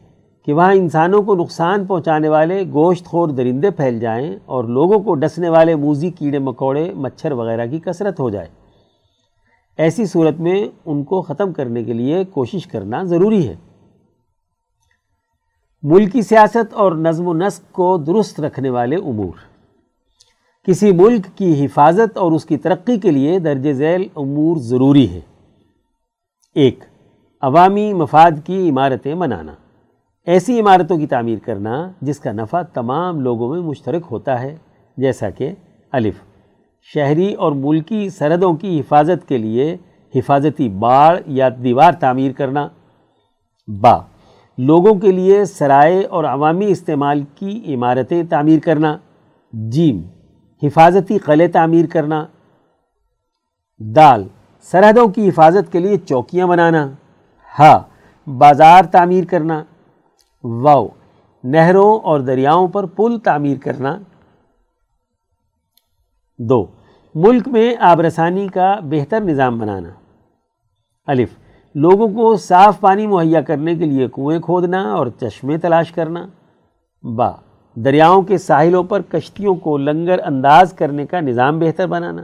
کہ 0.45 0.53
وہاں 0.53 0.73
انسانوں 0.73 1.21
کو 1.21 1.35
نقصان 1.35 1.85
پہنچانے 1.85 2.29
والے 2.29 2.63
گوشت 2.73 3.05
خور 3.05 3.27
درندے 3.27 3.71
پھیل 3.71 3.99
جائیں 3.99 4.35
اور 4.45 4.63
لوگوں 4.63 4.99
کو 4.99 5.15
ڈسنے 5.15 5.49
والے 5.49 5.75
موزی 5.75 6.09
کیڑے 6.09 6.39
مکوڑے، 6.39 6.93
مچھر 6.93 7.31
وغیرہ 7.31 7.65
کی 7.65 7.79
کثرت 7.79 8.19
ہو 8.19 8.29
جائے۔ 8.29 8.47
ایسی 9.77 10.05
صورت 10.05 10.39
میں 10.39 10.67
ان 10.85 11.03
کو 11.03 11.21
ختم 11.21 11.53
کرنے 11.53 11.83
کے 11.83 11.93
لیے 11.93 12.23
کوشش 12.25 12.67
کرنا 12.67 13.03
ضروری 13.03 13.47
ہے۔ 13.47 13.55
ملکی 15.84 16.21
سیاست 16.21 16.73
اور 16.73 16.91
نظم 16.91 17.27
و 17.27 17.34
نسق 17.34 17.71
کو 17.71 17.97
درست 17.97 18.39
رکھنے 18.39 18.69
والے 18.69 18.95
امور۔ 18.95 19.36
کسی 20.67 20.91
ملک 20.91 21.25
کی 21.36 21.65
حفاظت 21.65 22.17
اور 22.17 22.32
اس 22.32 22.45
کی 22.45 22.57
ترقی 22.57 22.97
کے 22.99 23.11
لیے 23.11 23.39
درج 23.39 23.71
ذیل 23.71 24.07
امور 24.15 24.57
ضروری 24.57 25.09
ہے 25.09 25.19
ایک، 26.55 26.84
عوامی 27.41 27.93
مفاد 27.93 28.32
کی 28.45 28.69
عمارتیں 28.69 29.15
بنانا 29.15 29.53
ایسی 30.27 30.59
عمارتوں 30.59 30.97
کی 30.97 31.07
تعمیر 31.07 31.39
کرنا 31.45 31.91
جس 32.01 32.19
کا 32.19 32.32
نفع 32.32 32.61
تمام 32.61 33.21
لوگوں 33.21 33.49
میں 33.49 33.61
مشترک 33.61 34.03
ہوتا 34.11 34.41
ہے، 34.41 34.55
جیسا 34.97 35.29
کہ 35.29 35.51
الف، 35.91 36.21
شہری 36.93 37.34
اور 37.34 37.51
ملکی 37.51 38.09
سرحدوں 38.09 38.53
کی 38.53 38.79
حفاظت 38.79 39.27
کے 39.27 39.38
لیے 39.38 39.75
حفاظتی 40.15 40.69
باڑ 40.69 41.19
یا 41.25 41.49
دیوار 41.63 41.91
تعمیر 41.91 42.32
کرنا۔ 42.32 42.67
با 43.67 43.97
لوگوں 44.58 44.95
کے 44.95 45.12
لیے 45.12 45.45
سرائے 45.45 46.04
اور 46.04 46.24
عوامی 46.24 46.66
استعمال 46.66 47.24
کی 47.36 47.76
عمارتیں 47.76 48.24
تعمیر 48.30 48.60
کرنا، 48.60 48.97
جیم، 49.54 50.02
حفاظتی 50.64 51.18
قلعے 51.18 51.47
تعمیر 51.47 51.86
کرنا، 51.86 52.26
دال، 53.80 54.28
سرحدوں 54.62 55.08
کی 55.08 55.30
حفاظت 55.30 55.72
کے 55.72 55.80
لیے 55.80 55.97
چوکیاں 55.97 56.47
بنانا، 56.47 56.91
ہا، 57.60 57.84
بازار 58.38 58.84
تعمیر 58.84 59.26
کرنا، 59.26 59.64
واؤ، 60.43 60.88
نہروں 61.43 61.99
اور 61.99 62.20
دریاؤں 62.20 62.68
پر 62.68 62.86
پل 62.86 63.18
تعمیر 63.24 63.58
کرنا۔ 63.58 63.97
دو، 66.39 66.66
ملک 67.16 67.47
میں 67.47 67.76
آبرسانی 67.80 68.47
کا 68.47 68.80
بہتر 68.84 69.22
نظام 69.22 69.60
بنانا۔ 69.60 69.89
الف 71.08 71.30
لوگوں 71.76 72.07
کو 72.07 72.36
صاف 72.36 72.80
پانی 72.80 73.07
مہیا 73.07 73.41
کرنے 73.41 73.76
کے 73.76 73.86
لیے 73.86 74.07
کنویں 74.07 74.39
کھودنا 74.39 74.91
اور 74.91 75.07
چشمے 75.22 75.57
تلاش 75.57 75.91
کرنا۔ 75.91 76.28
با، 77.03 77.32
دریاؤں 77.76 78.22
کے 78.22 78.38
ساحلوں 78.38 78.84
پر 78.84 79.01
کشتیوں 79.01 79.55
کو 79.55 79.78
لنگر 79.78 80.19
انداز 80.26 80.74
کرنے 80.74 81.05
کا 81.05 81.19
نظام 81.19 81.59
بہتر 81.59 81.88
بنانا۔ 81.88 82.24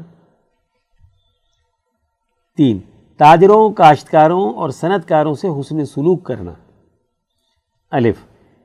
تین، 2.57 2.79
تاجروں، 3.17 3.69
کاشتکاروں 3.69 4.53
اور 4.53 4.69
صنعت 4.69 5.07
کاروں 5.07 5.33
سے 5.33 5.47
حسن 5.47 5.85
سلوک 5.85 6.23
کرنا۔ 6.23 6.51
الف، 7.91 8.15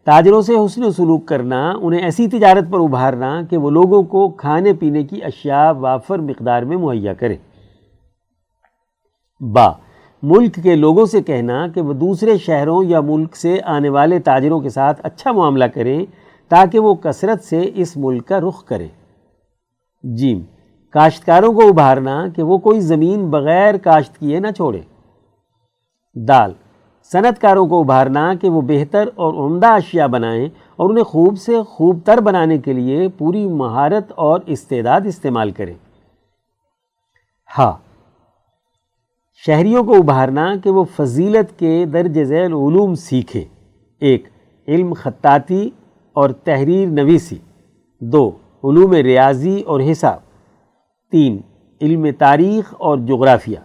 تاجروں 0.05 0.43
سے 0.43 0.55
حسن 0.55 0.91
سلوک 0.91 1.27
کرنا، 1.27 1.75
انہیں 1.81 2.01
ایسی 2.01 2.29
تجارت 2.29 2.65
پر 2.71 2.81
ابھارنا 2.81 3.43
کہ 3.43 3.57
وہ 3.57 3.71
لوگوں 3.71 4.03
کو 4.03 4.29
کھانے 4.29 4.73
پینے 4.73 5.03
کی 5.03 5.25
اشیاء 5.25 5.73
وافر 5.73 6.19
مقدار 6.19 6.63
میں 6.63 6.77
مہیا 6.77 7.15
کرے 7.15 7.37
با 9.41 9.73
ملک 10.23 10.59
کے 10.63 10.75
لوگوں 10.77 11.07
سے 11.07 11.23
کہنا 11.23 11.67
کہ 11.67 11.81
وہ 11.81 11.93
دوسرے 11.93 12.39
شہروں 12.39 12.85
یا 12.85 13.01
ملک 13.01 13.37
سے 13.37 13.59
آنے 13.65 13.89
والے 13.89 14.19
تاجروں 14.19 14.61
کے 14.61 14.69
ساتھ 14.69 15.01
اچھا 15.05 15.33
معاملہ 15.33 15.65
کریں 15.65 16.05
تاکہ 16.51 16.79
وہ 16.79 16.95
کثرت 16.95 17.45
سے 17.45 17.71
اس 17.75 17.97
ملک 17.97 18.29
کا 18.29 18.41
رخ 18.41 18.65
کریں۔ 18.65 18.89
جیم، 20.05 20.41
کاشتکاروں 20.95 21.53
کو 21.53 21.69
ابھارنا 21.69 22.29
کہ 22.29 22.43
وہ 22.43 22.59
کوئی 22.59 22.81
زمین 22.81 23.31
بغیر 23.31 23.77
کاشت 23.77 24.19
کیے 24.19 24.41
نہ 24.41 24.51
چھوڑے 24.57 24.81
دال 26.17 26.53
صنعت 27.11 27.41
کاروں 27.41 27.67
کو 27.67 27.81
ابھارنا 27.81 28.35
کہ 28.35 28.49
وہ 28.49 28.61
بہتر 28.61 29.09
اور 29.15 29.35
عمدہ 29.35 29.67
اشیاء 29.67 30.07
بنائیں 30.07 30.49
اور 30.77 30.91
انہیں 30.91 31.05
خوب 31.05 31.39
سے 31.39 31.63
خوب 31.63 31.99
تر 32.05 32.21
بنانے 32.21 32.59
کے 32.59 32.73
لیے 32.73 33.09
پوری 33.09 33.47
مہارت 33.47 34.13
اور 34.15 34.41
استعداد 34.47 35.01
استعمال 35.05 35.51
کریں۔ 35.51 35.75
ہاں 37.59 37.73
شہریوں 39.47 39.85
کو 39.85 39.97
ابھارنا 39.97 40.57
کہ 40.65 40.71
وہ 40.71 40.85
فضیلت 40.97 41.59
کے 41.59 41.85
درج 41.85 42.25
ذیل 42.25 42.53
علوم 42.53 42.95
سیکھیں۔ 42.95 43.45
ایک، 44.01 44.29
علم 44.69 44.93
خطاطی 44.93 45.71
اور 46.13 46.31
تحریر 46.31 46.89
نویسی۔ 46.89 47.37
دو، 48.01 48.29
علوم 48.65 48.93
ریاضی 48.93 49.61
اور 49.61 49.81
حساب۔ 49.93 50.21
تین، 51.11 51.41
علم 51.83 52.07
تاریخ 52.19 52.75
اور 52.79 52.99
جغرافیہ۔ 52.99 53.59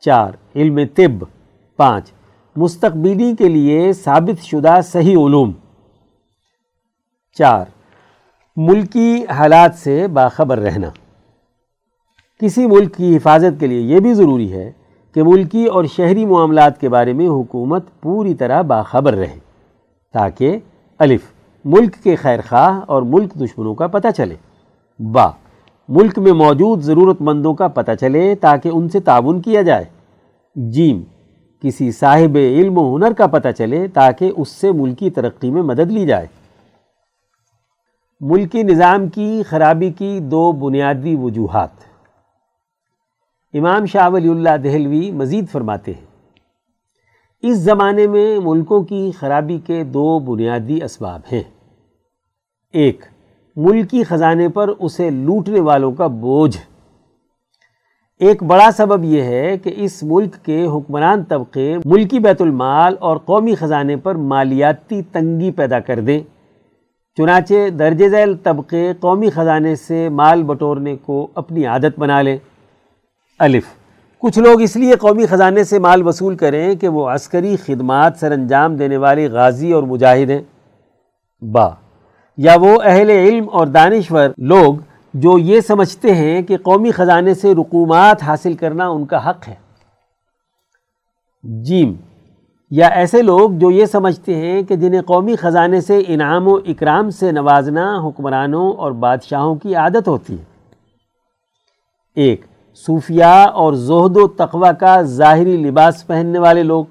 چار، 0.00 0.32
علم 0.56 0.78
طب۔ 0.94 1.24
پانچ، 1.76 2.12
مستقبلی 2.56 3.34
کے 3.38 3.48
لیے 3.48 3.92
ثابت 3.92 4.42
شدہ 4.42 4.80
صحیح 4.84 5.16
علوم۔ 5.26 5.52
چار، 7.38 7.64
ملکی 8.56 9.24
حالات 9.30 9.74
سے 9.74 10.08
باخبر 10.08 10.58
رہنا۔ 10.58 10.90
کسی 12.40 12.66
ملک 12.66 12.96
کی 12.96 13.16
حفاظت 13.16 13.60
کے 13.60 13.66
لیے 13.66 13.80
یہ 13.80 14.00
بھی 14.00 14.14
ضروری 14.14 14.52
ہے 14.52 14.72
کہ 15.14 15.22
ملکی 15.22 15.66
اور 15.66 15.84
شہری 15.84 16.26
معاملات 16.26 16.80
کے 16.80 16.88
بارے 16.88 17.12
میں 17.12 17.26
حکومت 17.26 18.00
پوری 18.00 18.34
طرح 18.34 18.62
باخبر 18.62 19.14
رہے 19.14 19.38
تاکہ 20.12 20.58
الف، 20.98 21.20
ملک 21.64 21.94
کے 21.94 22.16
خیر 22.16 22.40
خواہ 22.48 22.80
اور 22.86 23.02
ملک 23.02 23.34
دشمنوں 23.34 23.74
کا 23.74 23.86
پتہ 23.86 24.08
چلے۔ 24.16 24.34
با، 24.98 25.30
ملک 25.88 26.18
میں 26.18 26.32
موجود 26.32 26.80
ضرورت 26.80 27.16
مندوں 27.20 27.54
کا 27.54 27.68
پتہ 27.68 27.90
چلے 28.00 28.34
تاکہ 28.34 28.70
ان 28.72 28.88
سے 28.88 29.00
تعاون 29.00 29.40
کیا 29.40 29.62
جائے۔ 29.62 29.84
جیم، 30.56 31.02
کسی 31.60 31.92
صاحب 31.92 32.36
علم 32.36 32.78
و 32.78 32.96
ہنر 32.96 33.12
کا 33.12 33.26
پتہ 33.26 33.48
چلے 33.58 33.88
تاکہ 33.88 34.32
اس 34.36 34.48
سے 34.48 34.72
ملکی 34.72 35.10
ترقی 35.10 35.50
میں 35.50 35.62
مدد 35.62 35.90
لی 35.90 36.06
جائے۔ 36.06 36.26
ملکی 38.20 38.62
نظام 38.62 39.08
کی 39.08 39.42
خرابی 39.42 39.90
کی 39.90 40.20
دو 40.20 40.52
بنیادی 40.52 41.16
وجوہات۔ 41.16 41.91
امام 43.54 43.86
شاہ 43.86 44.08
ولی 44.08 44.28
اللہ 44.28 44.56
دہلوی 44.56 45.10
مزید 45.10 45.48
فرماتے 45.48 45.92
ہیں، 45.92 46.06
اس 47.42 47.56
زمانے 47.56 48.06
میں 48.06 48.38
ملکوں 48.44 48.82
کی 48.82 49.10
خرابی 49.18 49.58
کے 49.58 49.84
دو 49.84 50.18
بنیادی 50.18 50.78
اسباب 50.84 51.20
ہیں۔ 51.32 51.42
ایک، 52.72 53.04
ملکی 53.56 54.02
خزانے 54.02 54.48
پر 54.48 54.68
اسے 54.78 55.10
لوٹنے 55.10 55.60
والوں 55.60 55.92
کا 55.92 56.06
بوجھ۔ 56.06 56.56
ایک 58.20 58.42
بڑا 58.42 58.70
سبب 58.76 59.04
یہ 59.04 59.22
ہے 59.22 59.58
کہ 59.58 59.72
اس 59.76 60.02
ملک 60.02 60.44
کے 60.44 60.66
حکمران 60.66 61.24
طبقے 61.24 61.76
ملکی 61.84 62.18
بیت 62.18 62.42
المال 62.42 62.96
اور 63.00 63.16
قومی 63.16 63.54
خزانے 63.54 63.96
پر 63.96 64.14
مالیاتی 64.14 65.02
تنگی 65.02 65.50
پیدا 65.50 65.80
کر 65.80 66.00
دیں۔ 66.00 66.20
چنانچہ 67.16 67.68
درج 67.68 68.08
ذیل 68.08 68.36
طبقے 68.36 68.92
قومی 69.00 69.30
خزانے 69.30 69.74
سے 69.76 70.08
مال 70.08 70.42
بٹورنے 70.42 70.96
کو 70.96 71.28
اپنی 71.34 71.66
عادت 71.66 71.98
بنا 71.98 72.22
لیں۔ 72.22 72.38
الف۔ 73.42 73.64
کچھ 74.18 74.38
لوگ 74.38 74.60
اس 74.60 74.76
لیے 74.76 74.94
قومی 74.94 75.26
خزانے 75.26 75.64
سے 75.64 75.78
مال 75.78 76.06
وصول 76.06 76.36
کریں 76.36 76.74
کہ 76.74 76.88
وہ 76.88 77.08
عسکری 77.08 77.56
خدمات 77.56 78.12
سر 78.20 78.32
انجام 78.32 78.76
دینے 78.76 78.96
والے 78.96 79.28
غازی 79.28 79.72
اور 79.72 79.82
مجاہد 79.82 80.30
ہیں۔ 80.30 80.42
با۔ 81.44 81.70
یا 82.36 82.56
وہ 82.60 82.78
اہل 82.84 83.10
علم 83.10 83.46
اور 83.52 83.66
دانشور 83.66 84.28
لوگ 84.38 84.74
جو 85.14 85.38
یہ 85.38 85.60
سمجھتے 85.60 86.14
ہیں 86.14 86.42
کہ 86.42 86.56
قومی 86.56 86.90
خزانے 86.90 87.34
سے 87.34 87.54
رقومات 87.54 88.22
حاصل 88.22 88.54
کرنا 88.54 88.88
ان 88.88 89.06
کا 89.06 89.30
حق 89.30 89.48
ہے۔ 89.48 89.54
جیم۔ 91.42 91.92
یا 92.70 92.86
ایسے 92.86 93.22
لوگ 93.22 93.50
جو 93.50 93.70
یہ 93.70 93.86
سمجھتے 93.86 94.34
ہیں 94.34 94.62
کہ 94.62 94.76
جنہیں 94.76 95.02
قومی 95.02 95.36
خزانے 95.36 95.80
سے 95.80 96.02
انعام 96.06 96.48
و 96.48 96.54
اکرام 96.54 97.10
سے 97.10 97.32
نوازنا، 97.32 98.00
حکمرانوں 98.04 98.72
اور 98.72 98.92
بادشاہوں 98.92 99.54
کی 99.54 99.74
عادت 99.74 100.08
ہوتی 100.08 100.38
ہے۔ 100.38 100.44
ایک۔ 102.16 102.51
صوفیاء 102.74 103.44
اور 103.44 103.72
زہد 103.72 104.16
و 104.16 104.28
تقوی 104.28 104.68
کا 104.80 105.02
ظاہری 105.02 105.56
لباس 105.56 106.06
پہننے 106.06 106.38
والے 106.38 106.62
لوگ۔ 106.62 106.84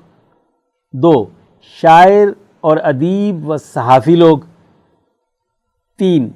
دو، 0.93 1.25
شاعر 1.81 2.27
اور 2.61 2.77
ادیب 2.83 3.49
و 3.49 3.57
صحافی 3.57 4.15
لوگ۔ 4.15 4.37
تین، 5.99 6.29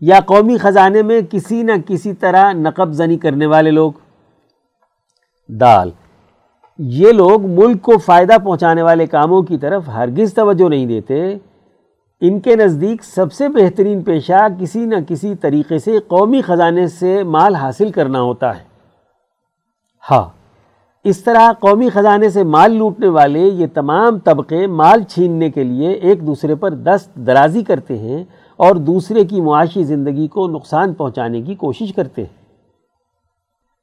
یا 0.00 0.20
قومی 0.20 0.56
خزانے 0.56 1.02
میں 1.02 1.20
کسی 1.30 1.62
نہ 1.62 1.72
کسی 1.86 2.12
طرح 2.12 2.52
نقب 2.52 2.92
زنی 2.92 3.18
کرنے 3.18 3.46
والے 3.46 3.70
لوگ۔ 3.70 3.92
دال، 5.48 5.90
یہ 6.78 7.12
لوگ 7.12 7.46
ملک 7.46 7.82
کو 7.82 7.98
فائدہ 7.98 8.36
پہنچانے 8.44 8.82
والے 8.82 9.06
کاموں 9.06 9.42
کی 9.42 9.58
طرف 9.58 9.88
ہرگز 9.88 10.34
توجہ 10.34 10.68
نہیں 10.68 10.86
دیتے۔ 10.86 11.38
ان 12.20 12.40
کے 12.40 12.56
نزدیک 12.56 13.04
سب 13.04 13.32
سے 13.32 13.48
بہترین 13.48 14.02
پیشہ 14.02 14.46
کسی 14.60 14.84
نہ 14.84 14.94
کسی 15.08 15.34
طریقے 15.34 15.78
سے 15.78 15.98
قومی 16.08 16.42
خزانے 16.42 16.86
سے 16.86 17.22
مال 17.22 17.54
حاصل 17.54 17.90
کرنا 17.90 18.20
ہوتا 18.20 18.58
ہے۔ 18.58 18.69
ہاں 20.10 20.28
اس 21.04 21.24
طرح 21.24 21.52
قومی 21.52 21.88
خزانے 21.88 22.28
سے 22.28 22.42
مال 22.44 22.72
لوٹنے 22.72 23.08
والے 23.08 23.40
یہ 23.40 23.66
تمام 23.74 24.18
طبقے 24.18 24.66
مال 24.66 25.02
چھیننے 25.02 25.50
کے 25.50 25.64
لیے 25.64 25.90
ایک 25.90 26.26
دوسرے 26.26 26.54
پر 26.54 26.70
دست 26.70 27.14
درازی 27.14 27.64
کرتے 27.64 27.98
ہیں 27.98 28.24
اور 28.56 28.74
دوسرے 28.74 29.24
کی 29.24 29.40
معاشی 29.40 29.84
زندگی 29.84 30.28
کو 30.28 30.48
نقصان 30.48 30.94
پہنچانے 30.94 31.42
کی 31.42 31.54
کوشش 31.54 31.92
کرتے 31.92 32.22
ہیں۔ 32.22 32.40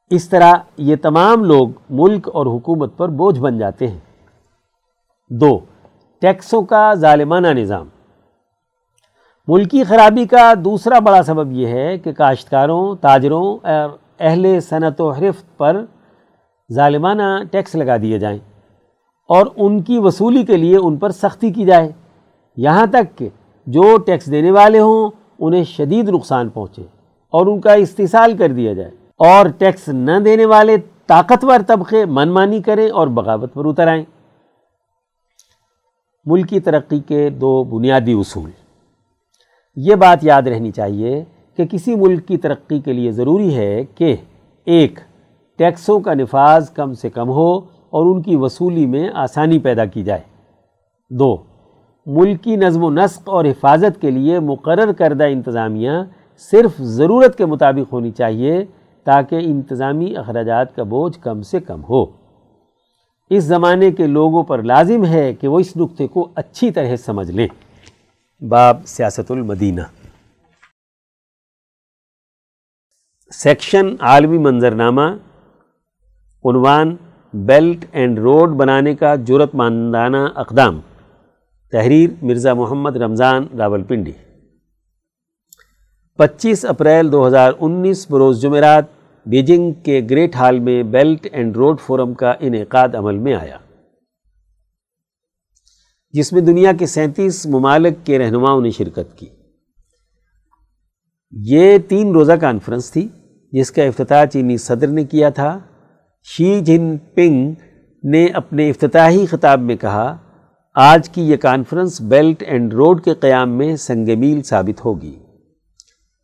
اس 0.10 0.30
طرح 0.30 0.54
یہ 0.78 0.96
تمام 1.02 1.44
لوگ 1.44 1.68
ملک 1.90 2.30
اور 2.34 2.46
حکومت 2.46 2.98
پر 2.98 3.10
بوجھ 3.10 3.40
بن 3.40 3.58
جاتے 3.58 3.88
ہیں۔ 3.88 4.00
دو، 5.30 5.60
ٹیکسوں 6.22 6.62
کا 6.62 6.94
ظالمانہ 6.94 7.48
نظام۔ 7.48 7.88
ملکی 9.48 9.84
خرابی 9.84 10.26
کا 10.26 10.54
دوسرا 10.66 11.00
بڑا 11.00 11.24
سبب 11.24 11.52
یہ 11.52 11.68
ہے 11.68 11.98
کہ 11.98 12.12
کاشتکاروں، 12.12 12.96
تاجروں 12.96 13.68
اور 13.68 13.90
اہل 14.20 14.60
صنعت 14.60 15.02
و 15.02 15.10
حرفت 15.10 15.58
پر 15.58 15.86
ظالمانہ 16.74 17.22
ٹیکس 17.52 17.76
لگا 17.76 17.98
دیے 17.98 18.20
جائیں 18.20 18.40
اور 19.30 19.46
ان 19.56 19.82
کی 19.82 20.00
وصولی 20.00 20.44
کے 20.44 20.58
لیے 20.58 20.78
ان 20.78 20.98
پر 20.98 21.10
سختی 21.10 21.52
کی 21.52 21.66
جائے۔ 21.66 21.92
یہاں 22.58 22.86
تک 22.86 23.18
کہ 23.18 23.30
جو 23.66 23.98
ٹیکس 23.98 24.32
دینے 24.32 24.52
والے 24.52 24.80
ہوں، 24.80 25.10
انہیں 25.40 25.64
شدید 25.64 26.10
نقصان 26.10 26.50
پہنچے 26.50 26.82
اور 27.30 27.46
ان 27.46 27.62
کا 27.62 27.74
استحصال 27.74 28.38
کر 28.38 28.48
دیا 28.48 28.74
جائے۔ 28.74 28.92
اور 29.18 29.46
ٹیکس 29.58 29.88
نہ 29.88 30.20
دینے 30.26 30.46
والے 30.46 30.78
طاقتور 31.08 31.60
طبقے 31.68 32.06
من 32.06 32.30
مانی 32.30 32.62
کریں 32.62 32.90
اور 32.90 33.08
بغاوت 33.08 33.54
پر 33.54 33.66
اتر 33.66 33.88
آئیں۔ 33.88 34.04
ملکی 36.26 36.60
ترقی 36.60 37.00
کے 37.00 37.30
دو 37.30 37.64
بنیادی 37.64 38.14
اصول۔ 38.14 38.50
یہ 39.76 39.96
بات 39.96 40.20
یاد 40.22 40.42
رہنی 40.42 40.72
چاہیے 40.72 41.24
کہ 41.56 41.66
کسی 41.66 41.96
ملک 41.96 42.28
کی 42.28 42.38
ترقی 42.38 42.80
کے 42.80 42.94
لیے 42.94 43.12
ضروری 43.12 43.56
ہے 43.56 43.86
کہ 43.96 44.16
ایک 44.66 45.00
ٹیکسوں 45.58 46.00
کا 46.00 46.14
نفاذ 46.14 46.70
کم 46.70 46.94
سے 46.94 47.10
کم 47.10 47.30
ہو 47.30 47.58
اور 47.90 48.16
ان 48.16 48.22
کی 48.22 48.36
وصولی 48.36 48.86
میں 48.86 49.10
آسانی 49.14 49.60
پیدا 49.60 49.86
کی 49.86 50.04
جائے۔ 50.04 50.22
دو، 51.10 51.44
ملکی 52.06 52.56
نظم 52.56 52.84
و 52.84 52.90
نسق 52.90 53.30
اور 53.30 53.46
حفاظت 53.46 54.02
کے 54.02 54.12
لیے 54.12 54.40
مقرر 54.40 54.92
کردہ 54.92 55.24
انتظامیہ 55.24 55.92
صرف 56.38 56.78
ضرورت 56.78 57.38
کے 57.38 57.46
مطابق 57.46 57.94
ہونی 57.94 58.12
چاہیے 58.12 58.66
تاکہ 59.04 59.36
انتظامی 59.36 60.18
اخراجات 60.18 60.76
کا 60.76 60.84
بوجھ 60.84 61.20
کم 61.20 61.42
سے 61.42 61.60
کم 61.60 61.82
ہو۔ 61.90 62.06
اس 63.30 63.44
زمانے 63.44 63.92
کے 63.92 64.08
لوگوں 64.08 64.44
پر 64.44 64.64
لازم 64.64 65.06
ہے 65.06 65.34
کہ 65.34 65.48
وہ 65.48 65.60
اس 65.60 65.78
نقطے 65.78 66.08
کو 66.08 66.30
اچھی 66.36 66.72
طرح 66.72 66.96
سمجھ 66.96 67.32
لیں۔ 67.32 67.48
باب 68.44 68.78
سیاست 68.86 69.32
المدینہ۔ 69.32 69.82
سیکشن 73.32 73.96
عالمی 74.00 74.38
منظرنامہ 74.38 75.02
عنوان 76.44 76.96
بیلٹ 77.34 77.86
اینڈ 77.92 78.20
روڈ 78.20 78.50
بنانے 78.50 78.96
کا 78.96 79.16
جرت 79.16 79.56
ماندانہ 79.56 80.18
اقدام۔ 80.36 80.80
تحریر 81.72 82.10
مرزا 82.22 82.54
محمد 82.54 82.96
رمضان 82.96 83.48
راول 83.58 83.84
پنڈی 83.84 84.12
پچیس 86.18 86.66
اپریل 86.66 87.12
دو 87.12 87.28
ہزار 87.28 87.52
انیس 87.60 88.12
بروز 88.12 88.42
جمعرات 88.42 88.86
بیجنگ 89.26 89.72
کے 89.72 90.02
گریٹ 90.10 90.36
ہال 90.36 90.60
میں 90.60 90.84
بیلٹ 90.84 91.28
اینڈ 91.32 91.58
روڈ 91.58 91.80
فورم 91.80 92.14
کا 92.14 92.34
انعقاد 92.40 92.90
عمل 92.94 93.18
میں 93.18 93.34
آیا۔ 93.34 93.58
جس 96.12 96.34
میں 96.34 96.42
دنیا 96.42 96.72
کے 96.80 96.86
سینتیس 96.86 97.46
ممالک 97.46 98.06
کے 98.06 98.20
رہنماؤں 98.20 98.62
نے 98.62 98.70
شرکت 98.70 99.18
کی۔ 99.18 99.28
یہ 101.32 101.78
تین 101.78 102.12
روزہ 102.12 102.34
کانفرنس 102.34 102.92
تھی 102.92 103.08
جس 103.52 103.72
کا 103.72 103.84
افتتاح 103.84 104.26
چینی 104.26 104.58
صدر 104.58 104.88
نے 104.88 105.04
کیا 105.04 105.30
تھا۔ 105.30 105.60
شی 106.30 106.60
جن 106.60 106.98
پنگ 106.98 107.54
نے 108.04 108.26
اپنے 108.26 108.70
افتتاحی 108.70 109.26
خطاب 109.26 109.62
میں 109.62 109.76
کہا، 109.76 110.18
آج 110.76 111.10
کی 111.10 111.22
یہ 111.22 111.38
کانفرنس 111.38 112.02
بیلٹ 112.02 112.44
اینڈ 112.48 112.74
روڈ 112.74 113.04
کے 113.04 113.14
قیام 113.14 113.58
میں 113.58 113.76
سنگ 113.76 114.20
میل 114.20 114.42
ثابت 114.42 114.86
ہوگی۔ 114.86 115.20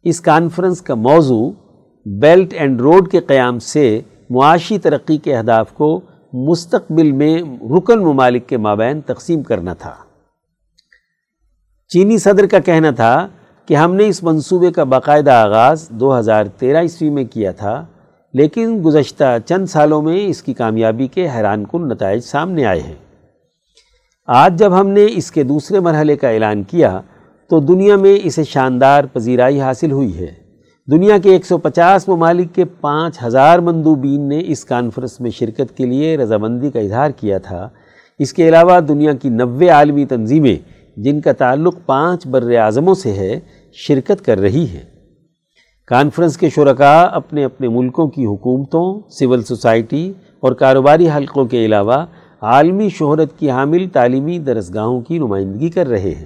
اس 0.03 0.21
کانفرنس 0.21 0.81
کا 0.81 0.95
موضوع 0.95 1.51
بیلٹ 2.05 2.53
اینڈ 2.53 2.81
روڈ 2.81 3.11
کے 3.11 3.19
قیام 3.19 3.59
سے 3.59 4.01
معاشی 4.29 4.77
ترقی 4.77 5.17
کے 5.17 5.35
اہداف 5.35 5.73
کو 5.73 6.01
مستقبل 6.33 7.11
میں 7.11 7.41
رکن 7.77 7.99
ممالک 7.99 8.47
کے 8.47 8.57
مابین 8.57 9.01
تقسیم 9.01 9.43
کرنا 9.43 9.73
تھا۔ 9.73 9.95
چینی 11.87 12.17
صدر 12.17 12.45
کا 12.45 12.59
کہنا 12.59 12.91
تھا 12.91 13.27
کہ 13.65 13.73
ہم 13.73 13.95
نے 13.95 14.07
اس 14.07 14.23
منصوبے 14.23 14.71
کا 14.71 14.83
باقاعدہ 14.83 15.31
آغاز 15.31 15.89
دو 15.89 16.19
ہزار 16.19 16.45
تیرہ 16.45 16.81
عیسوی 16.81 17.09
میں 17.09 17.23
کیا 17.23 17.51
تھا۔ 17.51 17.85
لیکن 18.33 18.81
گزشتہ 18.85 19.37
چند 19.45 19.65
سالوں 19.65 20.01
میں 20.01 20.27
اس 20.27 20.43
کی 20.43 20.53
کامیابی 20.53 21.07
کے 21.07 21.27
حیران 21.35 21.65
کن 21.71 21.87
نتائج 21.87 22.23
سامنے 22.23 22.65
آئے 22.65 22.79
ہیں۔ 22.79 22.95
آج 24.27 24.59
جب 24.59 24.79
ہم 24.79 24.87
نے 24.87 25.05
اس 25.09 25.31
کے 25.31 25.43
دوسرے 25.43 25.79
مرحلے 25.79 26.15
کا 26.15 26.29
اعلان 26.29 26.63
کیا، 26.63 27.01
تو 27.49 27.59
دنیا 27.59 27.95
میں 27.95 28.19
اسے 28.23 28.43
شاندار 28.43 29.03
پذیرائی 29.03 29.61
حاصل 29.61 29.91
ہوئی 29.91 30.19
ہے۔ 30.19 30.43
دنیا 30.91 31.17
کے 31.17 31.31
ایک 31.31 31.45
سو 31.45 31.57
پچاس 31.57 32.07
ممالک 32.07 32.55
کے 32.55 32.65
پانچ 32.65 33.23
ہزار 33.23 33.59
مندوبین 33.59 34.29
نے 34.29 34.41
اس 34.45 34.65
کانفرنس 34.65 35.21
میں 35.21 35.31
شرکت 35.31 35.77
کے 35.77 35.85
لیے 35.85 36.17
رضامندی 36.17 36.71
کا 36.71 36.79
اظہار 36.79 37.11
کیا 37.11 37.37
تھا۔ 37.37 37.69
اس 38.19 38.33
کے 38.33 38.49
علاوہ 38.49 38.79
دنیا 38.79 39.13
کی 39.13 39.29
نوے 39.29 39.69
عالمی 39.69 40.05
تنظیمیں، 40.05 40.55
جن 40.97 41.21
کا 41.21 41.31
تعلق 41.31 41.75
پانچ 41.85 42.27
بر 42.27 42.55
اعظموں 42.55 42.95
سے 42.95 43.13
ہے، 43.13 43.39
شرکت 43.73 44.25
کر 44.25 44.39
رہی 44.39 44.65
ہیں۔ 44.65 44.92
کانفرنس 45.87 46.37
کے 46.37 46.49
شرکاء 46.49 47.07
اپنے 47.11 47.43
اپنے 47.43 47.67
ملکوں 47.67 48.07
کی 48.07 48.25
حکومتوں، 48.25 49.09
سول 49.09 49.41
سوسائٹی 49.43 50.13
اور 50.39 50.51
کاروباری 50.51 51.09
حلقوں 51.09 51.45
کے 51.45 51.65
علاوہ 51.65 52.05
عالمی 52.41 52.89
شہرت 52.89 53.39
کی 53.39 53.51
حامل 53.51 53.87
تعلیمی 53.93 54.39
درسگاہوں 54.39 55.01
کی 55.01 55.17
نمائندگی 55.17 55.69
کر 55.69 55.87
رہے 55.87 56.11
ہیں۔ 56.11 56.25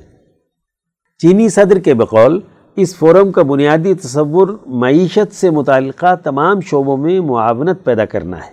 چینی 1.20 1.50
صدر 1.50 1.80
کے 1.80 1.94
بقول، 1.94 2.40
اس 2.76 2.96
فورم 2.96 3.32
کا 3.32 3.42
بنیادی 3.42 3.94
تصور 3.94 4.48
معیشت 4.66 5.36
سے 5.36 5.50
متعلقہ 5.50 6.16
تمام 6.24 6.62
شعبوں 6.62 6.98
میں 6.98 7.20
معاونت 7.20 7.84
پیدا 7.84 8.06
کرنا 8.06 8.38
ہے، 8.38 8.52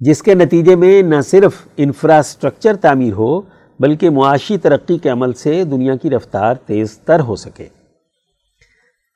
جس 0.00 0.22
کے 0.22 0.34
نتیجے 0.34 0.76
میں 0.76 1.02
نہ 1.02 1.20
صرف 1.20 1.66
انفراسٹرکچر 1.76 2.76
تعمیر 2.76 3.12
ہو، 3.12 3.40
بلکہ 3.80 4.10
معاشی 4.10 4.58
ترقی 4.58 4.98
کے 4.98 5.08
عمل 5.08 5.32
سے 5.32 5.64
دنیا 5.64 5.96
کی 5.96 6.10
رفتار 6.10 6.54
تیز 6.54 6.98
تر 6.98 7.20
ہو 7.20 7.36
سکے۔ 7.36 7.81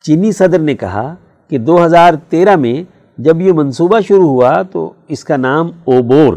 چینی 0.05 0.33
صدر 0.33 0.59
نے 0.59 0.75
کہا 0.75 1.15
کہ 1.51 1.59
دو 1.59 1.85
ہزار 1.85 2.15
تیرہ 2.29 2.57
میں 2.57 2.83
جب 3.19 3.41
یہ 3.41 3.53
منصوبہ 3.53 4.01
شروع 4.01 4.29
ہوا 4.29 4.53
تو 4.63 4.93
اس 5.09 5.25
کا 5.25 5.37
نام 5.37 5.71
اوبور 5.85 6.37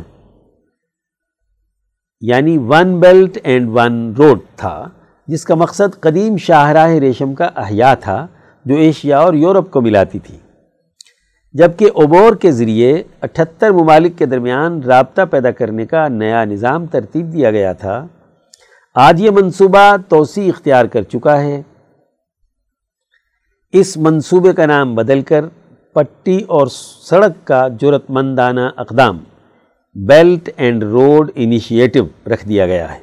یعنی 2.22 2.57
one 2.68 2.99
belt 2.99 3.38
and 3.43 3.70
one 3.74 4.14
road 4.18 4.39
تھا، 4.55 4.88
جس 5.28 5.43
کا 5.45 5.55
مقصد 5.55 5.99
قدیم 5.99 6.38
شاہراہ 6.38 6.91
ریشم 6.99 7.34
کا 7.34 7.49
احیاء 7.55 7.93
تھا 7.99 8.26
جو 8.66 8.76
ایشیا 8.76 9.20
اور 9.20 9.34
یورپ 9.34 9.72
کو 9.72 9.82
ملاتی 9.82 10.20
تھی۔ 10.20 10.38
جبکہ 11.55 11.89
عبور 11.95 12.36
کے 12.36 12.51
ذریعے 12.51 12.91
اٹھتر 13.22 13.72
ممالک 13.72 14.18
کے 14.18 14.26
درمیان 14.26 14.82
رابطہ 14.84 15.22
پیدا 15.32 15.51
کرنے 15.51 15.86
کا 15.86 16.07
نیا 16.07 16.43
نظام 16.45 16.86
ترتیب 16.86 17.32
دیا 17.34 17.51
گیا 17.51 17.74
تھا، 17.74 18.05
آج 18.95 19.22
یہ 19.22 19.32
منصوبہ 19.32 19.95
توسیع 20.10 20.49
اختیار 20.49 20.86
کر 20.86 21.03
چکا 21.03 21.41
ہے۔ 21.41 21.62
اس 23.74 23.98
منصوبے 23.98 24.54
کا 24.54 24.66
نام 24.66 24.96
بدل 24.96 25.22
کر 25.22 25.46
پٹی 25.94 26.42
اور 26.48 26.68
سڑک 27.10 27.48
کا 27.48 27.68
جرت 27.68 28.10
مندانہ 28.10 28.62
اقدام 28.78 29.18
بیلٹ 29.96 30.50
اینڈ 30.56 30.84
روڈ 30.84 31.32
انیشیٹو 31.36 32.30
رکھ 32.34 32.48
دیا 32.48 32.66
گیا 32.66 32.94
ہے۔ 32.96 33.00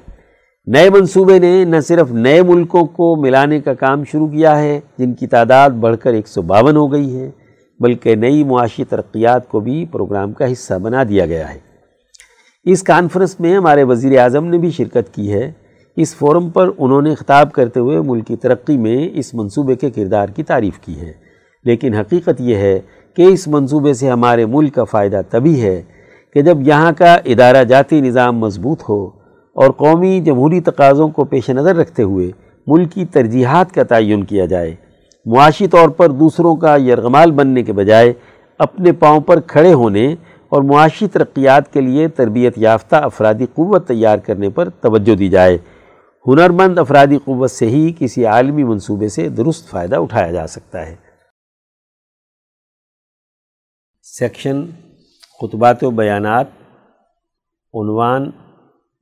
نئے 0.67 0.91
منصوبے 0.91 1.39
نے 1.39 1.65
نہ 1.65 1.81
صرف 1.81 2.13
نئے 2.13 2.43
ملکوں 2.43 2.85
کو 2.87 3.17
ملانے 3.17 3.61
کا 3.61 3.75
کام 3.75 4.05
شروع 4.05 4.29
کیا 4.29 4.59
ہے 4.59 4.81
جن 4.99 5.15
کی 5.15 5.27
تعداد 5.27 5.71
بڑھ 5.71 5.97
کر 5.97 6.13
ایک 6.13 6.29
سو 6.29 6.43
باون 6.43 6.77
ہو 6.77 6.93
گئی 6.93 7.21
ہے، 7.21 7.31
بلکہ 7.81 8.15
نئی 8.15 8.45
معاشی 8.45 8.85
ترقیات 8.85 9.49
کو 9.49 9.61
بھی 9.61 9.87
پروگرام 9.93 10.33
کا 10.33 10.53
حصہ 10.53 10.75
بنا 10.75 11.03
دیا 11.09 11.27
گیا 11.27 11.55
ہے۔ 11.55 11.59
اس 12.65 12.83
کانفرنس 12.83 13.41
میں 13.41 13.57
ہمارے 13.57 13.83
وزیر 13.83 14.19
اعظم 14.19 14.45
نے 14.45 14.59
بھی 14.59 14.71
شرکت 14.71 15.15
کی 15.15 15.33
ہے۔ 15.33 15.53
اس 15.97 16.15
فورم 16.15 16.51
پر 16.51 16.71
انہوں 16.79 17.03
نے 17.03 17.15
خطاب 17.15 17.53
کرتے 17.53 17.81
ہوئے 17.81 18.01
ملک 18.01 18.27
کی 18.27 18.37
ترقی 18.37 18.77
میں 18.77 19.09
اس 19.13 19.35
منصوبے 19.35 19.75
کے 19.75 19.91
کردار 19.91 20.29
کی 20.29 20.43
تعریف 20.43 20.79
کی 20.79 21.01
ہے۔ 21.01 21.13
لیکن 21.65 21.95
حقیقت 21.95 22.41
یہ 22.41 22.57
ہے 22.57 22.81
کہ 23.17 23.23
اس 23.23 23.49
منصوبے 23.49 23.95
سے 23.95 24.11
ہمارے 24.11 24.47
ملک 24.47 24.75
کا 24.75 24.85
فائدہ 24.85 25.21
تبھی 25.31 25.63
ہے 25.63 25.83
کہ 26.35 26.43
جب 26.43 26.69
یہاں 26.69 26.93
کا 26.99 27.15
ادارہ 27.15 27.65
جاتی 27.65 28.01
نظام 28.01 28.39
مضبوط 28.39 28.83
ہو 28.89 29.07
اور 29.57 29.71
قومی 29.71 30.21
جمہوری 30.21 30.61
تقاضوں 30.61 31.09
کو 31.09 31.25
پیش 31.25 31.51
نظر 31.51 31.77
رکھتے 31.77 32.03
ہوئے 32.03 32.31
ملکی 32.67 33.05
ترجیحات 33.05 33.73
کا 33.73 33.83
تعین 33.83 34.25
کیا 34.25 34.47
جائے، 34.47 34.75
معاشی 35.27 35.67
طور 35.67 35.89
پر 35.89 36.09
دوسروں 36.09 36.57
کا 36.57 36.77
یرغمال 36.77 37.31
بننے 37.31 37.63
کے 37.63 37.73
بجائے 37.73 38.13
اپنے 38.59 38.93
پاؤں 38.93 39.21
پر 39.21 39.41
کھڑے 39.41 39.73
ہونے 39.73 40.15
اور 40.49 40.63
معاشی 40.63 41.07
ترقیات 41.07 41.73
کے 41.73 41.81
لیے 41.81 42.09
تربیت 42.09 42.59
یافتہ 42.59 42.97
افرادی 42.97 43.47
قوت 43.55 43.89
تیار 43.89 44.19
کرنے 44.19 44.49
پر 44.49 44.69
توجہ 44.69 45.15
دی 45.15 45.29
جائے۔ 45.29 45.59
ہنرمند 46.27 46.79
افرادی 46.79 47.19
قوت 47.19 47.51
سے 47.51 47.67
ہی 47.67 47.93
کسی 47.99 48.27
عالمی 48.27 48.65
منصوبے 48.65 49.09
سے 49.09 49.29
درست 49.29 49.69
فائدہ 49.69 49.97
اٹھایا 49.97 50.33
جا 50.33 50.47
سکتا 50.47 50.87
ہے۔ 50.87 50.97
سیکشن، 54.03 54.67
خطبات 55.41 55.85
و 55.85 55.91
بیانات، 55.91 56.47
عنوان، 57.75 58.31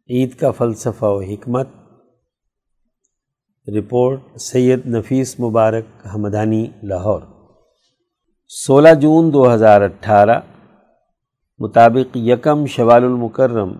عید 0.08 0.34
کا 0.34 0.50
فلسفہ 0.50 1.04
و 1.04 1.20
حکمت، 1.20 1.68
رپورٹ، 3.68 4.20
سید 4.40 4.86
نفیس 4.86 5.40
مبارک 5.40 6.06
حمدانی 6.14 6.66
لاہور۔ 6.82 7.22
سولہ 8.48 8.94
جون 8.94 9.32
دو 9.32 9.54
ہزار 9.54 9.80
اٹھارہ، 9.80 10.40
مطابق 11.58 12.16
یکم 12.16 12.66
شوال 12.66 13.04
المکرم، 13.04 13.72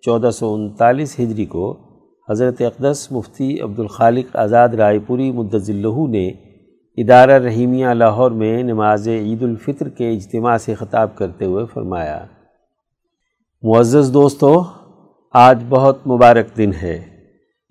چودہ 0.00 0.30
سو 0.30 0.54
انتالیس 0.54 1.20
ہجری 1.20 1.44
کو 1.44 1.89
حضرت 2.30 2.62
اقدس 2.62 3.12
مفتی 3.12 3.60
عبدالخالق 3.60 4.36
آزاد 4.36 4.68
رائے 4.68 4.98
پوری 4.98 5.32
مدضلہ 5.32 6.08
نے 6.08 6.28
ادارہ 6.96 7.30
رحیمیہ 7.30 7.86
لاہور 7.86 8.30
میں 8.30 8.62
نماز 8.62 9.08
عید 9.08 9.42
الفطر 9.42 9.88
کے 9.88 10.10
اجتماع 10.10 10.56
سے 10.56 10.74
خطاب 10.74 11.16
کرتے 11.16 11.44
ہوئے 11.44 11.64
فرمایا، 11.74 12.24
معزز 13.62 14.14
دوستو، 14.14 14.62
آج 15.32 15.64
بہت 15.68 16.06
مبارک 16.06 16.56
دن 16.56 16.70
ہے۔ 16.82 17.02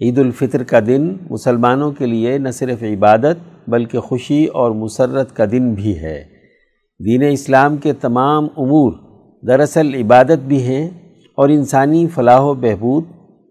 عید 0.02 0.20
الفطر 0.20 0.64
کا 0.64 0.80
دن 0.88 1.14
مسلمانوں 1.30 1.92
کے 1.92 2.06
لیے 2.06 2.38
نہ 2.38 2.50
صرف 2.50 2.84
عبادت 2.84 3.70
بلکہ 3.70 4.00
خوشی 4.00 4.46
اور 4.46 4.72
مسرت 4.72 5.36
کا 5.36 5.46
دن 5.52 5.74
بھی 5.74 6.00
ہے۔ 6.00 6.24
دین 7.06 7.24
اسلام 7.32 7.78
کے 7.78 7.94
تمام 7.94 8.44
امور 8.58 8.94
دراصل 9.48 9.94
عبادت 9.96 10.44
بھی 10.48 10.62
ہیں 10.62 10.90
اور 11.36 11.50
انسانی 11.50 12.08
فلاح 12.08 12.40
و 12.40 12.54
بہبود، 12.54 13.04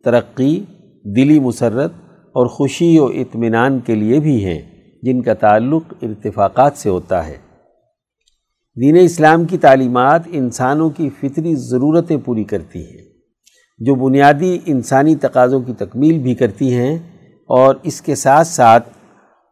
ترقی 0.05 0.65
دلی 1.05 1.41
مسرت 1.41 1.93
اور 2.35 2.47
خوشی 2.47 2.99
و 2.99 3.05
اطمینان 3.05 3.79
کے 3.79 3.95
لیے 3.95 4.21
بھی 4.21 4.45
ہیں، 4.45 4.61
جن 5.03 5.23
کا 5.23 5.35
تعلق 5.35 5.95
ارتفاقات 6.03 6.77
سے 6.77 6.89
ہوتا 6.89 7.27
ہے۔ 7.27 7.37
دین 8.77 8.97
اسلام 9.01 9.45
کی 9.45 9.59
تعلیمات 9.59 10.23
انسانوں 10.27 10.91
کی 10.91 11.09
فطری 11.21 11.55
ضرورتیں 11.55 12.17
پوری 12.25 12.45
کرتی 12.45 12.79
ہیں، 12.79 13.05
جو 13.79 13.95
بنیادی 13.95 14.59
انسانی 14.67 15.17
تقاضوں 15.17 15.61
کی 15.61 15.73
تکمیل 15.73 16.19
بھی 16.19 16.35
کرتی 16.35 16.75
ہیں 16.75 16.99
اور 17.49 17.75
اس 17.83 18.01
کے 18.03 18.15
ساتھ 18.15 18.47
ساتھ 18.47 18.89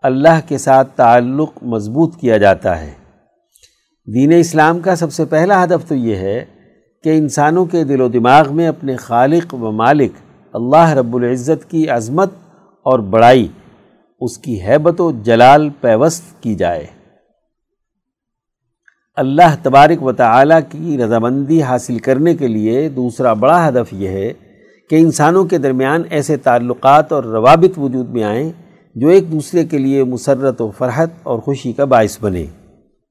اللہ 0.02 0.40
کے 0.48 0.58
ساتھ 0.58 0.96
تعلق 0.96 1.62
مضبوط 1.62 2.16
کیا 2.16 2.36
جاتا 2.36 2.80
ہے۔ 2.80 2.92
دین 4.14 4.32
اسلام 4.32 4.78
کا 4.80 4.96
سب 4.96 5.12
سے 5.12 5.24
پہلا 5.24 5.64
ہدف 5.64 5.88
تو 5.88 5.94
یہ 5.94 6.16
ہے 6.16 6.44
کہ 7.04 7.16
انسانوں 7.18 7.64
کے 7.66 7.84
دل 7.84 8.00
و 8.00 8.08
دماغ 8.08 8.54
میں 8.56 8.68
اپنے 8.68 8.96
خالق 8.96 9.54
و 9.54 9.70
مالک 9.72 10.12
اللہ 10.56 10.90
رب 10.90 11.16
العزت 11.16 11.70
کی 11.70 11.88
عظمت 11.88 12.30
اور 12.82 12.98
بڑائی، 12.98 13.48
اس 14.20 14.38
کی 14.38 14.62
حیبت 14.62 15.00
و 15.00 15.10
جلال 15.22 15.68
پیوست 15.80 16.42
کی 16.42 16.54
جائے۔ 16.54 16.86
اللہ 19.16 19.54
تبارک 19.62 20.02
و 20.02 20.12
تعالیٰ 20.12 20.60
کی 20.68 20.98
رضامندی 20.98 21.62
حاصل 21.62 21.98
کرنے 21.98 22.34
کے 22.34 22.48
لیے 22.48 22.88
دوسرا 22.88 23.32
بڑا 23.32 23.68
ہدف 23.68 23.92
یہ 23.92 24.08
ہے 24.08 24.32
کہ 24.90 24.96
انسانوں 24.96 25.44
کے 25.44 25.58
درمیان 25.58 26.02
ایسے 26.10 26.36
تعلقات 26.36 27.12
اور 27.12 27.24
روابط 27.24 27.78
وجود 27.78 28.08
میں 28.08 28.22
آئیں 28.22 28.52
جو 28.94 29.08
ایک 29.08 29.32
دوسرے 29.32 29.64
کے 29.64 29.78
لیے 29.78 30.04
مسرت 30.04 30.60
و 30.60 30.70
فرحت 30.70 31.10
اور 31.22 31.38
خوشی 31.38 31.72
کا 31.72 31.84
باعث 31.84 32.18
بنے۔ 32.20 32.46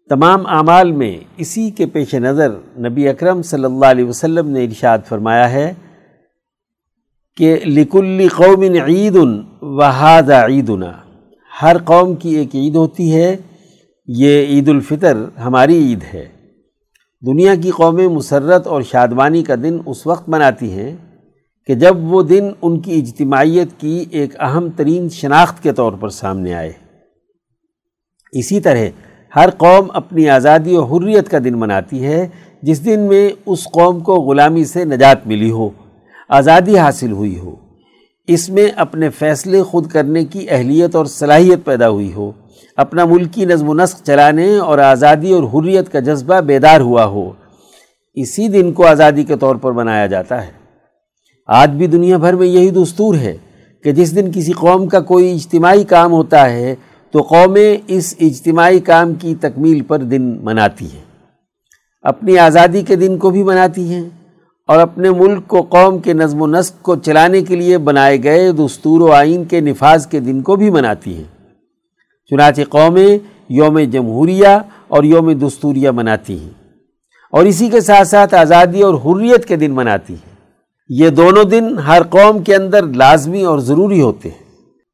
تمام 0.10 0.48
اعمال 0.48 0.92
میں 0.92 1.18
اسی 1.38 1.70
کے 1.70 1.86
پیش 1.86 2.16
نظر 2.16 2.52
نبی 2.78 3.10
اکرم 3.10 3.42
صلی 3.42 3.66
اللہ 3.66 3.86
علیہ 3.86 4.06
وسلم 4.06 4.50
نے 4.50 4.64
ارشاد 4.64 5.00
فرمایا 5.10 5.52
ہے 5.52 5.74
کہ 7.38 7.56
لکل 7.66 8.28
قوم 8.36 8.62
عید 8.62 9.18
وحاد 9.62 10.30
عیدنا، 10.30 10.92
ہر 11.62 11.78
قوم 11.78 12.16
کی 12.16 12.36
ایک 12.36 12.56
عید 12.56 12.76
ہوتی 12.76 13.16
ہے، 13.16 13.38
یہ 14.08 14.46
عید 14.46 14.70
الفطر 14.70 15.40
ہماری 15.40 15.78
عید 15.78 16.04
ہے۔ 16.14 16.28
دنیا 17.26 17.56
کی 17.56 17.72
قومیں 17.72 18.08
مسرت 18.08 18.68
اور 18.68 18.82
شادمانی 18.82 19.44
کا 19.44 19.56
دن 19.56 19.78
اس 19.86 20.08
وقت 20.08 20.30
مناتی 20.30 20.72
ہیں 20.72 20.96
کہ 21.68 21.76
جب 21.76 21.98
وہ 22.04 22.24
دن 22.24 22.50
ان 22.62 22.80
کی 22.80 23.00
اجتماعیت 23.00 23.68
کی 23.78 24.06
ایک 24.12 24.42
اہم 24.42 24.70
ترین 24.70 25.10
شناخت 25.10 25.64
کے 25.64 25.72
طور 25.72 25.94
پر 25.94 26.10
سامنے 26.10 26.54
آئے۔ 26.54 26.72
اسی 28.32 28.60
طرح 28.60 28.86
ہر 29.36 29.50
قوم 29.50 29.88
اپنی 29.94 30.30
آزادی 30.30 30.76
و 30.76 30.84
حریت 30.84 31.30
کا 31.30 31.38
دن 31.44 31.60
مناتی 31.60 32.06
ہے، 32.06 32.28
جس 32.62 32.86
دن 32.86 33.00
میں 33.00 33.30
اس 33.46 33.64
قوم 33.64 34.00
کو 34.00 34.16
غلامی 34.16 34.66
سے 34.66 34.86
نجات 34.86 35.28
ملی 35.28 35.52
ہو۔ 35.52 35.70
آزادی 36.36 36.78
حاصل 36.78 37.12
ہوئی 37.12 37.38
ہو، 37.40 37.56
اس 38.28 38.50
میں 38.50 38.68
اپنے 38.76 39.10
فیصلے 39.10 39.64
خود 39.64 39.88
کرنے 39.88 40.26
کی 40.26 40.46
اہلیت 40.50 40.96
اور 40.96 41.06
صلاحیت 41.06 41.66
پیدا 41.66 41.90
ہوئی 41.90 42.14
ہو، 42.14 42.32
اپنا 42.78 43.06
ملکی 43.06 43.46
نظم 43.46 43.70
و 43.70 43.74
نسق 43.74 44.04
چلانے 44.04 44.58
اور 44.58 44.78
آزادی 44.78 45.32
اور 45.32 45.44
حریت 45.44 45.92
کا 45.92 46.00
جذبہ 46.00 46.40
بیدار 46.42 46.82
ہوا 46.82 47.06
ہو، 47.06 47.32
اسی 48.14 48.48
دن 48.48 48.72
کو 48.72 48.86
آزادی 48.86 49.24
کے 49.24 49.36
طور 49.36 49.56
پر 49.56 49.72
منایا 49.72 50.08
جاتا 50.08 50.48
ہے۔ 50.48 50.52
آج 51.48 51.70
بھی 51.70 51.88
دنیا 51.88 52.18
بھر 52.18 52.34
میں 52.34 52.48
یہی 52.48 52.70
دستور 52.70 53.16
ہے 53.16 53.38
کہ 53.84 53.92
جس 53.92 54.16
دن 54.16 54.32
کسی 54.32 54.52
قوم 54.52 54.88
کا 54.88 55.00
کوئی 55.00 55.34
اجتماعی 55.34 55.84
کام 55.84 56.12
ہوتا 56.12 56.50
ہے، 56.52 56.76
تو 57.12 57.22
قومیں 57.22 57.78
اس 57.88 58.16
اجتماعی 58.20 58.80
کام 58.80 59.14
کی 59.14 59.36
تکمیل 59.36 59.82
پر 59.82 59.98
دن 59.98 60.38
مناتی 60.44 60.86
ہیں۔ 60.86 61.06
اپنی 62.02 62.38
آزادی 62.38 62.82
کے 62.82 62.96
دن 62.96 63.18
کو 63.18 63.30
بھی 63.30 63.44
مناتی 63.44 63.94
ہیں۔ 63.94 64.10
اور 64.68 64.80
اپنے 64.80 65.12
ملک 65.12 65.48
کو 65.48 65.62
قوم 65.62 66.00
کے 66.00 66.14
نظم 66.14 66.42
و 66.42 66.48
نسق 66.48 66.82
کو 66.82 66.96
چلانے 66.96 67.42
کے 67.42 67.56
لیے 67.56 67.78
بنائے 67.78 68.24
گئے 68.24 68.52
دستور 68.52 69.02
و 69.02 69.12
آئین 69.12 69.44
کے 69.44 69.60
نفاذ 69.60 70.08
کے 70.08 70.20
دن 70.20 70.42
کو 70.42 70.56
بھی 70.56 70.70
مناتی 70.70 71.18
ہیں۔ 71.18 71.24
چنانچہ 72.30 72.62
قومیں 72.70 73.18
یوم 73.50 73.80
جمہوریہ 73.80 74.48
اور 74.88 75.04
یوم 75.04 75.32
دستوریہ 75.32 75.92
مناتی 75.92 76.40
ہیں۔ 76.40 76.50
اور 77.32 77.44
اسی 77.44 77.70
کے 77.70 77.82
ساتھ 77.82 78.08
ساتھ 78.08 78.36
آزادی 78.36 78.82
اور 78.82 78.94
حریت 78.94 79.46
کے 79.46 79.56
دن 79.56 79.72
مناتی 79.72 80.14
ہیں۔ 80.14 80.36
یہ 80.90 81.10
دونوں 81.10 81.44
دن 81.44 81.78
ہر 81.78 82.04
قوم 82.04 82.44
کے 82.44 82.56
اندر 82.56 82.84
لازمی 82.84 83.44
اور 83.44 83.60
ضروری 83.60 84.02
ہوتے 84.02 84.30
ہیں۔ 84.30 84.46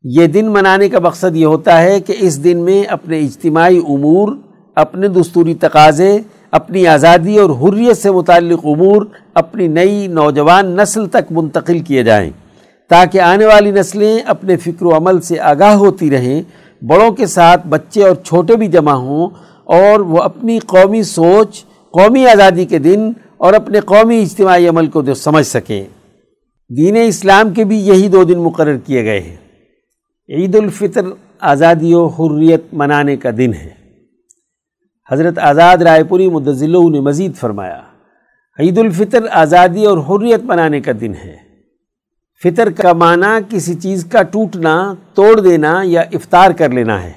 یہ 0.04 0.28
دن 0.28 0.46
منانے 0.46 0.90
کا 0.90 1.00
مقصد 1.00 1.36
یہ 1.36 1.46
ہوتا 1.46 1.82
ہے 1.82 2.00
کہ 2.00 2.16
اس 2.20 2.44
دن 2.44 2.58
میں 2.58 2.84
اپنے 2.84 3.20
اجتماعی 3.20 3.78
امور، 3.78 4.34
اپنے 4.76 5.08
دستوری 5.08 5.56
تقاضے 5.56 6.20
اپنی 6.52 6.88
آزادی 6.88 7.38
اور 7.38 7.50
حریت 7.50 7.98
سے 7.98 8.12
متعلق 8.12 8.60
امور 8.64 9.06
اپنی 9.34 9.68
نئی 9.68 10.08
نوجوان 10.08 10.76
نسل 10.76 11.08
تک 11.08 11.32
منتقل 11.32 11.80
کیے 11.80 12.04
جائیں، 12.04 12.32
تاکہ 12.90 13.22
آنے 13.22 13.46
والی 13.46 13.72
نسلیں 13.72 14.20
اپنے 14.26 14.58
فکر 14.58 14.86
و 14.86 14.98
عمل 14.98 15.22
سے 15.22 15.40
آگاہ 15.40 15.74
ہوتی 15.74 16.10
رہیں، 16.12 16.42
بڑوں 16.84 17.12
کے 17.12 17.26
ساتھ 17.26 17.68
بچے 17.68 18.04
اور 18.04 18.16
چھوٹے 18.16 18.56
بھی 18.56 18.68
جمع 18.68 18.92
ہوں 18.92 19.30
اور 19.64 20.00
وہ 20.00 20.18
اپنی 20.18 20.60
قومی 20.60 21.04
سوچ، 21.04 21.64
قومی 21.92 22.28
آزادی 22.28 22.66
کے 22.66 22.80
دن 22.80 23.12
اور 23.38 23.54
اپنے 23.54 23.80
قومی 23.80 24.22
اجتماعی 24.22 24.68
عمل 24.68 24.88
کو 24.88 25.02
جو 25.02 25.14
سمجھ 25.14 25.48
سکیں۔ 25.48 25.86
دین 26.78 26.98
اسلام 27.08 27.54
کے 27.54 27.64
بھی 27.64 27.88
یہی 27.88 28.08
دو 28.08 28.24
دن 28.24 28.40
مقرر 28.40 28.78
کیے 28.78 29.04
گئے 29.06 29.20
ہیں۔ 29.20 29.36
عید 30.30 30.56
الفطر 30.56 31.02
آزادی 31.40 31.94
و 31.94 32.06
حریت 32.06 32.64
منانے 32.74 33.18
کا 33.18 33.30
دن 33.38 33.54
ہے۔ 33.54 33.81
حضرت 35.12 35.38
آزاد 35.38 35.78
رائے 35.78 36.04
پوری 36.04 36.30
مدضلہ 36.30 36.90
نے 36.90 37.00
مزید 37.00 37.36
فرمایا، 37.36 37.82
عید 38.60 38.78
الفطر 38.78 39.20
آزادی 39.32 39.86
اور 39.86 39.98
حریت 39.98 40.44
منانے 40.44 40.82
کا 40.82 40.92
دن 41.02 41.14
ہے۔ 41.24 41.36
فطر 42.44 42.70
کا 42.70 42.94
معنی 42.94 43.40
کسی 43.50 43.74
چیز 43.76 44.06
کا 44.06 44.24
ٹوٹنا، 44.24 44.94
توڑ 45.14 45.40
دینا 45.40 45.82
یا 45.84 46.02
افطار 46.02 46.52
کر 46.52 46.70
لینا 46.70 47.04
ہے۔ 47.04 47.12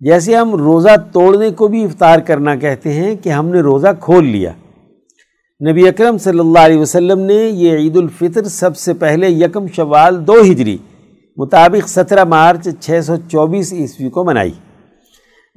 جیسے 0.00 0.36
ہم 0.36 0.54
روزہ 0.54 0.96
توڑنے 1.12 1.50
کو 1.50 1.68
بھی 1.68 1.84
افطار 1.84 2.18
کرنا 2.18 2.56
کہتے 2.56 2.92
ہیں 2.92 3.16
کہ 3.16 3.28
ہم 3.28 3.48
نے 3.48 3.60
روزہ 3.60 3.88
کھول 4.00 4.26
لیا۔ 4.26 4.52
نبی 5.70 5.88
اکرم 5.88 6.18
صلی 6.18 6.38
اللہ 6.38 6.58
علیہ 6.58 6.78
وسلم 6.78 7.20
نے 7.20 7.34
یہ 7.34 7.76
عید 7.76 7.96
الفطر 7.96 8.44
سب 8.44 8.76
سے 8.76 8.94
پہلے 8.94 9.28
یکم 9.28 9.66
شوال 9.66 10.26
دو 10.26 10.40
ہجری 10.40 10.78
مطابق 11.36 11.88
سترہ 11.88 12.24
مارچ 12.24 12.68
چھ 12.80 13.00
سو 13.04 13.16
چوبیس 13.16 13.72
عیسوی 13.72 14.10
کو 14.10 14.24
منائی۔ 14.24 14.52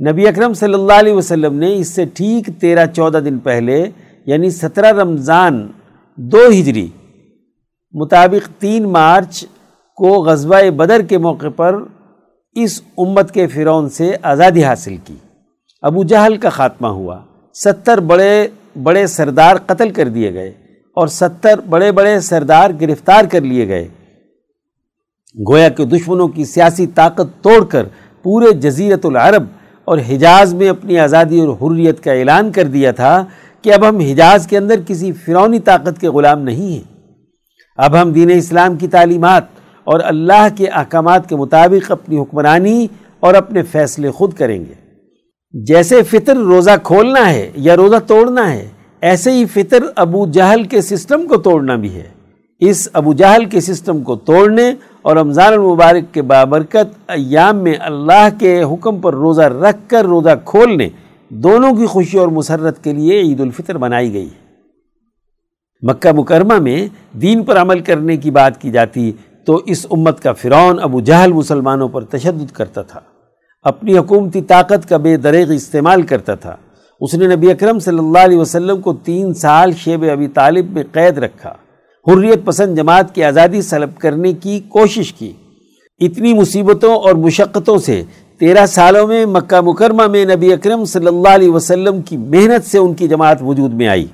نبی 0.07 0.27
اکرم 0.27 0.53
صلی 0.53 0.73
اللہ 0.73 0.93
علیہ 0.93 1.13
وسلم 1.13 1.55
نے 1.59 1.75
اس 1.75 1.87
سے 1.87 2.05
ٹھیک 2.05 2.49
تیرہ 2.61 2.85
چودہ 2.85 3.17
دن 3.17 3.39
پہلے 3.39 3.89
یعنی 4.25 4.49
سترہ 4.49 4.91
رمضان 4.91 5.67
دو 6.15 6.47
ہجری، 6.49 6.87
مطابق 7.93 8.61
تین 8.61 8.83
مارچ 8.89 9.43
کو 9.97 10.07
غزوہ 10.23 10.69
بدر 10.69 11.01
کے 11.01 11.17
موقع 11.17 11.47
پر 11.55 11.75
اس 12.55 12.81
امت 12.97 13.31
کے 13.31 13.47
فرعون 13.47 13.89
سے 13.89 14.11
آزادی 14.21 14.63
حاصل 14.63 14.95
کی۔ 14.97 15.15
ابو 15.81 16.03
جہل 16.03 16.37
کا 16.37 16.49
خاتمہ 16.49 16.87
ہوا۔ 16.87 17.19
ستر 17.53 17.99
بڑے 17.99 18.47
بڑے 18.83 19.07
سردار 19.07 19.55
قتل 19.65 19.89
کر 19.89 20.07
دیے 20.07 20.33
گئے 20.33 20.49
اور 20.95 21.07
ستر 21.07 21.61
بڑے 21.69 21.91
بڑے 21.91 22.19
سردار 22.19 22.69
گرفتار 22.81 23.25
کر 23.25 23.41
لیے 23.41 23.67
گئے۔ 23.67 23.87
گویا 25.35 25.69
کہ 25.69 25.85
دشمنوں 25.85 26.27
کی 26.27 26.45
سیاسی 26.45 26.87
طاقت 26.87 27.43
توڑ 27.43 27.63
کر 27.65 27.85
پورے 28.23 28.51
جزیرت 28.51 29.05
العرب 29.05 29.43
اور 29.89 29.97
حجاز 29.97 30.53
میں 30.53 30.69
اپنی 30.69 30.99
آزادی 30.99 31.41
اور 31.41 31.49
حریت 31.49 32.03
کا 32.03 32.11
اعلان 32.11 32.51
کر 32.51 32.63
دیا 32.63 32.91
تھا 32.91 33.25
کہ 33.61 33.73
اب 33.73 33.89
ہم 33.89 33.99
حجاز 33.99 34.47
کے 34.47 34.57
اندر 34.57 34.75
کسی 34.87 35.11
فرونی 35.11 35.59
طاقت 35.59 36.01
کے 36.01 36.09
غلام 36.09 36.41
نہیں 36.41 36.73
ہیں۔ 36.73 37.01
اب 37.77 38.01
ہم 38.01 38.11
دین 38.11 38.31
اسلام 38.31 38.75
کی 38.75 38.87
تعلیمات 38.87 39.43
اور 39.83 39.99
اللہ 40.03 40.47
کے 40.55 40.67
احکامات 40.67 41.29
کے 41.29 41.35
مطابق 41.35 41.91
اپنی 41.91 42.19
حکمرانی 42.19 42.87
اور 43.19 43.33
اپنے 43.33 43.63
فیصلے 43.63 44.11
خود 44.11 44.33
کریں 44.33 44.65
گے۔ 44.65 44.73
جیسے 45.53 46.03
فطر 46.03 46.35
روزہ 46.35 46.71
کھولنا 46.83 47.29
ہے 47.29 47.51
یا 47.55 47.75
روزہ 47.75 47.99
توڑنا 48.07 48.53
ہے، 48.53 48.67
ایسے 49.01 49.31
ہی 49.31 49.45
فطر 49.45 49.83
ابو 49.95 50.25
جہل 50.27 50.63
کے 50.63 50.81
سسٹم 50.81 51.27
کو 51.27 51.37
توڑنا 51.37 51.75
بھی 51.75 51.95
ہے۔ 51.95 52.18
اس 52.59 52.89
ابو 52.93 53.13
جہل 53.13 53.45
کے 53.45 53.61
سسٹم 53.61 54.03
کو 54.03 54.15
توڑنے 54.15 54.73
اور 55.01 55.15
رمضان 55.15 55.53
المبارک 55.53 56.13
کے 56.13 56.21
بابرکت 56.21 56.97
ایام 57.07 57.57
میں 57.57 57.75
اللہ 57.79 58.27
کے 58.39 58.63
حکم 58.63 58.99
پر 58.99 59.13
روزہ 59.13 59.41
رکھ 59.41 59.77
کر 59.87 60.05
روزہ 60.05 60.29
کھولنے 60.45 60.89
دونوں 61.29 61.75
کی 61.75 61.85
خوشی 61.85 62.17
اور 62.17 62.27
مسرت 62.27 62.83
کے 62.83 62.93
لیے 62.93 63.19
عید 63.19 63.41
الفطر 63.41 63.77
بنائی 63.77 64.13
گئی۔ 64.13 64.29
مکہ 65.81 66.11
مکرمہ 66.11 66.53
میں 66.53 66.87
دین 67.17 67.43
پر 67.43 67.57
عمل 67.57 67.79
کرنے 67.79 68.17
کی 68.17 68.31
بات 68.31 68.61
کی 68.61 68.71
جاتی 68.71 69.11
تو 69.45 69.61
اس 69.65 69.85
امت 69.91 70.23
کا 70.23 70.33
فرعون 70.33 70.79
ابو 70.79 71.01
جہل 71.01 71.33
مسلمانوں 71.33 71.87
پر 71.87 72.03
تشدد 72.03 72.51
کرتا 72.51 72.81
تھا۔ 72.81 72.99
اپنی 73.63 73.97
حکومتی 73.97 74.41
طاقت 74.41 74.89
کا 74.89 74.97
بے 74.97 75.17
دریغ 75.17 75.51
استعمال 75.51 76.01
کرتا 76.01 76.35
تھا۔ 76.35 76.55
اس 77.01 77.13
نے 77.13 77.35
نبی 77.35 77.51
اکرم 77.51 77.79
صلی 77.79 77.99
اللہ 77.99 78.19
علیہ 78.19 78.37
وسلم 78.37 78.81
کو 78.81 78.93
تین 78.93 79.33
سال 79.33 79.71
شیب 79.71 80.05
ابی 80.11 80.27
طالب 80.27 80.71
میں 80.71 80.83
قید 80.91 81.17
رکھا۔ 81.17 81.53
حریت 82.13 82.45
پسند 82.45 82.77
جماعت 82.77 83.15
کی 83.15 83.23
آزادی 83.23 83.61
سلب 83.61 83.97
کرنے 83.97 84.33
کی 84.33 84.59
کوشش 84.69 85.13
کی۔ 85.13 85.31
اتنی 85.99 86.33
مصیبتوں 86.33 86.95
اور 86.95 87.13
مشقتوں 87.13 87.77
سے 87.77 88.03
تیرہ 88.37 88.65
سالوں 88.65 89.07
میں 89.07 89.25
مکہ 89.25 89.61
مکرمہ 89.61 90.07
میں 90.07 90.25
نبی 90.25 90.53
اکرم 90.53 90.85
صلی 90.85 91.07
اللہ 91.07 91.27
علیہ 91.27 91.49
وسلم 91.49 92.01
کی 92.01 92.17
محنت 92.17 92.65
سے 92.65 92.77
ان 92.77 92.93
کی 92.93 93.07
جماعت 93.07 93.37
وجود 93.41 93.73
میں 93.73 93.87
آئی۔ 93.87 94.05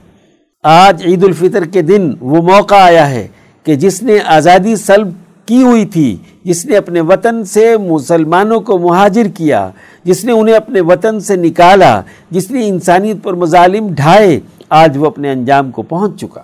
آج 0.64 1.02
عید 1.06 1.24
الفطر 1.24 1.66
کے 1.66 1.82
دن 1.82 2.14
وہ 2.22 2.42
موقع 2.42 2.76
آیا 2.76 3.10
ہے 3.10 3.28
کہ 3.64 3.76
جس 3.76 4.04
نے 4.04 4.18
آزادی 4.26 4.76
سلب 4.76 5.08
کی 5.46 5.64
ہوئی 5.64 5.86
تھی، 5.86 6.18
جس 6.44 6.66
نے 6.66 6.78
اپنے 6.78 7.02
وطن 7.02 7.44
سے 7.44 7.78
مسلمانوں 7.78 8.60
کو 8.60 8.78
مہاجر 8.78 9.28
کیا، 9.36 9.70
جس 10.04 10.26
نے 10.26 10.32
انہیں 10.32 10.56
اپنے 10.56 10.82
وطن 10.82 11.20
سے 11.20 11.36
نکالا، 11.36 12.02
جس 12.32 12.52
نے 12.52 12.68
انسانیت 12.68 13.18
پر 13.24 13.34
مظالم 13.34 13.88
ڈھائے، 13.88 14.40
آج 14.70 14.98
وہ 14.98 15.06
اپنے 15.06 15.32
انجام 15.32 15.72
کو 15.72 15.82
پہنچ 15.82 16.22
چکا۔ 16.22 16.42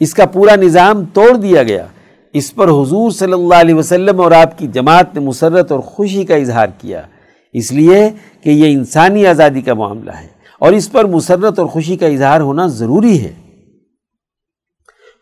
اس 0.00 0.14
کا 0.14 0.26
پورا 0.26 0.56
نظام 0.56 1.04
توڑ 1.12 1.36
دیا 1.36 1.62
گیا۔ 1.62 1.86
اس 2.32 2.54
پر 2.54 2.68
حضور 2.68 3.10
صلی 3.10 3.32
اللہ 3.32 3.54
علیہ 3.54 3.74
وسلم 3.74 4.20
اور 4.20 4.32
آپ 4.32 4.58
کی 4.58 4.66
جماعت 4.66 5.14
نے 5.14 5.20
مسرت 5.20 5.72
اور 5.72 5.80
خوشی 5.80 6.24
کا 6.24 6.34
اظہار 6.34 6.66
کیا۔ 6.78 7.02
اس 7.52 7.72
لیے 7.72 8.10
کہ 8.42 8.50
یہ 8.50 8.72
انسانی 8.72 9.26
آزادی 9.26 9.60
کا 9.60 9.74
معاملہ 9.74 10.10
ہے 10.10 10.26
اور 10.58 10.72
اس 10.72 10.92
پر 10.92 11.04
مسرت 11.04 11.58
اور 11.58 11.66
خوشی 11.66 11.96
کا 11.96 12.06
اظہار 12.06 12.40
ہونا 12.40 12.66
ضروری 12.66 13.24
ہے۔ 13.24 13.32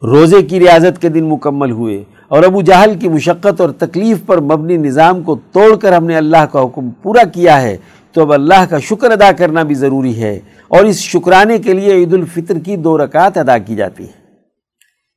روزے 0.02 0.42
کی 0.42 0.60
ریاضت 0.60 1.02
کے 1.02 1.08
دن 1.08 1.24
مکمل 1.24 1.70
ہوئے 1.70 2.04
اور 2.28 2.42
ابو 2.42 2.62
جہل 2.62 2.94
کی 2.98 3.08
مشقت 3.08 3.60
اور 3.60 3.70
تکلیف 3.70 4.18
پر 4.26 4.40
مبنی 4.40 4.76
نظام 4.76 5.22
کو 5.22 5.38
توڑ 5.52 5.76
کر 5.76 5.92
ہم 5.92 6.04
نے 6.04 6.16
اللہ 6.16 6.44
کا 6.52 6.62
حکم 6.62 6.90
پورا 6.90 7.24
کیا 7.24 7.62
ہے، 7.62 7.76
تو 8.12 8.20
اب 8.20 8.32
اللہ 8.32 8.64
کا 8.70 8.78
شکر 8.78 9.10
ادا 9.10 9.32
کرنا 9.32 9.62
بھی 9.62 9.74
ضروری 9.74 10.22
ہے 10.22 10.40
اور 10.68 10.84
اس 10.84 10.96
شکرانے 10.96 11.58
کے 11.58 11.72
لیے 11.72 11.92
عید 11.92 12.12
الفطر 12.12 12.58
کی 12.58 12.76
دو 12.76 12.98
رکعت 12.98 13.38
ادا 13.38 13.58
کی 13.58 13.74
جاتی 13.74 14.04
ہے۔ 14.04 14.19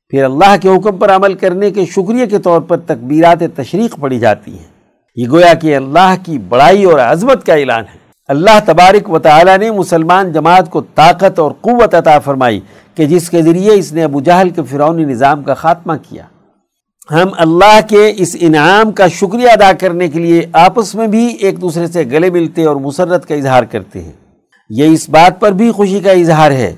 پھر 0.08 0.24
اللہ 0.24 0.54
کے 0.62 0.68
حکم 0.68 0.96
پر 0.96 1.10
عمل 1.10 1.34
کرنے 1.34 1.70
کے 1.70 1.84
شکریہ 1.84 2.26
کے 2.26 2.38
طور 2.38 2.60
پر 2.60 2.76
تکبیرات 2.76 3.42
تشریق 3.56 3.96
پڑی 4.00 4.18
جاتی 4.18 4.50
ہیں۔ 4.50 4.74
یہ 5.16 5.28
گویا 5.28 5.54
کہ 5.54 5.76
اللہ 5.76 6.14
کی 6.24 6.38
بڑائی 6.38 6.84
اور 6.84 6.98
عظمت 6.98 7.46
کا 7.46 7.54
اعلان 7.54 7.84
ہے۔ 7.94 7.98
اللہ 8.28 8.58
تبارک 8.64 9.10
و 9.10 9.18
تعالی 9.18 9.56
نے 9.56 9.70
مسلمان 9.70 10.32
جماعت 10.32 10.70
کو 10.70 10.82
طاقت 10.94 11.38
اور 11.38 11.50
قوت 11.60 11.94
عطا 11.94 12.18
فرمائی 12.18 12.60
کہ 12.94 13.04
جس 13.04 13.30
کے 13.30 13.42
ذریعے 13.42 13.74
اس 13.74 13.92
نے 13.92 14.04
ابو 14.04 14.20
جہل 14.20 14.50
کے 14.50 14.62
فرعونی 14.62 15.04
نظام 15.04 15.42
کا 15.42 15.54
خاتمہ 15.54 15.92
کیا۔ 16.08 16.22
ہم 17.10 17.28
اللہ 17.36 17.80
کے 17.88 18.12
اس 18.16 18.36
انعام 18.40 18.92
کا 18.92 19.08
شکریہ 19.08 19.48
ادا 19.48 19.72
کرنے 19.72 20.08
کے 20.08 20.18
لیے 20.18 20.46
آپس 20.52 20.94
میں 20.94 21.06
بھی 21.06 21.26
ایک 21.26 21.60
دوسرے 21.60 21.86
سے 21.86 22.04
گلے 22.04 22.30
ملتے 22.30 22.64
اور 22.64 22.76
مسرت 22.76 23.26
کا 23.26 23.34
اظہار 23.34 23.62
کرتے 23.62 24.02
ہیں۔ 24.02 24.12
یہ 24.70 24.84
اس 24.84 25.08
بات 25.08 25.40
پر 25.40 25.52
بھی 25.52 25.70
خوشی 25.70 26.00
کا 26.00 26.10
اظہار 26.10 26.50
ہے 26.50 26.74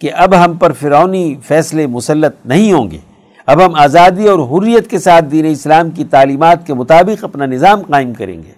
کہ 0.00 0.10
اب 0.14 0.34
ہم 0.44 0.56
پر 0.56 0.72
فرعونی 0.72 1.36
فیصلے 1.46 1.86
مسلط 1.86 2.46
نہیں 2.46 2.72
ہوں 2.72 2.90
گے۔ 2.90 2.98
اب 3.46 3.66
ہم 3.66 3.74
آزادی 3.74 4.28
اور 4.28 4.38
حریت 4.38 4.90
کے 4.90 4.98
ساتھ 4.98 5.24
دین 5.24 5.46
اسلام 5.46 5.90
کی 5.90 6.04
تعلیمات 6.04 6.66
کے 6.66 6.74
مطابق 6.74 7.24
اپنا 7.24 7.46
نظام 7.46 7.82
قائم 7.82 8.14
کریں 8.14 8.42
گے۔ 8.42 8.52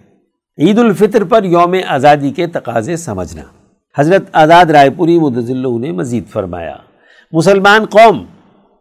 عید 0.59 0.79
الفطر 0.79 1.25
پر 1.25 1.45
یوم 1.45 1.75
آزادی 1.89 2.31
کے 2.31 2.47
تقاضے 2.47 2.97
سمجھنا۔ 2.97 3.43
حضرت 3.99 4.23
آزاد 4.33 4.67
رائے 4.67 4.91
پوری 4.91 5.19
مدضل 5.19 5.81
نے 5.81 5.93
مزید 5.93 6.29
فرمایا، 6.29 6.77
مسلمان 7.33 7.85
قوم، 7.85 8.25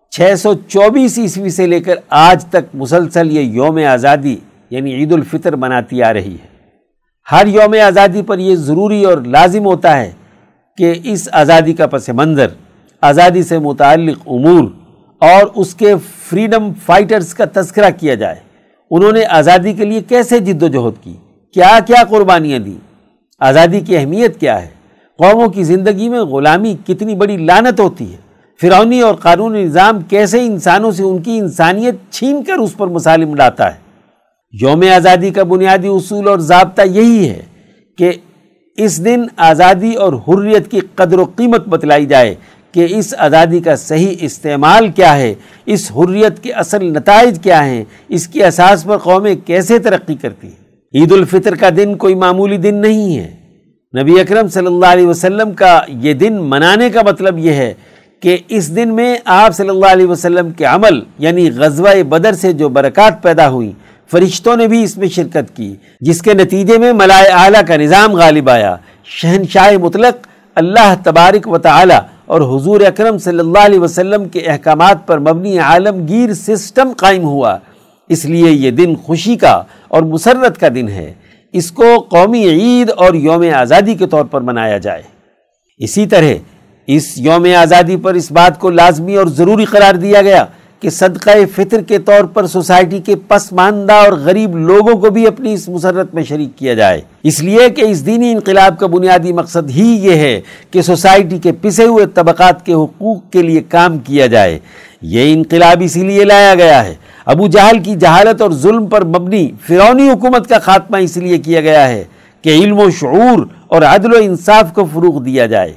چھ 0.10 0.34
سو 0.38 0.54
چوبیس 0.68 1.20
عیسوی 1.20 1.50
سے 1.50 1.68
لے 1.68 1.80
کر 1.80 1.96
آج 2.10 2.46
تک 2.46 2.76
مسلسل 2.76 3.32
یہ 3.32 3.42
یوم 3.42 3.80
آزادی 3.92 4.36
یعنی 4.70 4.94
عید 4.94 5.12
الفطر 5.12 5.56
مناتی 5.56 6.04
آ 6.04 6.14
رہی 6.14 6.34
ہے۔ 6.34 6.52
ہر 7.32 7.48
یوم 7.48 7.76
آزادی 7.88 8.22
پر 8.22 8.40
یہ 8.40 8.56
ضروری 8.56 9.06
اور 9.06 9.18
لازم 9.18 9.66
ہوتا 9.66 9.98
ہے 9.98 10.12
کہ 10.78 10.94
اس 11.04 11.30
آزادی 11.32 11.74
کا 11.74 11.88
پس 11.88 12.10
منظر، 12.10 12.48
آزادی 13.02 13.44
سے 13.44 13.60
متعلق 13.60 14.18
امور 14.26 14.64
اور 15.22 15.48
اس 15.56 15.76
کے 15.76 15.94
فریڈم 16.30 16.72
فائٹرز 16.86 17.34
کا 17.34 17.46
تذکرہ 17.54 17.90
کیا 18.00 18.16
جائے۔ 18.16 18.36
انہوں 18.92 19.12
نے 19.12 19.26
آزادی 19.26 19.74
کے 19.74 19.86
لیے 19.86 20.02
کیسے 20.02 20.40
جد 20.40 20.64
و 20.64 20.68
جہد 20.68 21.04
کی؟ 21.04 21.14
کیا 21.54 21.80
کیا 21.88 22.04
قربانیاں 22.10 22.60
دی 22.60 22.78
آزادی 23.40 23.80
کی 23.80 23.98
اہمیت 23.98 24.40
کیا 24.40 24.62
ہے؟ 24.62 24.68
قوموں 25.18 25.48
کی 25.48 25.64
زندگی 25.64 26.10
میں 26.10 26.20
غلامی 26.20 26.76
کتنی 26.88 27.16
بڑی 27.16 27.38
لانت 27.38 27.80
ہوتی 27.80 28.12
ہے؟ 28.12 28.18
فرونی 28.62 29.02
اور 29.02 29.16
قانونی 29.16 29.64
نظام 29.64 30.02
کیسے 30.02 30.46
انسانوں 30.46 30.92
سے 30.92 31.04
ان 31.04 31.22
کی 31.22 31.38
انسانیت 31.38 31.96
چھین 32.10 32.44
کر 32.44 32.54
اس 32.54 32.78
پر 32.78 32.88
مسالم 32.88 33.36
لاتا 33.36 33.74
ہے؟ 33.76 33.80
یوم 34.62 34.84
آزادی 34.96 35.30
کا 35.30 35.44
بنیادی 35.44 35.88
اصول 35.88 36.28
اور 36.28 36.40
ضابطہ 36.40 36.82
یہی 36.82 37.30
ہے 37.30 37.42
کہ 37.98 38.12
اس 38.78 39.06
دن 39.06 39.24
آزادی 39.38 39.94
اور 39.94 40.14
حریت 40.14 40.72
کی 40.72 40.80
قدر 40.96 41.20
و 41.20 41.26
قیمت 41.26 41.68
بتلائی 41.68 42.06
جائے 42.06 42.36
کہ 42.72 42.88
اس 42.90 43.14
آزادی 43.18 43.60
کا 43.60 43.76
صحیح 43.76 44.16
استعمال 44.20 44.92
کیا 44.92 45.18
ہے، 45.18 45.34
اس 45.66 45.92
حریت 45.92 46.44
کے 46.44 46.52
اصل 46.52 46.86
نتائج 46.86 47.40
کیا 47.44 47.66
ہیں، 47.66 47.84
اس 48.10 48.28
کی 48.28 48.44
اساس 48.44 48.84
پر 48.84 48.98
قومیں 48.98 49.36
کیسے 49.46 49.80
ترقی 49.80 50.16
کرتی 50.16 50.48
ہیں؟ 50.48 51.02
عید 51.02 51.12
الفطر 51.12 51.56
کا 51.56 51.70
دن 51.78 51.98
کوئی 51.98 52.16
معمولی 52.16 52.58
دن 52.58 52.76
نہیں 52.76 53.18
ہے۔ 53.18 53.36
نبی 54.02 54.20
اکرم 54.20 54.48
صلی 54.48 54.66
اللہ 54.66 54.86
علیہ 54.86 55.08
وسلم 55.08 55.52
کا 55.52 55.82
یہ 55.88 56.14
دن 56.14 56.34
منانے 56.34 56.90
کا 56.90 57.02
مطلب 57.06 57.40
یہ 57.40 57.52
ہے 57.52 57.74
کہ 58.20 58.38
اس 58.48 58.76
دن 58.76 58.96
میں 58.96 59.18
آپ 59.26 59.56
صلی 59.56 59.70
اللہ 59.70 59.92
علیہ 59.92 60.06
وسلم 60.06 60.52
کے 60.52 60.66
عمل 60.66 61.00
یعنی 61.20 61.52
غزوہ 61.52 62.04
بدر 62.04 62.34
سے 62.34 62.54
جو 62.54 62.70
برکات 62.70 63.24
پیدا 63.24 63.50
ہوئی 63.50 63.72
فرشتوں 64.12 64.56
نے 64.56 64.68
بھی 64.68 64.84
اس 64.84 64.98
میں 64.98 65.08
شرکت 65.08 65.56
کی، 65.56 65.76
جس 66.02 66.22
کے 66.22 66.34
نتیجے 66.34 66.78
میں 66.78 66.94
ملائے 66.94 67.28
اعلیٰ 67.28 67.62
کا 67.68 67.76
نظام 67.76 68.12
غالب 68.12 68.50
آیا۔ 68.50 68.76
شہنشاہ 69.04 69.78
مطلق 69.78 70.28
اللہ 70.56 70.94
تبارک 71.04 71.48
و 71.48 71.58
تعالی 71.58 71.94
اور 72.26 72.42
حضور 72.42 72.82
اکرم 72.82 73.18
صلی 73.18 73.40
اللہ 73.40 73.60
علیہ 73.60 73.80
وسلم 73.80 74.30
کے 74.30 74.40
احکامات 74.40 75.08
پر 75.08 75.20
مبنی 75.20 75.60
عالمگیر 75.60 76.34
سسٹم 76.34 76.92
قائم 76.98 77.24
ہوا۔ 77.24 77.58
اس 78.10 78.26
لیے 78.26 78.52
یہ 78.52 78.72
دن 78.72 78.96
خوشی 78.96 79.36
کا 79.36 79.64
اور 79.88 80.02
مسرت 80.02 80.60
کا 80.60 80.68
دن 80.76 80.88
ہے۔ 80.88 81.14
اس 81.54 81.72
کو 81.72 82.00
قومی 82.00 82.44
عید 82.44 82.92
اور 82.98 83.14
یوم 83.14 83.44
آزادی 83.56 83.96
کے 83.96 84.08
طور 84.08 84.26
پر 84.26 84.42
منایا 84.42 84.78
جائے۔ 84.78 85.02
اسی 85.78 86.06
طرح 86.06 86.34
اس 86.88 87.14
یوم 87.18 87.48
آزادی 87.58 87.96
پر 87.96 88.14
اس 88.14 88.32
بات 88.32 88.60
کو 88.60 88.70
لازمی 88.70 89.16
اور 89.16 89.28
ضروری 89.28 89.66
قرار 89.66 89.96
دیا 89.96 90.22
گیا 90.22 90.46
کہ 90.82 90.90
صدقہ 90.90 91.30
فطر 91.56 91.82
کے 91.82 91.98
طور 91.98 92.24
پر 92.24 92.48
سوسائٹی 92.48 93.00
کے 93.00 93.16
پسماندہ 93.28 93.94
اور 93.94 94.14
غریب 94.14 94.58
لوگوں 94.58 94.94
کو 94.94 95.10
بھی 95.10 95.28
اپنی 95.28 95.54
اس 95.54 95.70
مسرت 95.70 96.14
میں 96.14 96.24
شریک 96.24 96.58
کیا 96.58 96.74
جائے۔ 96.74 97.02
اس 97.24 97.44
لیے 97.44 97.70
کہ 97.70 97.82
اس 97.82 98.06
دینی 98.06 98.32
انقلاب 98.32 98.80
کا 98.80 98.88
بنیادی 98.88 99.34
مقصد 99.34 99.70
ہی 99.70 100.00
یہ 100.04 100.16
ہے 100.16 100.42
کہ 100.72 100.82
سوسائٹی 100.82 101.38
کے 101.38 101.52
پسے 101.52 101.86
ہوئے 101.86 102.06
طبقات 102.06 102.66
کے 102.66 102.74
حقوق 102.74 103.32
کے 103.32 103.42
لیے 103.42 103.62
کام 103.70 103.98
کیا 103.98 104.26
جائے۔ 104.26 104.60
یہ 105.02 105.34
انقلاب 105.34 105.82
اسی 105.86 106.04
لیے 106.04 106.24
لایا 106.24 106.56
گیا 106.56 106.86
ہے۔ 106.86 106.96
ابو 107.26 107.48
جہل 107.48 107.80
کی 107.80 107.96
جہالت 107.96 108.42
اور 108.42 108.52
ظلم 108.52 108.86
پر 108.86 109.06
مبنی 109.06 109.52
فرونی 109.68 110.10
حکومت 110.10 110.50
کا 110.50 110.60
خاتمہ 110.60 110.98
اس 110.98 111.18
لیے 111.18 111.38
کیا 111.38 111.62
گیا 111.62 111.90
ہے 111.90 112.04
کہ 112.42 112.50
علم 112.50 112.80
و 112.80 112.90
شعور 112.90 113.46
اور 113.68 113.82
عدل 113.82 114.14
و 114.14 114.18
انصاف 114.22 114.74
کو 114.74 114.86
فروغ 114.94 115.24
دیا 115.24 115.46
جائے۔ 115.46 115.74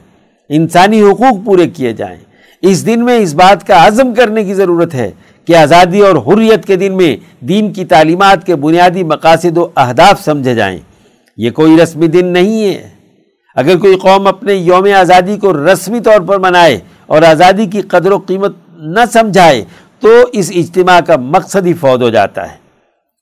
انسانی 0.48 1.02
حقوق 1.02 1.44
پورے 1.44 1.68
کیے 1.68 1.92
جائیں۔ 1.92 2.33
اس 2.66 2.86
دن 2.86 3.04
میں 3.04 3.18
اس 3.18 3.34
بات 3.34 3.66
کا 3.66 3.86
عزم 3.86 4.14
کرنے 4.14 4.44
کی 4.44 4.54
ضرورت 4.54 4.94
ہے 4.94 5.10
کہ 5.44 5.56
آزادی 5.56 6.00
اور 6.00 6.16
حریت 6.16 6.66
کے 6.66 6.76
دن 6.76 6.96
میں 6.96 7.44
دین 7.44 7.72
کی 7.72 7.84
تعلیمات 7.84 8.46
کے 8.46 8.56
بنیادی 8.56 9.02
مقاصد 9.02 9.58
و 9.58 9.68
اہداف 9.76 10.24
سمجھے 10.24 10.54
جائیں۔ 10.54 10.78
یہ 11.36 11.50
کوئی 11.50 11.76
رسمی 11.82 12.06
دن 12.06 12.26
نہیں 12.26 12.68
ہے۔ 12.68 12.88
اگر 13.56 13.76
کوئی 13.76 13.96
قوم 13.96 14.26
اپنے 14.26 14.54
یوم 14.54 14.86
آزادی 15.00 15.36
کو 15.36 15.72
رسمی 15.72 16.00
طور 16.00 16.20
پر 16.20 16.38
منائے 16.38 16.78
اور 17.06 17.22
آزادی 17.22 17.66
کی 17.66 17.80
قدر 17.80 18.12
و 18.12 18.18
قیمت 18.18 18.56
نہ 18.76 19.00
سمجھائے 19.12 19.64
تو 20.00 20.08
اس 20.32 20.52
اجتماع 20.54 21.00
کا 21.00 21.16
مقصد 21.16 21.66
ہی 21.66 21.72
فوت 21.72 22.02
ہو 22.02 22.10
جاتا 22.10 22.52
ہے۔ 22.52 22.56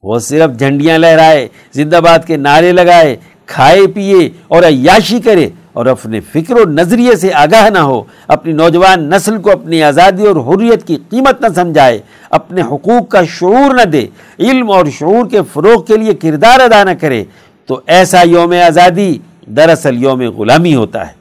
وہ 0.03 0.19
صرف 0.19 0.59
جھنڈیاں 0.59 0.99
لہرائے، 0.99 1.49
زندہ 1.73 1.97
باد 1.97 2.19
کے 2.27 2.37
نعرے 2.37 2.73
لگائے، 2.73 3.17
کھائے 3.47 3.87
پیے 3.87 4.31
اور 4.49 4.63
عیاشی 4.63 5.21
کرے 5.21 5.49
اور 5.73 5.87
اپنے 5.87 6.21
فکر 6.33 6.55
و 6.55 6.65
نظریے 6.71 7.15
سے 7.17 7.33
آگاہ 7.35 7.69
نہ 7.71 7.79
ہو، 7.79 8.03
اپنی 8.29 8.53
نوجوان 8.53 9.09
نسل 9.11 9.39
کو 9.43 9.51
اپنی 9.51 9.83
آزادی 9.83 10.27
اور 10.27 10.37
حریت 10.49 10.87
کی 10.87 10.97
قیمت 11.11 11.41
نہ 11.41 11.47
سمجھائے، 11.55 11.99
اپنے 12.31 12.63
حقوق 12.63 13.09
کا 13.09 13.23
شعور 13.31 13.75
نہ 13.75 13.85
دے، 13.85 14.07
علم 14.39 14.71
اور 14.71 14.87
شعور 14.99 15.29
کے 15.31 15.41
فروغ 15.53 15.83
کے 15.85 15.97
لیے 15.97 16.15
کردار 16.15 16.61
ادا 16.61 16.83
نہ 16.85 16.91
کرے، 17.01 17.23
تو 17.69 17.81
ایسا 17.87 18.23
یوم 18.27 18.55
آزادی 18.67 19.13
دراصل 19.57 20.03
یوم 20.03 20.23
غلامی 20.39 20.75
ہوتا 20.75 21.07
ہے، 21.07 21.13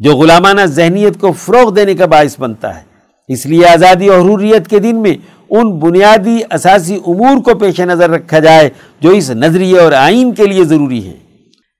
جو 0.00 0.16
غلامانہ 0.16 0.64
ذہنیت 0.68 1.20
کو 1.20 1.32
فروغ 1.32 1.74
دینے 1.74 1.94
کا 1.94 2.06
باعث 2.06 2.38
بنتا 2.40 2.76
ہے۔ 2.76 2.82
اس 3.28 3.46
لیے 3.46 3.66
آزادی 3.66 4.08
اور 4.08 4.20
حریت 4.20 4.68
کے 4.68 4.78
دن 4.78 4.96
میں 4.96 5.14
ان 5.50 5.70
بنیادی 5.78 6.38
اساسی 6.50 6.96
امور 7.06 7.42
کو 7.42 7.54
پیش 7.58 7.80
نظر 7.80 8.10
رکھا 8.10 8.38
جائے، 8.38 8.68
جو 9.00 9.10
اس 9.10 9.30
نظریے 9.30 9.78
اور 9.78 9.92
آئین 9.92 10.32
کے 10.34 10.46
لیے 10.46 10.64
ضروری 10.64 11.04
ہیں۔ 11.04 11.18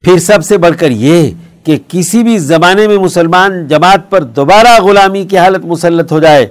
پھر 0.05 0.19
سب 0.19 0.45
سے 0.45 0.59
بڑھ 0.59 0.77
کر 0.79 0.91
یہ 0.91 1.31
کہ 1.65 1.77
کسی 1.89 2.23
بھی 2.23 2.39
زمانے 2.39 2.89
میں 2.89 2.99
مسلمان 2.99 3.67
جماعت 3.67 4.11
پر 4.11 4.23
دوبارہ 4.23 4.83
غلامی 4.83 5.25
کی 5.25 5.39
حالت 5.39 5.65
مسلط 5.65 6.13
ہو 6.13 6.21
جائے 6.21 6.47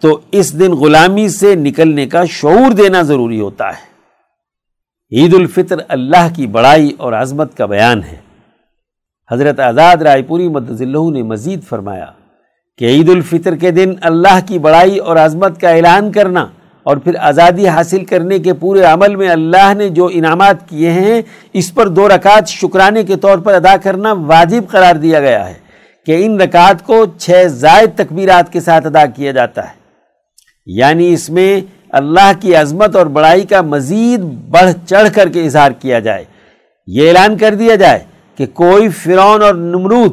تو 0.00 0.20
اس 0.32 0.58
دن 0.58 0.72
غلامی 0.72 1.28
سے 1.28 1.54
نکلنے 1.54 2.06
کا 2.06 2.24
شعور 2.24 2.72
دینا 2.72 3.02
ضروری 3.02 3.40
ہوتا 3.40 3.68
ہے۔ 3.68 3.96
عید 5.16 5.34
الفطر 5.34 5.76
اللہ 5.88 6.28
کی 6.36 6.46
بڑائی 6.46 6.92
اور 6.98 7.12
عظمت 7.12 7.56
کا 7.56 7.66
بیان 7.66 8.04
ہے۔ 8.04 8.16
حضرت 9.30 9.60
آزاد 9.60 9.96
رائے 9.96 10.22
پوری 10.22 10.46
اللہ 10.46 11.10
نے 11.10 11.22
مزید 11.22 11.62
فرمایا 11.62 12.06
کہ 12.78 12.84
عید 12.84 13.08
الفطر 13.08 13.56
کے 13.56 13.70
دن 13.70 13.92
اللہ 14.00 14.38
کی 14.46 14.58
بڑائی 14.58 14.98
اور 14.98 15.16
عظمت 15.16 15.60
کا 15.60 15.68
اعلان 15.68 16.12
کرنا 16.12 16.46
اور 16.86 16.96
پھر 16.96 17.14
آزادی 17.20 17.68
حاصل 17.68 18.04
کرنے 18.04 18.38
کے 18.38 18.54
پورے 18.54 18.82
عمل 18.82 19.16
میں 19.16 19.28
اللہ 19.28 19.74
نے 19.74 19.88
جو 19.88 20.08
انعامات 20.12 20.68
کیے 20.68 20.90
ہیں، 20.90 21.22
اس 21.52 21.74
پر 21.74 21.88
دو 21.88 22.08
رکعت 22.08 22.48
شکرانے 22.48 23.02
کے 23.02 23.16
طور 23.16 23.38
پر 23.38 23.54
ادا 23.54 23.76
کرنا 23.76 24.12
واجب 24.12 24.62
قرار 24.70 24.94
دیا 24.94 25.20
گیا 25.20 25.48
ہے 25.48 25.54
کہ 26.06 26.26
ان 26.26 26.40
رکعت 26.40 26.86
کو 26.86 27.06
چھ 27.18 27.44
زائد 27.48 27.90
تکبیرات 27.96 28.52
کے 28.52 28.60
ساتھ 28.60 28.86
ادا 28.86 29.06
کیا 29.06 29.32
جاتا 29.32 29.64
ہے۔ 29.64 29.74
یعنی 30.66 31.12
اس 31.12 31.30
میں 31.30 31.60
اللہ 31.88 32.30
کی 32.40 32.54
عظمت 32.54 32.96
اور 32.96 33.06
بڑائی 33.06 33.42
کا 33.42 33.60
مزید 33.60 34.20
بڑھ 34.50 34.70
چڑھ 34.86 35.08
کر 35.14 35.28
کے 35.28 35.44
اظہار 35.44 35.70
کیا 35.70 35.98
جائے۔ 35.98 36.24
یہ 36.86 37.08
اعلان 37.08 37.36
کر 37.36 37.54
دیا 37.54 37.74
جائے 37.74 37.98
کہ 38.36 38.46
کوئی 38.46 38.88
فرعون 38.88 39.42
اور 39.42 39.54
نمرود، 39.54 40.12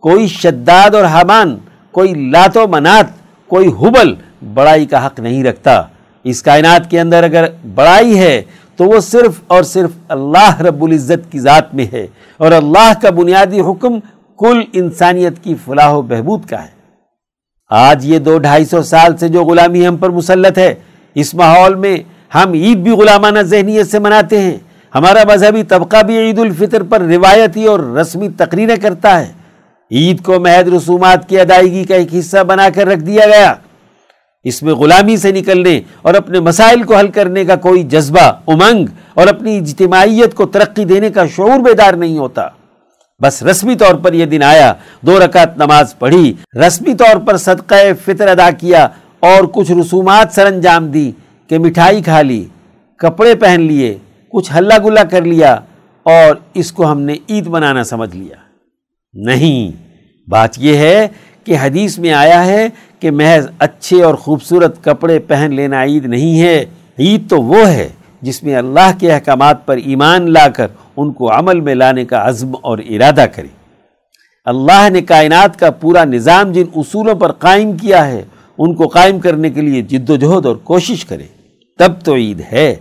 کوئی 0.00 0.26
شداد 0.26 0.94
اور 0.94 1.04
حمان 1.04 1.56
کوئی 1.90 2.14
لات 2.14 2.56
و 2.56 2.68
منات، 2.68 3.06
کوئی 3.46 3.68
حبل 3.68 4.14
بڑائی 4.54 4.86
کا 4.86 5.06
حق 5.06 5.20
نہیں 5.20 5.44
رکھتا۔ 5.44 5.82
اس 6.24 6.42
کائنات 6.42 6.90
کے 6.90 7.00
اندر 7.00 7.22
اگر 7.22 7.44
بڑائی 7.74 8.18
ہے 8.18 8.42
تو 8.76 8.84
وہ 8.84 9.00
صرف 9.00 9.40
اور 9.46 9.62
صرف 9.62 9.90
اللہ 10.08 10.60
رب 10.60 10.84
العزت 10.84 11.32
کی 11.32 11.40
ذات 11.40 11.74
میں 11.74 11.86
ہے 11.92 12.06
اور 12.36 12.52
اللہ 12.52 12.92
کا 13.02 13.10
بنیادی 13.10 13.60
حکم 13.60 14.00
کل 14.38 14.62
انسانیت 14.72 15.44
کی 15.44 15.54
فلاح 15.64 15.90
و 15.90 16.02
بہبود 16.02 16.44
کا 16.44 16.62
ہے۔ 16.62 16.80
آج 17.70 18.06
یہ 18.06 18.18
دو 18.18 18.38
ڈھائی 18.38 18.64
سو 18.64 18.82
سال 18.82 19.16
سے 19.16 19.28
جو 19.28 19.44
غلامی 19.44 19.86
ہم 19.86 19.96
پر 19.96 20.10
مسلط 20.10 20.58
ہے، 20.58 20.74
اس 21.14 21.34
ماحول 21.34 21.74
میں 21.74 21.96
ہم 22.34 22.52
عید 22.52 22.78
بھی 22.78 22.90
غلامانہ 22.90 23.38
ذہنیت 23.38 23.90
سے 23.90 23.98
مناتے 23.98 24.38
ہیں۔ 24.40 24.56
ہمارا 24.94 25.22
مذہبی 25.34 25.62
طبقہ 25.62 26.02
بھی 26.02 26.18
عید 26.18 26.38
الفطر 26.38 26.82
پر 26.82 27.00
روایتی 27.00 27.64
اور 27.64 27.80
رسمی 27.80 28.28
تقریریں 28.28 28.76
کرتا 28.76 29.20
ہے۔ 29.20 29.32
عید 29.90 30.22
کو 30.22 30.40
محض 30.40 30.68
رسومات 30.68 31.28
کی 31.28 31.40
ادائیگی 31.40 31.84
کا 31.84 31.94
ایک 31.94 32.14
حصہ 32.18 32.44
بنا 32.44 32.68
کر 32.74 32.86
رکھ 32.86 33.00
دیا 33.00 33.26
گیا۔ 33.26 33.54
اس 34.44 34.62
میں 34.62 34.74
غلامی 34.74 35.16
سے 35.16 35.30
نکلنے 35.32 35.80
اور 36.02 36.14
اپنے 36.14 36.40
مسائل 36.40 36.82
کو 36.82 36.96
حل 36.96 37.08
کرنے 37.08 37.44
کا 37.44 37.56
کوئی 37.56 37.82
جذبہ، 37.82 38.30
امنگ 38.46 38.86
اور 39.14 39.26
اپنی 39.26 39.56
اجتماعیت 39.58 40.34
کو 40.34 40.46
ترقی 40.46 40.84
دینے 40.84 41.10
کا 41.10 41.26
شعور 41.26 41.58
بیدار 41.60 41.94
نہیں 41.94 42.18
ہوتا۔ 42.18 42.46
بس 43.20 43.42
رسمی 43.42 43.74
طور 43.74 43.94
پر 43.94 44.12
یہ 44.12 44.26
دن 44.26 44.42
آیا، 44.42 44.72
دو 45.00 45.18
رکعت 45.20 45.56
نماز 45.56 45.98
پڑھی، 45.98 46.32
رسمی 46.66 46.94
طور 46.94 47.16
پر 47.16 47.36
صدقہ 47.36 47.74
فطر 48.04 48.28
ادا 48.28 48.50
کیا 48.50 48.86
اور 49.20 49.44
کچھ 49.44 49.72
رسومات 49.72 50.34
سر 50.34 50.46
انجام 50.46 50.86
دی 50.86 51.10
کہ 51.50 51.58
مٹھائی 51.58 52.02
کھا 52.02 52.22
لی، 52.22 52.44
کپڑے 52.96 53.34
پہن 53.34 53.60
لیے، 53.60 53.96
کچھ 54.28 54.50
ہلا 54.58 54.78
گلا 54.84 55.04
کر 55.04 55.22
لیا 55.22 55.52
اور 56.02 56.34
اس 56.54 56.72
کو 56.72 56.90
ہم 56.90 57.00
نے 57.00 57.14
عید 57.28 57.46
منانا 57.46 57.84
سمجھ 57.84 58.16
لیا۔ 58.16 58.36
نہیں، 59.14 59.70
بات 60.28 60.50
یہ 60.58 60.76
ہے 60.76 61.08
کہ 61.50 61.56
حدیث 61.62 61.98
میں 61.98 62.12
آیا 62.12 62.46
ہے 62.46 62.68
کہ 63.00 63.10
محض 63.10 63.46
اچھے 63.58 64.02
اور 64.02 64.14
خوبصورت 64.14 64.84
کپڑے 64.84 65.18
پہن 65.18 65.54
لینا 65.54 65.84
عید 65.84 66.04
نہیں 66.04 66.40
ہے۔ 66.40 66.64
عید 66.98 67.30
تو 67.30 67.42
وہ 67.42 67.68
ہے 67.68 67.88
جس 68.22 68.42
میں 68.42 68.54
اللہ 68.54 68.90
کے 68.98 69.12
احکامات 69.12 69.66
پر 69.66 69.76
ایمان 69.76 70.30
لا 70.32 70.48
کر 70.48 70.66
ان 70.96 71.12
کو 71.12 71.38
عمل 71.38 71.60
میں 71.60 71.74
لانے 71.74 72.04
کا 72.04 72.28
عزم 72.28 72.52
اور 72.62 72.78
ارادہ 72.78 73.24
کرے 73.34 73.46
اللہ 74.44 74.88
نے 74.90 75.00
کائنات 75.00 75.58
کا 75.58 75.70
پورا 75.70 76.04
نظام 76.04 76.52
جن 76.52 76.64
اصولوں 76.76 77.14
پر 77.14 77.32
قائم 77.32 77.76
کیا 77.76 78.06
ہے، 78.06 78.22
ان 78.58 78.74
کو 78.74 78.86
قائم 78.86 79.20
کرنے 79.20 79.50
کے 79.50 79.60
لیے 79.60 79.82
جد 79.82 80.10
و 80.10 80.16
جہد 80.16 80.46
اور 80.46 80.56
کوشش 80.56 81.04
کرے 81.04 81.26
تب 81.78 81.92
تو 82.04 82.14
عید 82.14 82.40
ہے۔ 82.52 82.76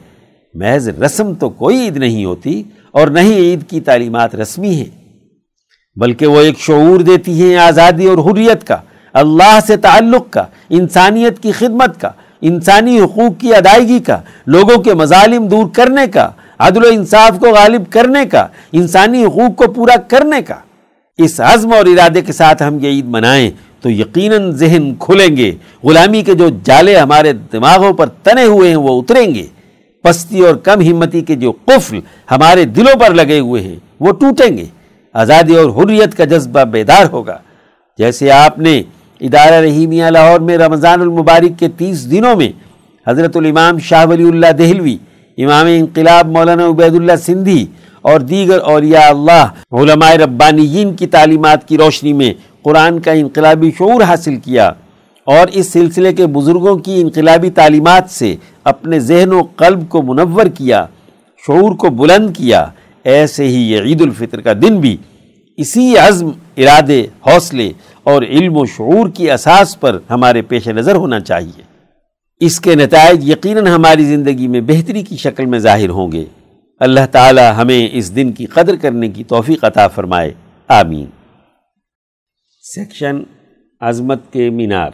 محض 0.53 0.89
رسم 0.89 1.34
تو 1.34 1.49
کوئی 1.49 1.80
عید 1.80 1.97
نہیں 1.97 2.26
ہوتی 2.26 2.63
اور 2.91 3.07
نہ 3.07 3.20
ہی 3.20 3.34
عید 3.34 3.70
کی 3.70 3.82
تعلیمات 3.82 4.36
رسمی 4.36 4.76
ہیں۔ 4.76 4.99
بلکہ 5.95 6.27
وہ 6.27 6.41
ایک 6.41 6.59
شعور 6.59 6.99
دیتی 6.99 7.43
ہیں 7.43 7.55
آزادی 7.55 8.05
اور 8.05 8.17
حریت 8.17 8.67
کا، 8.67 8.77
اللہ 9.13 9.59
سے 9.67 9.77
تعلق 9.77 10.29
کا، 10.29 10.43
انسانیت 10.69 11.43
کی 11.43 11.51
خدمت 11.51 12.01
کا، 12.01 12.09
انسانی 12.41 12.99
حقوق 12.99 13.41
کی 13.41 13.55
ادائیگی 13.55 13.99
کا، 13.99 14.21
لوگوں 14.47 14.77
کے 14.77 14.93
مظالم 14.93 15.47
دور 15.47 15.65
کرنے 15.73 16.07
کا، 16.07 16.29
عدل 16.59 16.85
و 16.85 16.87
انصاف 16.91 17.39
کو 17.39 17.45
غالب 17.45 17.83
کرنے 17.89 18.25
کا، 18.25 18.47
انسانی 18.71 19.25
حقوق 19.25 19.55
کو 19.55 19.71
پورا 19.71 19.95
کرنے 19.95 20.41
کا۔ 20.41 20.55
اس 21.17 21.39
عزم 21.39 21.73
اور 21.73 21.85
ارادے 21.85 22.21
کے 22.21 22.33
ساتھ 22.33 22.63
ہم 22.63 22.77
یہ 22.81 22.89
عید 22.89 23.05
منائیں 23.05 23.51
تو 23.81 23.89
یقیناً 23.89 24.51
ذہن 24.51 24.95
کھلیں 24.95 25.37
گے، 25.37 25.55
غلامی 25.83 26.21
کے 26.21 26.33
جو 26.33 26.49
جالے 26.63 26.97
ہمارے 26.97 27.33
دماغوں 27.33 27.93
پر 27.93 28.07
تنے 28.07 28.43
ہوئے 28.43 28.69
ہیں 28.69 28.75
وہ 28.75 29.01
اتریں 29.01 29.35
گے۔ 29.35 29.45
پستی 30.03 30.39
اور 30.39 30.55
کم 30.55 30.81
ہمتی 30.81 31.21
کے 31.21 31.35
جو 31.35 31.51
قفل 31.65 31.99
ہمارے 32.31 32.65
دلوں 32.65 32.99
پر 32.99 33.13
لگے 33.13 33.39
ہوئے 33.39 33.61
ہیں 33.61 33.75
وہ 33.99 34.11
ٹوٹیں 34.11 34.57
گے۔ 34.57 34.65
آزادی 35.14 35.55
اور 35.55 35.70
حریت 35.70 36.16
کا 36.18 36.26
جذبہ 36.26 36.64
بیدار 36.64 37.05
ہوگا۔ 37.12 37.38
جیسے 37.99 38.32
آپ 38.32 38.60
نے 38.60 38.82
ادارہ 39.22 39.55
رحیمیہ 39.55 40.05
لاہور 40.05 40.39
میں 40.39 40.57
رمضان 40.57 41.01
المبارک 41.01 41.60
کے 41.60 41.68
تیس 41.78 42.10
دنوں 42.12 42.36
میں 42.36 42.51
حضرت 43.07 43.38
الامام 43.38 43.80
شاہ 43.80 44.05
ولی 44.10 44.28
اللہ 44.30 44.51
دہلوی، 44.57 44.97
امام 45.38 45.66
انقلاب 45.70 46.28
مولانا 46.28 46.68
عبید 46.68 46.95
اللہ 46.95 47.16
سندھی 47.26 47.66
اور 48.01 48.20
دیگر 48.20 48.60
اولیاء 48.60 49.07
اللہ، 49.10 49.45
علماء 49.72 50.14
ربانیین 50.14 50.93
کی 50.95 51.07
تعلیمات 51.07 51.68
کی 51.68 51.78
روشنی 51.78 52.14
میں 52.14 52.34
قرآن 52.64 52.99
کا 52.99 53.12
انقلابی 53.12 53.72
شعور 53.78 54.01
حاصل 54.01 54.36
کیا 54.36 54.72
اور 55.28 55.47
اس 55.51 55.72
سلسلے 55.74 56.14
کے 56.14 56.26
بزرگوں 56.28 56.78
کی 56.78 57.01
انقلابی 57.01 57.49
تعلیمات 57.49 58.10
سے 58.10 58.36
اپنے 58.64 58.99
ذہن 58.99 59.34
و 59.34 59.41
قلب 59.55 59.89
کو 59.89 60.01
منور 60.01 60.45
کیا، 60.45 60.86
شعور 61.47 61.76
کو 61.76 61.89
بلند 61.89 62.36
کیا۔ 62.38 62.66
ایسے 63.04 63.47
ہی 63.47 63.72
یہ 63.72 63.82
عید 63.82 64.02
الفطر 64.02 64.41
کا 64.41 64.54
دن 64.54 64.80
بھی 64.80 64.97
اسی 65.58 65.97
عزم، 65.97 66.30
ارادے، 66.58 67.08
حوصلے 67.28 67.72
اور 68.04 68.24
علم 68.24 68.58
و 68.58 68.66
شعور 68.66 69.10
کی 69.10 69.32
اساس 69.32 69.80
پر 69.80 70.00
ہمارے 70.10 70.41
پیش 70.41 70.68
نظر 70.68 70.95
ہونا 70.95 71.20
چاہیے۔ 71.20 71.62
اس 72.39 72.60
کے 72.60 72.76
نتائج 72.76 73.30
یقیناً 73.30 73.68
ہماری 73.68 74.06
زندگی 74.06 74.47
میں 74.47 74.62
بہتری 74.62 75.04
کی 75.04 75.18
شکل 75.18 75.45
میں 75.45 75.60
ظاہر 75.60 75.89
ہوں 75.89 76.12
گے۔ 76.12 76.26
اللہ 76.80 77.06
تعالی 77.12 77.41
ہمیں 77.58 77.89
اس 77.91 78.16
دن 78.16 78.32
کی 78.32 78.45
قدر 78.45 78.76
کرنے 78.76 79.10
کی 79.10 79.24
توفیق 79.24 79.64
عطا 79.64 79.88
فرمائے۔ 79.88 80.34
آمین۔ 80.68 81.06
سیکشن 82.62 83.22
عظمت 83.82 84.34
کے 84.34 84.50
مینار۔ 84.50 84.91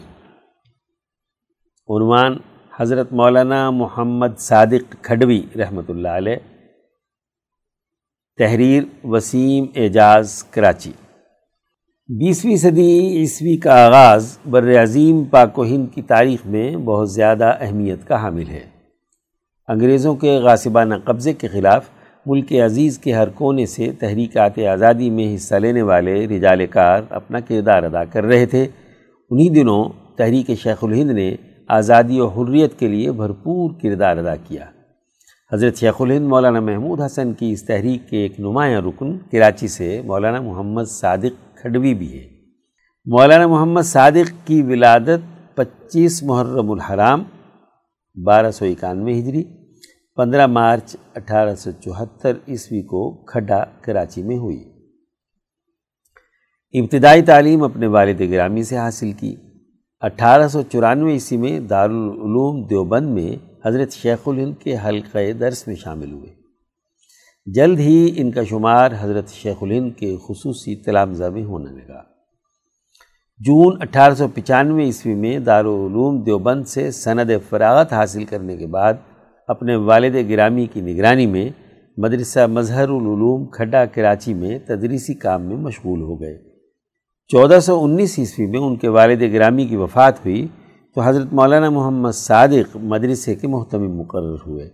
عنوان 1.88 2.36
حضرت 2.76 3.12
مولانا 3.12 3.70
محمد 3.70 4.38
صادق 4.38 4.94
کھڈوی 5.02 5.42
رحمۃ 5.58 5.82
اللہ 5.88 6.08
علیہ۔ 6.08 6.55
تحریر 8.38 8.82
وسیم 9.04 9.64
اعجاز 9.74 10.44
کراچی۔ 10.44 10.90
بیسویں 12.08 12.56
صدی 12.56 12.98
عیسوی 13.16 13.56
کا 13.56 13.86
آغاز 13.86 14.38
بر 14.46 14.82
عظیم 14.82 15.24
پاک 15.24 15.58
و 15.58 15.64
ہند 15.64 15.86
کی 15.94 16.02
تاریخ 16.02 16.46
میں 16.46 16.76
بہت 16.76 17.12
زیادہ 17.12 17.56
اہمیت 17.60 18.08
کا 18.08 18.22
حامل 18.22 18.48
ہے۔ 18.48 18.60
انگریزوں 19.68 20.14
کے 20.14 20.38
غاسبانہ 20.38 20.94
قبضے 21.04 21.32
کے 21.32 21.48
خلاف 21.48 21.84
ملک 22.26 22.52
عزیز 22.52 22.98
کے 22.98 23.12
ہر 23.12 23.28
کونے 23.28 23.66
سے 23.66 23.92
تحریکات 23.92 24.58
آزادی 24.58 25.10
میں 25.10 25.34
حصہ 25.34 25.54
لینے 25.54 25.82
والے 25.82 26.26
رجال 26.26 26.66
کار 26.66 27.02
اپنا 27.10 27.40
کردار 27.40 27.82
ادا 27.82 28.04
کر 28.04 28.24
رہے 28.24 28.46
تھے۔ 28.46 28.66
انہی 29.30 29.48
دنوں 29.48 29.84
تحریک 30.16 30.50
شیخ 30.62 30.84
الہند 30.84 31.10
نے 31.10 31.36
آزادی 31.68 32.20
و 32.20 32.26
حریت 32.26 32.78
کے 32.78 32.88
لیے 32.88 33.12
بھرپور 33.12 33.70
کردار 33.82 34.16
ادا 34.16 34.36
کیا۔ 34.36 34.64
حضرت 35.52 35.76
شیخ 35.76 35.94
الہند 36.00 36.26
مولانا 36.28 36.60
محمود 36.60 37.00
حسن 37.00 37.32
کی 37.32 37.52
اس 37.52 37.66
تحریک 37.66 38.08
کے 38.08 38.16
ایک 38.16 38.40
نمایاں 38.40 38.80
رکن 38.80 39.18
کراچی 39.18 39.68
سے 39.68 40.02
مولانا 40.04 40.40
محمد 40.40 40.84
صادق 40.84 41.56
کھڈوی 41.56 41.94
بھی 41.94 42.18
ہے 42.18 42.28
مولانا 43.04 43.46
محمد 43.46 43.82
صادق 43.82 44.46
کی 44.46 44.62
ولادت 44.62 45.56
پچیس 45.56 46.22
محرم 46.22 46.70
الحرام 46.70 47.22
بارہ 48.24 48.50
سو 48.50 48.64
اکانوے 48.64 49.12
ہجری، 49.12 49.44
پندرہ 50.16 50.46
مارچ 50.46 50.96
اٹھارہ 51.16 51.54
سو 51.54 51.70
چوہتر 51.70 52.32
عیسوی 52.48 52.82
کو 52.82 53.24
کھڈا 53.24 53.64
کراچی 53.80 54.22
میں 54.22 54.38
ہوئی۔ 54.38 54.64
ابتدائی 56.80 57.22
تعلیم 57.22 57.62
اپنے 57.62 57.86
والد 57.86 58.20
گرامی 58.20 58.62
سے 58.62 58.76
حاصل 58.76 59.12
کی۔ 59.12 59.36
اٹھارہ 60.00 60.48
سو 60.48 60.62
چورانوے 60.62 61.12
عیسوی 61.12 61.38
میں 61.38 61.60
دارالعلوم 61.60 62.66
دیوبند 62.66 63.06
میں 63.06 63.55
حضرت 63.66 63.92
شیخ 63.92 64.18
الہند 64.26 64.54
کے 64.62 64.76
حلقہ 64.86 65.32
درس 65.32 65.66
میں 65.66 65.76
شامل 65.76 66.12
ہوئے۔ 66.12 66.30
جلد 67.46 67.78
ہی 67.78 68.12
ان 68.16 68.30
کا 68.30 68.44
شمار 68.44 68.90
حضرت 69.00 69.28
شیخ 69.28 69.56
الہند 69.60 69.90
کے 69.96 70.16
خصوصی 70.28 70.76
تلامزہ 70.76 71.24
میں 71.24 71.44
ہونے 71.44 71.70
لگا۔ 71.70 72.02
جون 73.38 73.76
اٹھارہ 73.80 74.14
سو 74.14 74.28
پچانوے 74.28 74.84
عیسوی 74.84 75.14
میں 75.14 75.38
دارالعلوم 75.38 76.22
دیوبند 76.22 76.64
سے 76.64 76.90
سند 76.90 77.30
فراغت 77.48 77.92
حاصل 77.92 78.24
کرنے 78.24 78.56
کے 78.56 78.66
بعد 78.66 78.94
اپنے 79.48 79.76
والد 79.76 80.30
گرامی 80.30 80.66
کی 80.66 80.80
نگرانی 80.80 81.26
میں 81.26 81.48
مدرسہ 81.96 82.46
مظہر 82.46 82.88
العلوم 82.88 83.46
کھڈا 83.46 83.86
کراچی 83.86 84.34
میں 84.34 84.58
تدریسی 84.58 85.14
کام 85.14 85.42
میں 85.42 85.56
مشغول 85.56 86.00
ہو 86.00 86.20
گئے۔ 86.20 86.38
چودہ 87.28 87.60
سو 87.60 87.84
انیس 87.84 88.18
عیسوی 88.18 88.46
میں 88.46 88.60
ان 88.60 88.76
کے 88.76 88.88
والد 88.88 89.22
گرامی 89.22 89.66
کی 89.66 89.76
وفات 89.76 90.26
ہوئی۔ 90.26 90.46
تو 90.96 91.02
حضرت 91.02 91.32
مولانا 91.32 91.70
محمد 91.70 92.10
صادق 92.14 92.76
مدرسے 92.76 93.34
کے 93.34 93.46
محتمم 93.46 93.96
مقرر 93.96 94.36
ہوئے۔ 94.46 94.70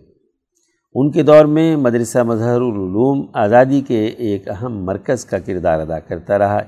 ان 0.95 1.11
کے 1.11 1.23
دور 1.23 1.45
میں 1.45 1.75
مدرسہ 1.75 2.23
مظہر 2.23 2.61
العلوم 2.61 3.27
آزادی 3.33 3.81
کے 3.81 4.05
ایک 4.05 4.49
اہم 4.49 4.85
مرکز 4.85 5.25
کا 5.25 5.39
کردار 5.39 5.79
ادا 5.79 5.99
کرتا 5.99 6.37
رہا۔ 6.37 6.59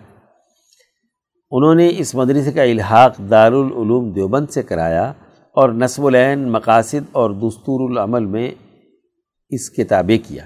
انہوں 1.51 1.75
نے 1.75 1.91
اس 1.97 2.15
مدرسے 2.15 2.51
کا 2.51 2.63
الحاق 2.63 3.17
دارالعلوم 3.29 4.11
دیوبند 4.11 4.49
سے 4.49 4.63
کرایا 4.63 5.13
اور 5.51 5.69
نصب 5.69 6.05
العین 6.05 6.51
مقاصد 6.51 7.09
اور 7.11 7.31
دستور 7.31 7.89
العمل 7.89 8.25
میں 8.25 8.51
اس 9.49 9.69
کتابیں 9.69 10.17
کیا۔ 10.27 10.45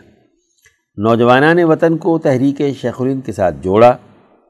نوجوانان 0.98 1.64
وطن 1.64 1.98
کو 1.98 2.18
تحریک 2.18 2.62
شیخ 2.82 3.02
الند 3.02 3.22
کے 3.26 3.32
ساتھ 3.32 3.56
جوڑا۔ 3.62 3.90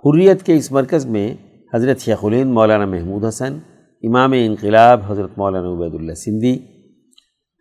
حریت 0.05 0.43
کے 0.43 0.57
اس 0.57 0.71
مرکز 0.71 1.05
میں 1.05 1.33
حضرت 1.73 1.99
شیخ 1.99 2.25
الند 2.25 2.51
مولانا 2.51 2.85
محمود 2.85 3.25
حسن 3.25 3.57
امام 4.03 4.31
انقلاب 4.31 5.01
حضرت 5.07 5.29
مولانا 5.37 5.67
عبید 5.69 5.93
اللہ 5.93 6.13
سندھی، 6.13 6.59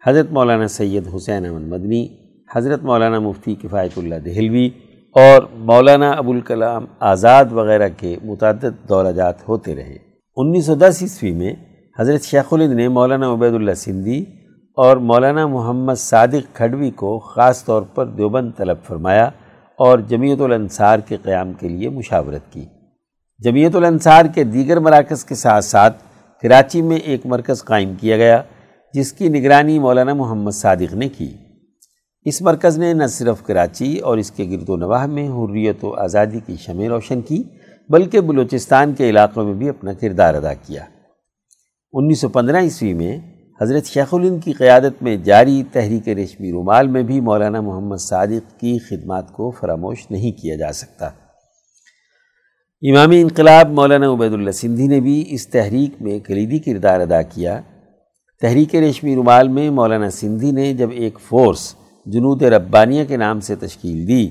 حضرت 0.06 0.32
مولانا 0.32 0.68
سید 0.68 1.08
حسین 1.16 1.46
احمد 1.46 1.68
مدنی، 1.68 2.08
حضرت 2.56 2.82
مولانا 2.82 3.18
مفتی 3.18 3.54
کفایت 3.54 3.90
اللہ 3.96 4.14
دہلوی 4.14 4.70
اور 5.14 5.42
مولانا 5.54 6.10
ابوالکلام 6.10 6.84
آزاد 7.00 7.44
وغیرہ 7.50 7.88
کے 7.96 8.16
متعدد 8.24 8.88
دورہ 8.88 9.12
جات 9.12 9.48
ہوتے 9.48 9.74
رہے۔ 9.74 9.96
انیس 10.36 10.66
سو 10.66 10.74
دس 10.74 10.98
عیسوی 11.02 11.32
میں 11.32 11.52
حضرت 11.98 12.22
شیخ 12.22 12.52
الند 12.52 12.72
نے 12.72 12.88
مولانا 12.88 13.32
عبید 13.32 13.54
اللہ 13.54 13.74
سندھی 13.74 14.24
اور 14.76 14.96
مولانا 14.96 15.46
محمد 15.46 15.94
صادق 15.94 16.56
کھڈوی 16.56 16.90
کو 16.90 17.18
خاص 17.18 17.64
طور 17.64 17.82
پر 17.82 18.06
دیوبند 18.06 18.50
طلب 18.56 18.76
فرمایا 18.82 19.24
اور 19.78 19.98
جمیعت 19.98 20.40
الانصار 20.40 20.98
کے 20.98 21.16
قیام 21.22 21.52
کے 21.52 21.68
لیے 21.68 21.88
مشاورت 21.88 22.52
کی۔ 22.52 22.64
جمیعت 23.38 23.76
الانصار 23.76 24.24
کے 24.34 24.44
دیگر 24.44 24.78
مراکز 24.78 25.24
کے 25.24 25.34
ساتھ 25.34 25.64
ساتھ 25.64 26.04
کراچی 26.42 26.82
میں 26.82 26.96
ایک 26.96 27.26
مرکز 27.26 27.64
قائم 27.64 27.94
کیا 28.00 28.16
گیا، 28.16 28.42
جس 28.94 29.12
کی 29.12 29.28
نگرانی 29.28 29.78
مولانا 29.78 30.14
محمد 30.14 30.50
صادق 30.50 30.94
نے 30.94 31.08
کی۔ 31.08 31.34
اس 32.24 32.42
مرکز 32.42 32.78
نے 32.78 32.92
نہ 32.92 33.06
صرف 33.06 33.42
کراچی 33.42 33.98
اور 33.98 34.18
اس 34.18 34.30
کے 34.30 34.44
گرد 34.50 34.68
و 34.68 34.76
نواح 34.76 35.06
میں 35.06 35.28
حریت 35.28 35.84
و 35.84 35.94
آزادی 35.94 36.40
کی 36.46 36.56
شمع 36.56 36.88
روشن 36.88 37.20
کی، 37.20 37.42
بلکہ 37.88 38.20
بلوچستان 38.20 38.94
کے 38.94 39.10
علاقوں 39.10 39.44
میں 39.44 39.54
بھی 39.54 39.68
اپنا 39.68 39.92
کردار 39.92 40.34
ادا 40.34 40.54
کیا۔ 40.54 40.84
انیس 41.92 42.20
سو 42.20 42.28
پندرہ 42.28 42.60
عیسوی 42.60 42.94
میں 42.94 43.18
حضرت 43.60 43.84
شیخ 43.84 44.14
الند 44.14 44.44
کی 44.44 44.52
قیادت 44.52 45.02
میں 45.02 45.16
جاری 45.16 45.62
تحریک 45.72 46.08
ریشمی 46.08 46.52
رومال 46.52 46.88
میں 46.88 47.02
بھی 47.02 47.20
مولانا 47.20 47.60
محمد 47.60 47.96
صادق 47.96 48.60
کی 48.60 48.78
خدمات 48.78 49.32
کو 49.32 49.50
فراموش 49.50 50.10
نہیں 50.10 50.32
کیا 50.32 50.56
جا 50.56 50.72
سکتا۔ 50.72 51.10
امامی 52.82 53.20
انقلاب 53.20 53.70
مولانا 53.70 54.10
عبید 54.12 54.32
اللہ 54.32 54.50
سندھی 54.50 54.86
نے 54.86 55.00
بھی 55.00 55.24
اس 55.28 55.46
تحریک 55.48 56.02
میں 56.02 56.18
کلیدی 56.18 56.58
کردار 56.58 57.00
ادا 57.00 57.22
کیا۔ 57.22 57.60
تحریک 58.42 58.74
ریشمی 58.74 59.14
رومال 59.14 59.48
میں 59.48 59.70
مولانا 59.70 60.10
سندھی 60.10 60.50
نے 60.50 60.72
جب 60.74 60.90
ایک 60.92 61.18
فورس 61.20 61.74
جنود 62.06 62.42
ربانیہ 62.42 63.04
کے 63.04 63.16
نام 63.16 63.40
سے 63.40 63.56
تشکیل 63.56 64.06
دی، 64.08 64.28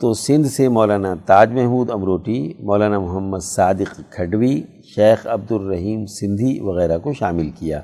تو 0.00 0.12
سندھ 0.14 0.48
سے 0.48 0.68
مولانا 0.68 1.14
تاج 1.26 1.52
محمود 1.52 1.90
امروٹی، 1.90 2.40
مولانا 2.60 2.98
محمد 2.98 3.44
صادق 3.44 4.00
کھڈوی، 4.10 4.62
شیخ 4.94 5.26
عبد 5.26 5.52
الرحیم 5.52 6.06
سندھی 6.06 6.58
وغیرہ 6.60 6.98
کو 6.98 7.12
شامل 7.12 7.50
کیا، 7.58 7.80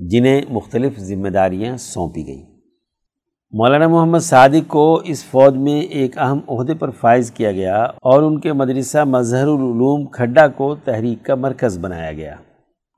جنہیں 0.00 0.40
مختلف 0.50 1.00
ذمہ 1.00 1.28
داریاں 1.28 1.76
سونپی 1.76 2.26
گئیں۔ 2.26 2.44
مولانا 3.52 3.88
محمد 3.88 4.18
صادق 4.18 4.68
کو 4.68 5.00
اس 5.04 5.24
فوج 5.24 5.56
میں 5.56 5.80
ایک 5.80 6.18
اہم 6.18 6.38
عہدے 6.48 6.74
پر 6.74 6.90
فائز 6.90 7.30
کیا 7.30 7.52
گیا 7.52 7.82
اور 7.82 8.22
ان 8.22 8.40
کے 8.40 8.52
مدرسہ 8.52 9.04
مظہر 9.04 9.46
العلوم 9.46 10.06
کھڈا 10.06 10.48
کو 10.48 10.74
تحریک 10.74 11.24
کا 11.24 11.34
مرکز 11.34 11.78
بنایا 11.78 12.12
گیا۔ 12.12 12.34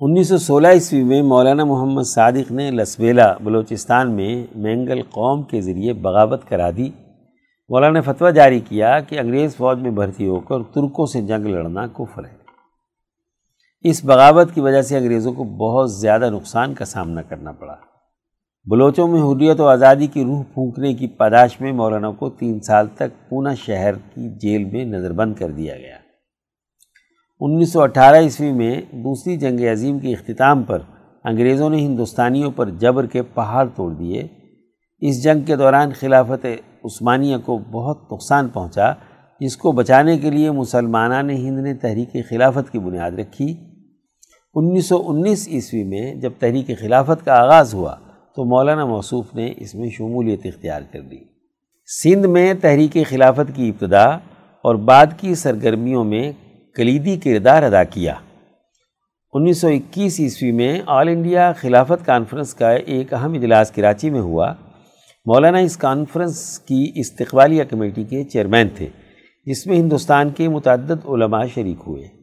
انیس 0.00 0.28
سو 0.28 0.38
سولہ 0.38 0.68
عیسوی 0.68 1.04
میں 1.04 1.22
مولانا 1.22 1.64
محمد 1.64 2.02
صادق 2.02 2.52
نے 2.52 2.70
لسویلا، 2.70 3.34
بلوچستان 3.44 4.10
میں 4.10 4.46
مینگل 4.54 5.02
قوم 5.02 5.42
کے 5.42 5.60
ذریعے 5.60 5.92
بغاوت 5.92 6.48
کرا 6.48 6.70
دی۔ 6.76 6.90
مولانا 7.68 7.92
نے 7.92 8.00
فتویٰ 8.00 8.32
جاری 8.32 8.60
کیا 8.60 9.00
کہ 9.00 9.18
انگریز 9.18 9.56
فوج 9.56 9.78
میں 9.78 9.90
بھرتی 9.90 10.28
ہو 10.28 10.40
کر 10.40 10.62
ترکوں 10.74 11.06
سے 11.06 11.22
جنگ 11.22 11.46
لڑنا 11.46 11.86
کفر 11.86 12.24
ہے۔ 12.24 12.36
اس 13.82 14.04
بغاوت 14.04 14.54
کی 14.54 14.60
وجہ 14.60 14.82
سے 14.82 14.96
انگریزوں 14.96 15.32
کو 15.32 15.44
بہت 15.44 15.92
زیادہ 15.92 16.30
نقصان 16.30 16.74
کا 16.74 16.84
سامنا 16.84 17.22
کرنا 17.22 17.52
پڑا۔ 17.52 17.89
بلوچوں 18.66 19.08
میں 19.08 19.22
حریت 19.22 19.60
و 19.60 19.68
آزادی 19.68 20.06
کی 20.06 20.24
روح 20.24 20.42
پھونکنے 20.54 20.94
کی 20.94 21.06
پاداش 21.06 21.60
میں 21.60 21.72
مولانا 21.72 22.10
کو 22.10 22.30
تین 22.30 22.60
سال 22.60 22.86
تک 22.86 23.30
پونہ 23.30 23.48
شہر 23.66 23.94
کی 23.94 24.38
جیل 24.38 24.64
میں 24.64 24.84
نظر 24.84 25.12
بند 25.12 25.34
کر 25.34 25.50
دیا 25.50 25.76
گیا۔ 25.76 25.96
انیس 27.40 27.72
سو 27.72 27.82
اٹھارہ 27.82 28.16
عیسوی 28.16 28.52
میں 28.52 28.80
دوسری 28.92 29.36
جنگ 29.36 29.60
عظیم 29.72 29.98
کے 29.98 30.12
اختتام 30.12 30.62
پر 30.62 30.78
انگریزوں 31.24 31.70
نے 31.70 31.76
ہندوستانیوں 31.76 32.50
پر 32.50 32.70
جبر 32.70 33.06
کے 33.06 33.22
پہاڑ 33.22 33.68
توڑ 33.76 33.94
دیے۔ 33.94 34.28
اس 34.98 35.22
جنگ 35.22 35.40
کے 35.40 35.56
دوران 35.56 35.90
خلافت 35.92 36.46
عثمانیہ 36.84 37.36
کو 37.44 37.58
بہت 37.58 38.12
نقصان 38.12 38.48
پہنچا، 38.48 38.92
جس 39.40 39.56
کو 39.56 39.72
بچانے 39.72 40.18
کے 40.18 40.30
لیے 40.30 40.50
مسلمانان 40.50 41.30
ہند 41.30 41.58
نے 41.58 41.74
تحریک 41.74 42.16
خلافت 42.30 42.72
کی 42.72 42.78
بنیاد 42.78 43.10
رکھی۔ 43.10 43.56
انیس 44.54 44.86
سو 44.86 45.02
انیس 45.06 45.48
عیسوی 45.48 45.84
میں 45.84 46.14
جب 46.14 46.32
تحریک 46.38 46.70
خلافت 46.80 47.24
کا 47.24 47.34
آغاز 47.34 47.74
ہوا 47.74 47.96
تو 48.36 48.44
مولانا 48.44 48.84
موصوف 48.84 49.34
نے 49.34 49.52
اس 49.56 49.74
میں 49.74 49.90
شمولیت 49.90 50.40
اختیار 50.44 50.82
کر 50.92 51.00
دی۔ 51.00 51.18
سندھ 52.02 52.26
میں 52.26 52.54
تحریک 52.54 52.96
خلافت 53.08 53.56
کی 53.56 53.68
ابتدا 53.68 54.04
اور 54.62 54.74
بعد 54.74 55.06
کی 55.16 55.34
سرگرمیوں 55.34 56.04
میں 56.04 56.32
کلیدی 56.76 57.16
کردار 57.16 57.62
ادا 57.62 57.84
کیا۔ 57.84 58.14
انیس 59.32 59.60
سو 59.60 59.68
اکیس 59.68 60.20
عیسوی 60.20 60.52
میں 60.52 60.80
آل 60.86 61.08
انڈیا 61.08 61.52
خلافت 61.52 62.06
کانفرنس 62.06 62.54
کا 62.54 62.70
ایک 62.70 63.14
اہم 63.14 63.32
اجلاس 63.32 63.70
کراچی 63.70 64.10
میں 64.10 64.20
ہوا۔ 64.20 64.52
مولانا 65.26 65.58
اس 65.58 65.76
کانفرنس 65.76 66.58
کی 66.58 66.92
استقبالیہ 66.94 67.64
کمیٹی 67.64 68.04
کے 68.04 68.24
چیئرمین 68.24 68.68
تھے، 68.74 68.88
جس 69.46 69.66
میں 69.66 69.76
ہندوستان 69.76 70.30
کے 70.30 70.48
متعدد 70.48 71.06
علماء 71.08 71.44
شریک 71.54 71.76
ہوئے۔ 71.86 72.19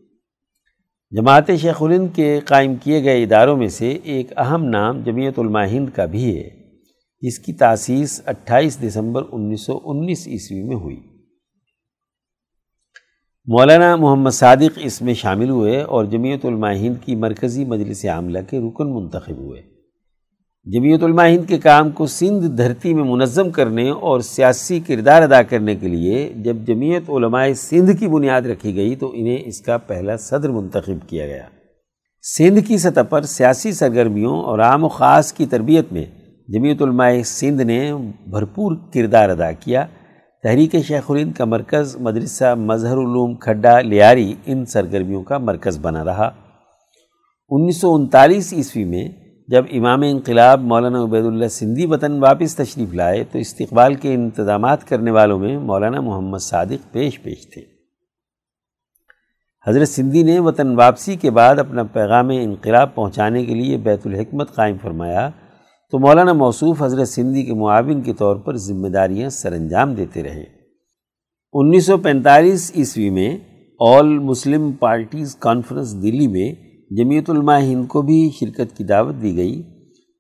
جماعت 1.11 1.51
شیخ 1.61 1.83
الند 1.83 2.07
کے 2.15 2.39
قائم 2.45 2.75
کیے 2.75 3.03
گئے 3.03 3.23
اداروں 3.23 3.57
میں 3.57 3.67
سے 3.67 3.97
ایک 4.03 4.37
اہم 4.37 4.63
نام 4.63 5.03
جمعیت 5.03 5.39
علماء 5.39 5.65
ہند 5.65 5.89
کا 5.95 6.05
بھی 6.05 6.37
ہے۔ 6.37 6.49
جس 7.21 7.39
کی 7.39 7.53
تاسیس 7.53 8.21
اٹھائیس 8.25 8.83
دسمبر 8.83 9.23
انیس 9.31 9.65
سو 9.65 9.79
انیس 9.83 10.27
عیسوی 10.27 10.63
میں 10.63 10.75
ہوئی۔ 10.75 10.99
مولانا 13.45 13.95
محمد 13.95 14.31
صادق 14.31 14.79
اس 14.83 15.01
میں 15.01 15.13
شامل 15.13 15.49
ہوئے 15.49 15.81
اور 15.81 16.05
جمعیت 16.05 16.45
علماء 16.45 16.73
ہند 16.73 16.95
کی 17.05 17.15
مرکزی 17.15 17.65
مجلس 17.65 18.05
عاملہ 18.05 18.39
کے 18.49 18.59
رکن 18.59 18.93
منتخب 18.93 19.37
ہوئے۔ 19.37 19.76
جمعیت 20.74 21.03
علماء 21.03 21.28
ہند 21.28 21.49
کے 21.49 21.57
کام 21.57 21.91
کو 21.91 22.05
سندھ 22.05 22.47
دھرتی 22.47 22.93
میں 22.93 23.03
منظم 23.03 23.49
کرنے 23.49 23.89
اور 23.89 24.20
سیاسی 24.20 24.80
کردار 24.80 25.22
ادا 25.22 25.41
کرنے 25.41 25.76
کے 25.76 25.88
لیے 25.88 26.34
جب 26.36 26.57
جمعیت 26.68 27.09
علماء 27.09 27.47
سندھ 27.55 27.91
کی 27.99 28.07
بنیاد 28.07 28.41
رکھی 28.41 28.76
گئی 28.76 28.95
تو 28.95 29.11
انہیں 29.13 29.38
اس 29.45 29.61
کا 29.61 29.78
پہلا 29.78 30.18
صدر 30.18 30.49
منتخب 30.49 31.09
کیا 31.09 31.28
گیا۔ 31.28 31.43
سندھ 32.38 32.59
کی 32.68 32.78
سطح 32.78 33.01
پر 33.01 33.22
سیاسی 33.22 33.72
سرگرمیوں 33.72 34.43
اور 34.43 34.59
عام 34.59 34.84
و 34.84 34.88
خاص 34.88 35.34
کی 35.34 35.45
تربیت 35.45 35.86
میں 35.91 36.05
جمعیت 36.47 36.82
علماء 36.82 37.11
سندھ 37.26 37.61
نے 37.61 37.93
بھرپور 38.28 38.76
کردار 38.93 39.30
ادا 39.30 39.51
کیا۔ 39.51 39.86
تحریک 40.43 40.76
شیخ 40.88 41.11
الند 41.11 41.32
کا 41.32 41.45
مرکز 41.45 41.97
مدرسہ، 41.97 42.55
مظہر 42.55 42.97
علوم، 42.97 43.36
کھڈا، 43.36 43.82
لیاری 43.82 44.34
ان 44.45 44.65
سرگرمیوں 44.65 45.24
کا 45.24 45.38
مرکز 45.38 45.80
بنا 45.82 46.05
رہا۔ 46.05 46.30
انیس 47.49 47.82
سو 47.82 47.95
انتالیس 47.95 48.53
عیسوی 48.53 48.84
میں 48.84 49.26
جب 49.47 49.65
امام 49.71 50.01
انقلاب 50.01 50.61
مولانا 50.61 51.03
عبید 51.03 51.25
اللہ 51.25 51.47
سندھی 51.47 51.85
وطن 51.85 52.19
واپس 52.19 52.55
تشریف 52.55 52.93
لائے 52.93 53.23
تو 53.23 53.37
استقبال 53.37 53.95
کے 53.95 54.13
انتظامات 54.13 54.87
کرنے 54.87 55.11
والوں 55.11 55.39
میں 55.39 55.59
مولانا 55.59 56.01
محمد 56.01 56.37
صادق 56.37 56.91
پیش 56.91 57.21
پیش 57.21 57.53
تھے۔ 57.53 57.61
حضرت 59.67 59.89
سندھی 59.89 60.23
نے 60.23 60.39
وطن 60.39 60.75
واپسی 60.75 61.15
کے 61.15 61.31
بعد 61.31 61.59
اپنا 61.59 61.83
پیغام 61.83 62.29
انقلاب 62.29 62.95
پہنچانے 62.95 63.45
کے 63.45 63.55
لیے 63.55 63.77
بیت 63.77 64.07
الحکمت 64.07 64.55
قائم 64.55 64.77
فرمایا۔ 64.81 65.29
تو 65.91 65.99
مولانا 65.99 66.33
موصوف 66.33 66.83
حضرت 66.83 67.07
سندھی 67.07 67.43
کے 67.43 67.53
معاون 67.53 68.01
کے 68.01 68.13
طور 68.13 68.35
پر 68.35 68.57
ذمہ 68.57 68.87
داریاں 68.87 69.29
سر 69.29 69.51
انجام 69.51 69.93
دیتے 69.93 70.23
رہے۔ 70.23 70.43
انیس 71.53 71.85
سو 71.85 71.97
پینتالیس 71.97 72.71
عیسوی 72.75 73.09
میں 73.09 73.37
آل 73.79 74.19
مسلم 74.19 74.71
پارٹیز 74.71 75.35
کانفرنس 75.35 76.03
دلی 76.03 76.27
میں 76.27 76.66
جمعیت 76.89 77.29
علماء 77.29 77.59
ہند 77.59 77.88
کو 77.88 78.01
بھی 78.01 78.29
شرکت 78.39 78.77
کی 78.77 78.83
دعوت 78.83 79.15
دی 79.21 79.38
گئی 79.38 79.63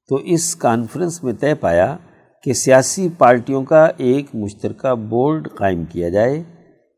تو 0.09 0.15
اس 0.15 0.55
کانفرنس 0.55 1.23
میں 1.23 1.33
طے 1.33 1.55
پایا 1.55 1.97
کہ 2.43 2.53
سیاسی 2.53 3.09
پارٹیوں 3.17 3.63
کا 3.63 3.87
ایک 3.97 4.25
مشترکہ 4.33 4.95
بورڈ 4.95 5.47
قائم 5.55 5.83
کیا 5.85 6.09
جائے، 6.09 6.43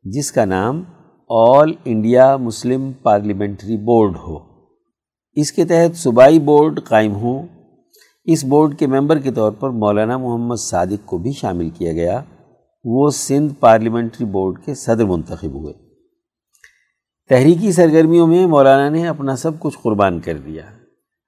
جس 0.04 0.32
کا 0.32 0.46
نام 0.46 0.84
All 1.30 1.74
India 1.86 2.38
Muslim 2.38 2.92
Parliamentary 3.04 3.78
Board 3.78 4.16
ہو۔ 4.28 4.38
اس 5.34 5.52
کے 5.52 5.66
تحت 5.66 5.98
صوبائی 5.98 6.40
بورڈ 6.40 6.80
قائم 6.84 7.16
ہوں۔ 7.16 7.44
اس 8.26 8.46
بورڈ 8.46 8.78
کے 8.78 8.88
ممبر 8.88 9.20
کے 9.20 9.32
طور 9.32 9.52
پر 9.52 9.70
مولانا 9.70 10.18
محمد 10.18 10.56
صادق 10.56 11.06
کو 11.06 11.18
بھی 11.18 11.32
شامل 11.32 11.70
کیا 11.70 11.94
گیا۔ 11.94 12.22
وہ 12.84 13.10
سندھ 13.10 13.54
پارلیمنٹری 13.60 14.26
بورڈ 14.26 14.60
کے 14.66 14.74
صدر 14.74 15.06
منتخب 15.06 15.54
ہوئے۔ 15.54 15.89
تحریکی 17.30 17.72
سرگرمیوں 17.72 18.28
میں 18.28 18.48
مولانا 18.48 18.90
نے 18.90 19.08
اپنا 19.08 19.36
سب 19.36 19.52
کچھ 19.60 19.78
قربان 19.82 20.20
کر 20.20 20.38
دیا۔ 20.38 20.62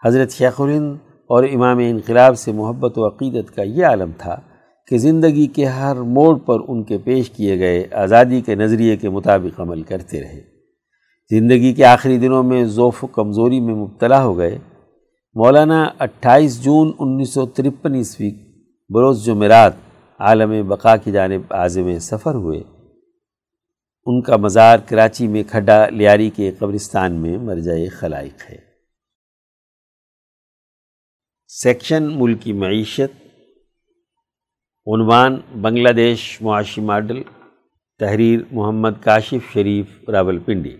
حضرت 0.06 0.32
شیخ 0.32 0.62
الہند 0.62 0.95
اور 1.28 1.43
امام 1.43 1.78
انقلاب 1.78 2.39
سے 2.39 2.52
محبت 2.52 2.97
و 2.97 3.08
عقیدت 3.08 3.56
کا 3.56 3.62
یہ 3.62 3.86
عالم 3.86 4.12
تھا 4.18 4.39
کہ 4.88 4.97
زندگی 4.97 5.47
کے 5.47 5.66
ہر 5.66 5.95
موڑ 5.95 6.38
پر 6.38 6.58
ان 6.68 6.84
کے 6.84 6.97
پیش 6.97 7.30
کیے 7.30 7.60
گئے 7.60 7.88
آزادی 7.91 8.41
کے 8.41 8.56
نظریے 8.56 8.97
کے 8.97 9.10
مطابق 9.10 9.60
عمل 9.60 9.82
کرتے 9.82 10.22
رہے۔ 10.22 10.41
زندگی 11.30 11.74
کے 11.74 11.86
آخری 11.86 12.18
دنوں 12.18 12.43
میں 12.43 12.66
ذوف 12.66 13.04
و 13.04 13.08
کمزوری 13.08 13.60
میں 13.60 13.76
مبتلا 13.76 14.24
ہو 14.24 14.38
گئے۔ 14.38 14.58
مولانا 15.34 15.89
اٹھائیس 15.99 16.64
جون 16.64 16.91
انیس 16.99 17.30
سو 17.30 17.45
ترپن 17.45 17.95
عیسوی 17.95 18.32
بروز 18.89 19.26
جمعرات 19.26 19.74
عالم 20.20 20.68
بقا 20.68 20.97
کی 20.97 21.12
جانب 21.12 21.41
عازم 21.49 21.99
سفر 21.99 22.36
ہوئے۔ 22.36 22.81
ان 24.06 24.22
کا 24.22 24.38
مزار 24.38 24.78
کراچی 24.80 25.28
میں 25.28 25.43
کھڈا 25.47 25.89
لیاری 25.89 26.30
کے 26.30 26.52
قبرستان 26.52 27.12
میں 27.14 27.38
مرجع 27.38 27.72
خلائق 27.99 28.52
ہے۔ 28.52 28.58
سیکشن 31.47 32.04
ملکی 32.04 32.54
معیشت، 32.54 33.28
عنوان 34.86 35.41
بنگلہ 35.62 35.89
دیش 35.89 36.41
معاشی 36.41 36.82
ماڈل، 36.82 37.24
تحریر 37.99 38.39
محمد 38.52 38.89
کاشف 39.02 39.54
شریف، 39.54 40.10
راول 40.10 40.39
پنڈی۔ 40.39 40.78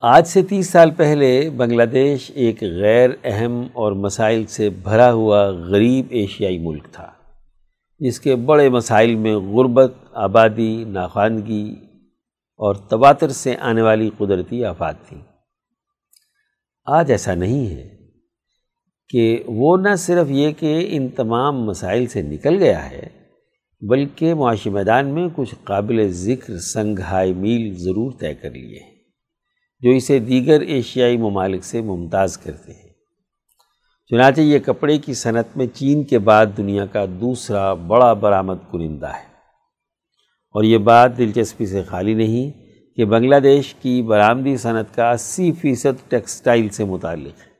آج 0.00 0.26
سے 0.26 0.42
تیس 0.42 0.70
سال 0.70 0.90
پہلے 0.90 1.50
بنگلہ 1.50 1.82
دیش 1.82 2.30
ایک 2.34 2.62
غیر 2.62 3.10
اہم 3.24 3.66
اور 3.72 3.92
مسائل 3.92 4.46
سے 4.46 4.70
بھرا 4.70 5.12
ہوا 5.12 5.46
غریب 5.46 6.06
ایشیائی 6.10 6.58
ملک 6.58 6.84
تھا۔ 6.92 7.12
جس 7.98 8.20
کے 8.20 8.36
بڑے 8.36 8.68
مسائل 8.68 9.14
میں 9.14 9.36
غربت، 9.36 9.94
آبادی 10.12 10.84
ناخواندگی 10.84 11.74
اور 12.60 12.74
تباتر 12.74 13.28
سے 13.28 13.56
آنے 13.56 13.82
والی 13.82 14.10
قدرتی 14.18 14.64
آفات 14.64 14.96
تھیں 15.08 15.20
آج 16.86 17.10
ایسا 17.10 17.34
نہیں 17.34 17.66
ہے 17.66 17.88
کہ 19.08 19.42
وہ 19.46 19.76
نہ 19.76 19.94
صرف 19.94 20.30
یہ 20.30 20.52
کہ 20.52 20.86
ان 20.90 21.08
تمام 21.08 21.64
مسائل 21.64 22.06
سے 22.06 22.22
نکل 22.22 22.58
گیا 22.58 22.90
ہے، 22.90 23.08
بلکہ 23.82 24.34
معاشی 24.34 24.70
میدان 24.70 25.08
میں 25.08 25.28
کچھ 25.34 25.54
قابل 25.64 26.08
ذکر 26.08 26.58
سنگ 26.58 26.98
ہائی 26.98 27.32
میل 27.32 27.74
ضرور 27.74 28.12
طے 28.20 28.34
کر 28.34 28.50
لیے 28.50 28.78
ہیں، 28.82 28.94
جو 29.80 29.90
اسے 29.90 30.18
دیگر 30.18 30.60
ایشیائی 30.60 31.16
ممالک 31.16 31.64
سے 31.64 31.80
ممتاز 31.80 32.38
کرتے 32.38 32.72
ہیں۔ 32.72 32.88
چنانچہ 34.10 34.40
یہ 34.40 34.58
کپڑے 34.58 34.98
کی 34.98 35.14
صنعت 35.14 35.56
میں 35.56 35.66
چین 35.66 36.04
کے 36.04 36.18
بعد 36.18 36.46
دنیا 36.56 36.86
کا 36.86 37.04
دوسرا 37.20 37.74
بڑا 37.74 38.12
برآمد 38.12 38.58
کنندہ 38.72 39.08
ہے۔ 39.08 39.33
اور 40.54 40.64
یہ 40.64 40.78
بات 40.78 41.18
دلچسپی 41.18 41.66
سے 41.66 41.82
خالی 41.82 42.14
نہیں 42.14 42.50
کہ 42.96 43.04
بنگلہ 43.04 43.36
دیش 43.36 43.74
کی 43.74 44.02
برآمدی 44.02 44.56
صنعت 44.56 44.94
کا 44.94 45.10
اسی 45.10 45.52
فیصد 45.52 46.10
ٹیکسٹائل 46.10 46.68
سے 46.68 46.84
متعلق 46.84 47.40
ہے، 47.40 47.52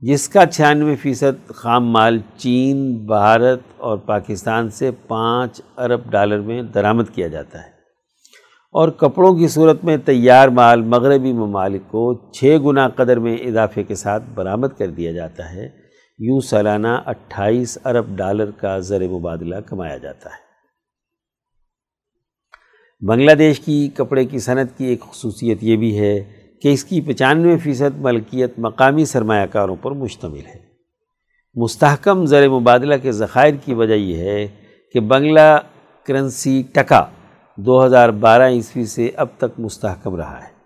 جس 0.00 0.28
کا 0.28 0.46
چھیانوے 0.46 0.96
فیصد 0.96 1.48
خام 1.48 1.90
مال 1.90 2.18
چین، 2.36 2.94
بھارت 3.06 3.60
اور 3.76 3.98
پاکستان 3.98 4.70
سے 4.70 4.90
پانچ 4.90 5.60
ارب 5.76 6.00
ڈالر 6.10 6.40
میں 6.40 6.62
درآمد 6.62 7.04
کیا 7.14 7.28
جاتا 7.28 7.58
ہے۔ 7.58 7.76
اور 8.72 8.88
کپڑوں 8.88 9.34
کی 9.34 9.48
صورت 9.48 9.84
میں 9.84 9.96
تیار 9.96 10.48
مال 10.48 10.82
مغربی 10.82 11.32
ممالک 11.32 11.82
کو 11.90 12.30
چھ 12.32 12.56
گنا 12.64 12.88
قدر 12.88 13.18
میں 13.18 13.36
اضافے 13.36 13.82
کے 13.82 13.94
ساتھ 13.94 14.22
برآمد 14.34 14.78
کر 14.78 14.86
دیا 14.86 15.12
جاتا 15.12 15.52
ہے۔ 15.52 15.68
یوں 16.18 16.40
سالانہ 16.40 16.96
اٹھائیس 17.06 17.78
ارب 17.84 18.16
ڈالر 18.16 18.50
کا 18.50 18.78
زر 18.78 19.08
مبادلہ 19.08 19.56
کمایا 19.66 19.96
جاتا 19.96 20.30
ہے۔ 20.30 20.45
بنگلہ 23.00 23.32
دیش 23.32 23.60
کی 23.60 23.88
کپڑے 23.94 24.24
کی 24.24 24.38
صنعت 24.38 24.78
کی 24.78 24.84
ایک 24.84 25.00
خصوصیت 25.00 25.58
یہ 25.60 25.76
بھی 25.76 25.98
ہے 25.98 26.24
کہ 26.62 26.72
اس 26.72 26.84
کی 26.84 27.00
پچانوے 27.00 27.58
فیصد 27.58 27.98
ملکیت 27.98 28.58
مقامی 28.58 29.04
سرمایہ 29.04 29.46
کاروں 29.46 29.76
پر 29.76 29.90
مشتمل 29.90 30.46
ہے۔ 30.46 30.58
مستحکم 31.54 32.26
زر 32.26 32.48
مبادلہ 32.48 32.94
کے 33.02 33.12
ذخائر 33.12 33.54
کی 33.64 33.74
وجہ 33.74 33.94
یہ 33.94 34.16
ہے 34.16 34.48
کہ 34.92 35.00
بنگلہ 35.00 35.58
کرنسی 36.04 36.62
ٹکا 36.72 37.04
دو 37.56 37.86
ہزار 37.86 38.08
بارہ 38.08 38.48
عیسوی 38.48 38.84
سے 38.84 39.10
اب 39.16 39.26
تک 39.36 39.60
مستحکم 39.60 40.16
رہا 40.16 40.38
ہے۔ 40.38 40.56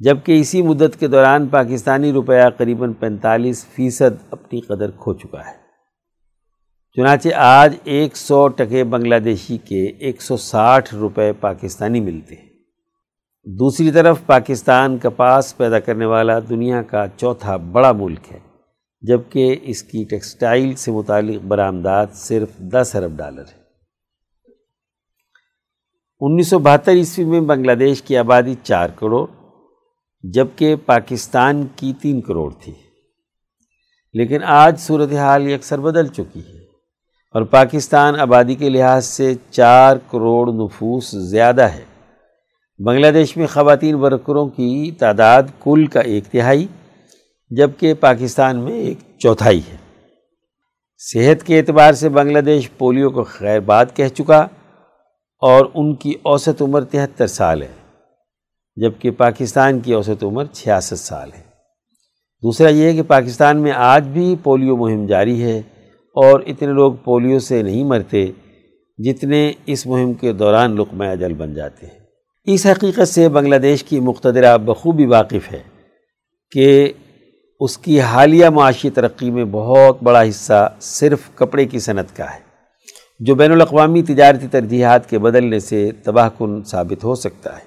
جبکہ 0.00 0.40
اسی 0.40 0.62
مدت 0.62 1.00
کے 1.00 1.06
دوران 1.06 1.46
پاکستانی 1.46 2.12
روپیہ 2.12 2.48
قریباً 2.56 2.92
پینتالیس 2.92 3.66
فیصد 3.66 4.22
اپنی 4.30 4.60
قدر 4.60 4.90
کھو 4.90 5.14
چکا 5.14 5.40
ہے۔ 5.40 5.65
چنانچہ 6.96 7.28
آج 7.34 7.76
ایک 7.84 8.16
سو 8.16 8.48
ٹکے 8.48 8.84
بنگلہ 8.84 9.14
دیشی 9.14 9.58
کے 9.58 9.84
ایک 9.84 10.22
سو 10.22 10.36
ساٹھ 10.36 10.94
روپے 10.94 11.32
پاکستانی 11.32 12.00
ملتے 12.00 12.34
ہیں۔ 12.34 12.48
دوسری 13.44 13.90
طرف 13.90 14.26
پاکستان 14.26 14.98
کپاس 14.98 15.56
پیدا 15.56 15.78
کرنے 15.78 16.06
والا 16.06 16.38
دنیا 16.38 16.82
کا 16.82 17.04
چوتھا 17.16 17.56
بڑا 17.56 17.92
ملک 17.92 18.32
ہے، 18.32 18.38
جبکہ 19.00 19.56
اس 19.62 19.82
کی 19.82 20.04
ٹیکسٹائل 20.04 20.74
سے 20.74 20.90
متعلق 20.90 21.44
برآمدات 21.44 22.08
صرف 22.12 22.58
دس 22.58 22.90
ارب 22.94 23.16
ڈالر 23.16 23.44
ہے 23.48 23.62
انیس 26.20 26.48
سو 26.48 26.58
بہتر 26.58 26.92
عیسوی 26.92 27.24
میں 27.24 27.40
بنگلہ 27.40 27.72
دیش 27.72 28.02
کی 28.02 28.16
آبادی 28.16 28.54
چار 28.62 28.88
کروڑ، 28.88 29.28
جبکہ 30.22 30.76
پاکستان 30.76 31.66
کی 31.76 31.92
تین 32.02 32.20
کروڑ 32.20 32.52
تھی۔ 32.60 32.72
لیکن 34.14 34.42
آج 34.44 34.80
صورتحال 34.80 35.50
یکسر 35.50 35.78
بدل 35.78 36.06
چکی 36.06 36.40
ہے۔ 36.40 36.55
اور 37.30 37.42
پاکستان 37.42 38.20
آبادی 38.20 38.54
کے 38.54 38.68
لحاظ 38.68 39.06
سے 39.06 39.34
چار 39.50 39.96
کروڑ 39.96 40.52
نفوس 40.52 41.10
زیادہ 41.10 41.62
ہے۔ 41.62 41.84
بنگلہ 42.78 43.06
دیش 43.06 43.36
میں 43.36 43.46
خواتین 43.46 43.94
ورکروں 43.94 44.48
کی 44.48 44.90
تعداد 44.98 45.42
کل 45.64 45.86
کا 45.86 46.00
ایک 46.00 46.24
تہائی، 46.26 46.66
جبکہ 47.50 47.94
پاکستان 47.94 48.56
میں 48.56 48.72
ایک 48.72 48.98
چوتھائی 49.18 49.60
ہے۔ 49.72 49.76
صحت 50.98 51.46
کے 51.46 51.58
اعتبار 51.58 51.92
سے 51.92 52.08
بنگلہ 52.08 52.38
دیش 52.38 52.70
پولیو 52.78 53.10
کو 53.10 53.24
خیر 53.24 53.60
بات 53.60 53.96
کہہ 53.96 54.08
چکا 54.08 54.46
اور 55.38 55.66
ان 55.74 55.94
کی 55.94 56.14
اوسط 56.22 56.62
عمر 56.62 56.84
تہتر 56.84 57.26
سال 57.26 57.62
ہے، 57.62 57.74
جبکہ 58.76 59.10
پاکستان 59.10 59.80
کی 59.80 59.92
اوسط 59.94 60.24
عمر 60.24 60.44
چھیاسٹھ 60.44 60.98
سال 60.98 61.32
ہے۔ 61.32 61.42
دوسرا 62.42 62.68
یہ 62.68 62.84
ہے 62.84 62.92
کہ 62.92 63.02
پاکستان 63.02 63.56
میں 63.56 63.72
آج 63.72 64.08
بھی 64.08 64.36
پولیو 64.42 64.76
مہم 64.76 65.06
جاری 65.06 65.42
ہے۔ 65.42 65.62
اور 66.16 66.40
اتنے 66.46 66.72
لوگ 66.72 66.92
پولیو 66.94 67.38
سے 67.38 67.62
نہیں 67.62 67.84
مرتے 67.84 68.26
جتنے 68.98 69.52
اس 69.66 69.86
مہم 69.86 70.12
کے 70.12 70.32
دوران 70.32 70.76
لقمہ 70.76 71.04
اجل 71.04 71.32
بن 71.34 71.54
جاتے 71.54 71.86
ہیں۔ 71.86 71.98
اس 72.46 72.66
حقیقت 72.66 73.08
سے 73.08 73.28
بنگلہ 73.28 73.56
دیش 73.56 73.82
کی 73.84 74.00
مقتدرہ 74.00 74.56
بخوبی 74.58 75.06
واقف 75.06 75.52
ہے 75.52 75.62
کہ 76.52 76.92
اس 77.60 77.78
کی 77.78 78.00
حالیہ 78.00 78.48
معاشی 78.48 78.90
ترقی 78.90 79.30
میں 79.30 79.44
بہت 79.44 80.02
بڑا 80.02 80.22
حصہ 80.28 80.72
صرف 80.80 81.18
کپڑے 81.34 81.64
کی 81.64 81.78
صنعت 81.78 82.16
کا 82.16 82.24
ہے، 82.24 82.38
جو 83.20 83.34
بین 83.34 83.52
الاقوامی 83.52 84.02
تجارتی 84.02 84.46
ترجیحات 84.46 85.10
کے 85.10 85.18
بدلنے 85.18 85.58
سے 85.60 85.90
تباہ 86.02 86.28
کن 86.38 86.62
ثابت 86.64 87.04
ہو 87.04 87.14
سکتا 87.14 87.56
ہے۔ 87.56 87.64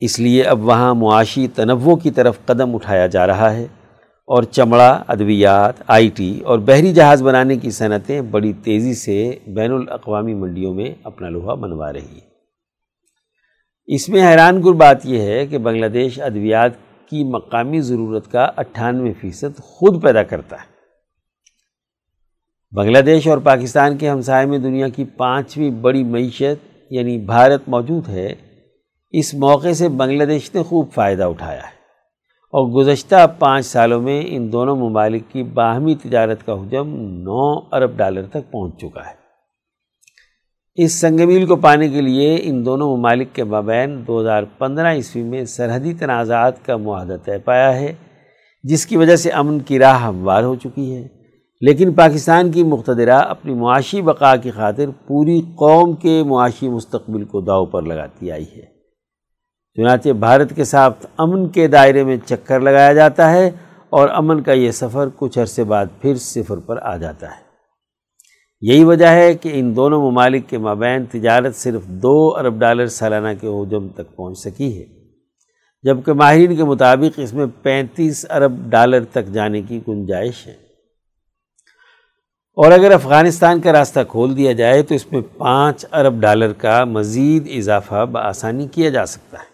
اس 0.00 0.18
لیے 0.20 0.42
اب 0.42 0.64
وہاں 0.64 0.94
معاشی 0.94 1.48
تنوع 1.48 1.96
کی 1.96 2.10
طرف 2.10 2.38
قدم 2.46 2.74
اٹھایا 2.74 3.06
جا 3.06 3.26
رہا 3.26 3.54
ہے۔ 3.54 3.66
اور 4.30 4.42
چمڑا، 4.42 5.02
ادویات، 5.08 5.74
آئی 5.86 6.10
ٹی 6.14 6.40
اور 6.40 6.58
بحری 6.58 6.92
جہاز 6.92 7.22
بنانے 7.22 7.56
کی 7.56 7.70
صنعتیں 7.70 8.20
بڑی 8.20 8.52
تیزی 8.52 8.94
سے 8.94 9.38
بین 9.46 9.72
الاقوامی 9.72 10.34
منڈیوں 10.34 10.74
میں 10.74 10.94
اپنا 11.04 11.28
لوہا 11.28 11.54
منوا 11.54 11.92
رہی 11.92 12.12
ہیں۔ 12.12 12.30
اس 13.86 14.08
میں 14.08 14.28
حیران 14.28 14.62
گر 14.64 14.72
بات 14.72 15.06
یہ 15.06 15.20
ہے 15.20 15.46
کہ 15.46 15.58
بنگلہ 15.58 15.86
دیش 15.86 16.20
ادویات 16.20 16.70
کی 17.10 17.24
مقامی 17.24 17.80
ضرورت 17.80 18.32
کا 18.32 18.50
اٹھانوے 18.56 19.12
فیصد 19.12 19.58
خود 19.58 20.02
پیدا 20.02 20.22
کرتا 20.22 20.56
ہے۔ 20.56 20.70
بنگلہ 22.72 22.98
دیش 22.98 23.28
اور 23.28 23.38
پاکستان 23.38 23.96
کے 23.96 24.10
ہمسائے 24.10 24.46
میں 24.46 24.58
دنیا 24.58 24.88
کی 24.88 25.04
پانچویں 25.04 25.70
بڑی 25.70 26.04
معیشت 26.04 26.82
یعنی 26.90 27.18
بھارت، 27.18 27.62
موجود 27.66 28.08
ہے۔ 28.08 28.34
اس 29.10 29.34
موقع 29.34 29.72
سے 29.72 29.88
بنگلہ 29.88 30.24
دیش 30.24 30.54
نے 30.54 30.62
خوب 30.62 30.92
فائدہ 30.94 31.24
اٹھایا 31.24 31.62
ہے۔ 31.62 31.79
اور 32.52 32.68
گزشتہ 32.68 33.26
پانچ 33.38 33.66
سالوں 33.66 34.02
میں 34.02 34.22
ان 34.26 34.52
دونوں 34.52 34.76
ممالک 34.76 35.22
کی 35.32 35.42
باہمی 35.42 35.94
تجارت 35.94 36.46
کا 36.46 36.52
حجم 36.52 36.88
نو 37.00 37.58
ارب 37.72 37.96
ڈالر 37.96 38.22
تک 38.22 38.50
پہنچ 38.50 38.78
چکا 38.78 39.00
ہے۔ 39.00 39.20
اس 40.74 41.00
سنگمیل 41.00 41.46
کو 41.46 41.56
پانے 41.56 41.88
کے 41.88 42.00
لیے 42.00 42.38
ان 42.42 42.64
دونوں 42.64 42.96
ممالک 42.96 43.28
کے 43.32 43.44
مابین 43.44 44.04
دو 44.06 44.20
ہزار 44.20 44.42
پندرہ 44.58 44.92
عیسوی 44.92 45.22
میں 45.22 45.44
سرحدی 45.44 45.94
تنازعات 45.94 46.64
کا 46.64 46.76
معاہدہ 46.76 47.16
طے 47.24 47.38
پایا 47.38 47.76
ہے، 47.76 47.92
جس 48.62 48.86
کی 48.86 48.96
وجہ 48.96 49.16
سے 49.16 49.30
امن 49.30 49.60
کی 49.60 49.78
راہ 49.78 50.02
ہموار 50.02 50.42
ہو 50.42 50.54
چکی 50.54 50.94
ہے۔ 50.94 51.08
لیکن 51.60 51.92
پاکستان 51.92 52.50
کی 52.50 52.62
مقتدرہ 52.62 53.18
اپنی 53.18 53.54
معاشی 53.54 54.02
بقا 54.02 54.36
کی 54.36 54.50
خاطر 54.50 54.86
پوری 55.06 55.40
قوم 55.40 55.94
کے 55.94 56.22
معاشی 56.22 56.68
مستقبل 56.68 57.24
کو 57.24 57.40
داؤ 57.40 57.66
پر 57.66 57.82
لگاتی 57.82 58.30
آئی 58.30 58.44
ہے۔ 58.44 58.79
چنانچہ 59.76 60.08
بھارت 60.08 60.56
کے 60.56 60.64
ساتھ 60.64 61.06
امن 61.16 61.48
کے 61.48 61.66
دائرے 61.66 62.04
میں 62.04 62.16
چکر 62.26 62.60
لگایا 62.60 62.92
جاتا 62.92 63.32
ہے 63.32 63.50
اور 63.90 64.08
امن 64.08 64.42
کا 64.42 64.52
یہ 64.52 64.70
سفر 64.70 65.08
کچھ 65.16 65.38
عرصے 65.38 65.64
بعد 65.64 65.86
پھر 66.02 66.14
صفر 66.16 66.58
پر 66.58 66.78
آ 66.82 66.96
جاتا 66.96 67.26
ہے۔ 67.26 67.50
یہی 68.60 68.84
وجہ 68.84 69.06
ہے 69.06 69.34
کہ 69.34 69.50
ان 69.54 69.76
دونوں 69.76 70.10
ممالک 70.10 70.48
کے 70.48 70.58
مابین 70.58 71.04
تجارت 71.04 71.56
صرف 71.56 71.84
دو 71.84 72.36
ارب 72.36 72.58
ڈالر 72.58 72.86
سالانہ 72.86 73.28
کے 73.40 73.46
حجم 73.46 73.88
تک 73.88 74.16
پہنچ 74.16 74.38
سکی 74.38 74.80
ہے، 74.80 74.86
جبکہ 75.82 76.12
ماہرین 76.12 76.56
کے 76.56 76.64
مطابق 76.64 77.20
اس 77.22 77.32
میں 77.32 77.46
پینتیس 77.62 78.26
ارب 78.30 78.52
ڈالر 78.70 79.04
تک 79.04 79.26
جانے 79.26 79.62
کی 79.62 79.80
گنجائش 79.88 80.46
ہے۔ 80.46 80.70
اور 82.56 82.72
اگر 82.72 82.90
افغانستان 82.90 83.60
کا 83.60 83.72
راستہ 83.72 84.00
کھول 84.08 84.36
دیا 84.36 84.52
جائے 84.52 84.82
تو 84.82 84.94
اس 84.94 85.12
میں 85.12 85.20
پانچ 85.38 85.86
ارب 85.92 86.20
ڈالر 86.20 86.52
کا 86.52 86.84
مزید 86.84 87.48
اضافہ 87.54 88.04
بآسانی 88.12 88.68
کیا 88.68 88.90
جا 88.90 89.06
سکتا 89.06 89.38
ہے۔ 89.38 89.49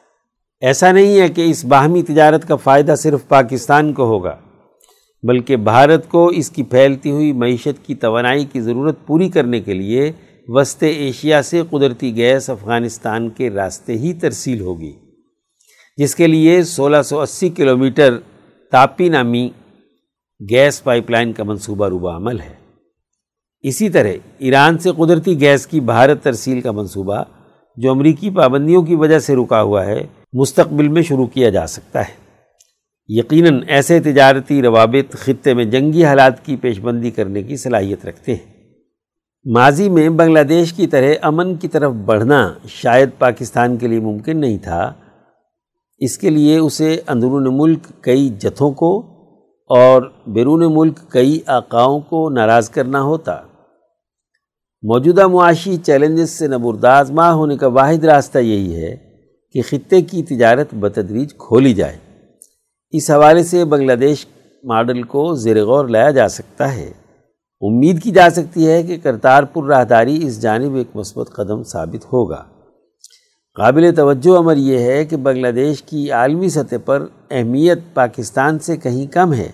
ایسا 0.62 0.90
نہیں 0.92 1.18
ہے 1.20 1.28
کہ 1.28 1.44
اس 1.50 1.64
باہمی 1.64 2.02
تجارت 2.02 2.46
کا 2.48 2.56
فائدہ 2.56 2.94
صرف 2.98 3.26
پاکستان 3.28 3.92
کو 3.92 4.04
ہوگا، 4.04 4.36
بلکہ 5.22 5.56
بھارت 5.56 6.08
کو 6.08 6.26
اس 6.26 6.50
کی 6.50 6.62
پھیلتی 6.62 7.10
ہوئی 7.10 7.32
معیشت 7.32 7.84
کی 7.86 7.94
توانائی 7.94 8.44
کی 8.44 8.60
ضرورت 8.60 9.06
پوری 9.06 9.28
کرنے 9.28 9.60
کے 9.60 9.74
لیے 9.74 10.10
وسط 10.48 10.82
ایشیا 10.82 11.42
سے 11.42 11.62
قدرتی 11.70 12.14
گیس 12.16 12.48
افغانستان 12.50 13.28
کے 13.28 13.50
راستے 13.50 13.98
ہی 13.98 14.12
ترسیل 14.12 14.60
ہوگی، 14.60 14.92
جس 15.98 16.14
کے 16.14 16.26
لیے 16.26 16.62
سولہ 16.64 17.02
سو 17.02 17.20
اسی 17.20 17.48
کلو 17.48 17.76
میٹر 17.76 18.18
تاپی 18.72 19.08
نامی 19.08 19.48
گیس 20.40 20.82
پائپ 20.84 21.10
لائن 21.10 21.32
کا 21.32 21.44
منصوبہ 21.44 21.88
روبہ 21.88 22.16
عمل 22.16 22.40
ہے۔ 22.40 22.54
اسی 23.64 23.88
طرح 23.88 24.12
ایران 24.38 24.78
سے 24.78 24.90
قدرتی 24.96 25.40
گیس 25.40 25.66
کی 25.66 25.80
بھارت 25.80 26.22
ترسیل 26.22 26.60
کا 26.60 26.72
منصوبہ 26.72 27.22
جو 27.76 27.90
امریکی 27.90 28.30
پابندیوں 28.30 28.82
کی 28.82 28.94
وجہ 28.94 29.18
سے 29.18 29.36
رکا 29.36 29.62
ہوا 29.62 29.86
ہے، 29.86 30.06
مستقبل 30.32 30.88
میں 30.88 31.02
شروع 31.02 31.26
کیا 31.26 31.50
جا 31.50 31.66
سکتا 31.66 32.00
ہے۔ 32.00 32.26
یقیناً 33.08 33.62
ایسے 33.68 34.00
تجارتی 34.00 34.62
روابط 34.62 35.12
خطے 35.12 35.54
میں 35.54 35.64
جنگی 35.64 36.04
حالات 36.04 36.44
کی 36.44 36.56
پیش 36.56 36.80
بندی 36.80 37.10
کرنے 37.10 37.42
کی 37.42 37.56
صلاحیت 37.56 38.06
رکھتے 38.06 38.34
ہیں۔ 38.34 38.56
ماضی 39.44 39.88
میں 39.88 40.08
بنگلہ 40.08 40.40
دیش 40.40 40.72
کی 40.72 40.86
طرح 40.86 41.12
امن 41.22 41.54
کی 41.54 41.68
طرف 41.68 41.92
بڑھنا 41.92 42.54
شاید 42.68 43.08
پاکستان 43.18 43.76
کے 43.76 43.86
لیے 43.86 44.00
ممکن 44.00 44.40
نہیں 44.40 44.58
تھا۔ 44.58 44.92
اس 45.98 46.18
کے 46.18 46.30
لیے 46.30 46.58
اسے 46.58 47.00
اندرون 47.06 47.58
ملک 47.58 47.78
کئی 48.00 48.28
جتھوں 48.28 48.72
کو 48.72 48.98
اور 49.68 50.02
بیرون 50.26 50.74
ملک 50.74 50.98
کئی 51.08 51.40
آقاؤں 51.46 52.00
کو 52.00 52.30
ناراض 52.30 52.70
کرنا 52.70 53.02
ہوتا۔ 53.02 53.36
موجودہ 54.88 55.26
معاشی 55.26 55.76
چیلنجز 55.76 56.30
سے 56.30 56.46
نبرداز 56.46 57.10
ماہ 57.10 57.32
ہونے 57.32 57.56
کا 57.56 57.66
واحد 57.66 58.04
راستہ 58.04 58.38
یہی 58.38 58.74
ہے 58.74 58.96
کہ 59.52 59.62
خطے 59.62 60.02
کی 60.02 60.22
تجارت 60.22 60.74
بتدریج 60.74 61.34
کھولی 61.38 61.74
جائے۔ 61.74 61.96
اس 62.90 63.10
حوالے 63.10 63.42
سے 63.42 63.64
بنگلہ 63.64 63.92
دیش 63.92 64.26
ماڈل 64.64 65.02
کو 65.02 65.34
زیر 65.34 65.64
غور 65.64 65.88
لایا 65.88 66.10
جا 66.10 66.28
سکتا 66.28 66.74
ہے۔ 66.74 66.92
امید 67.60 68.02
کی 68.02 68.10
جا 68.10 68.30
سکتی 68.30 68.68
ہے 68.68 68.82
کہ 68.82 68.96
کرتارپور 69.02 69.64
راہداری 69.64 70.26
اس 70.26 70.42
جانب 70.42 70.74
ایک 70.74 70.96
مثبت 70.96 71.30
قدم 71.32 71.62
ثابت 71.62 72.04
ہوگا۔ 72.04 72.44
قابل 73.56 73.94
توجہ 73.96 74.38
عمر 74.38 74.56
یہ 74.56 74.78
ہے 74.78 75.04
کہ 75.04 75.16
بنگلہ 75.16 75.48
دیش 75.48 75.82
کی 75.82 76.10
عالمی 76.10 76.48
سطح 76.48 76.76
پر 76.84 77.06
اہمیت 77.30 77.78
پاکستان 77.94 78.58
سے 78.58 78.76
کہیں 78.76 79.06
کم 79.06 79.32
ہے۔ 79.32 79.48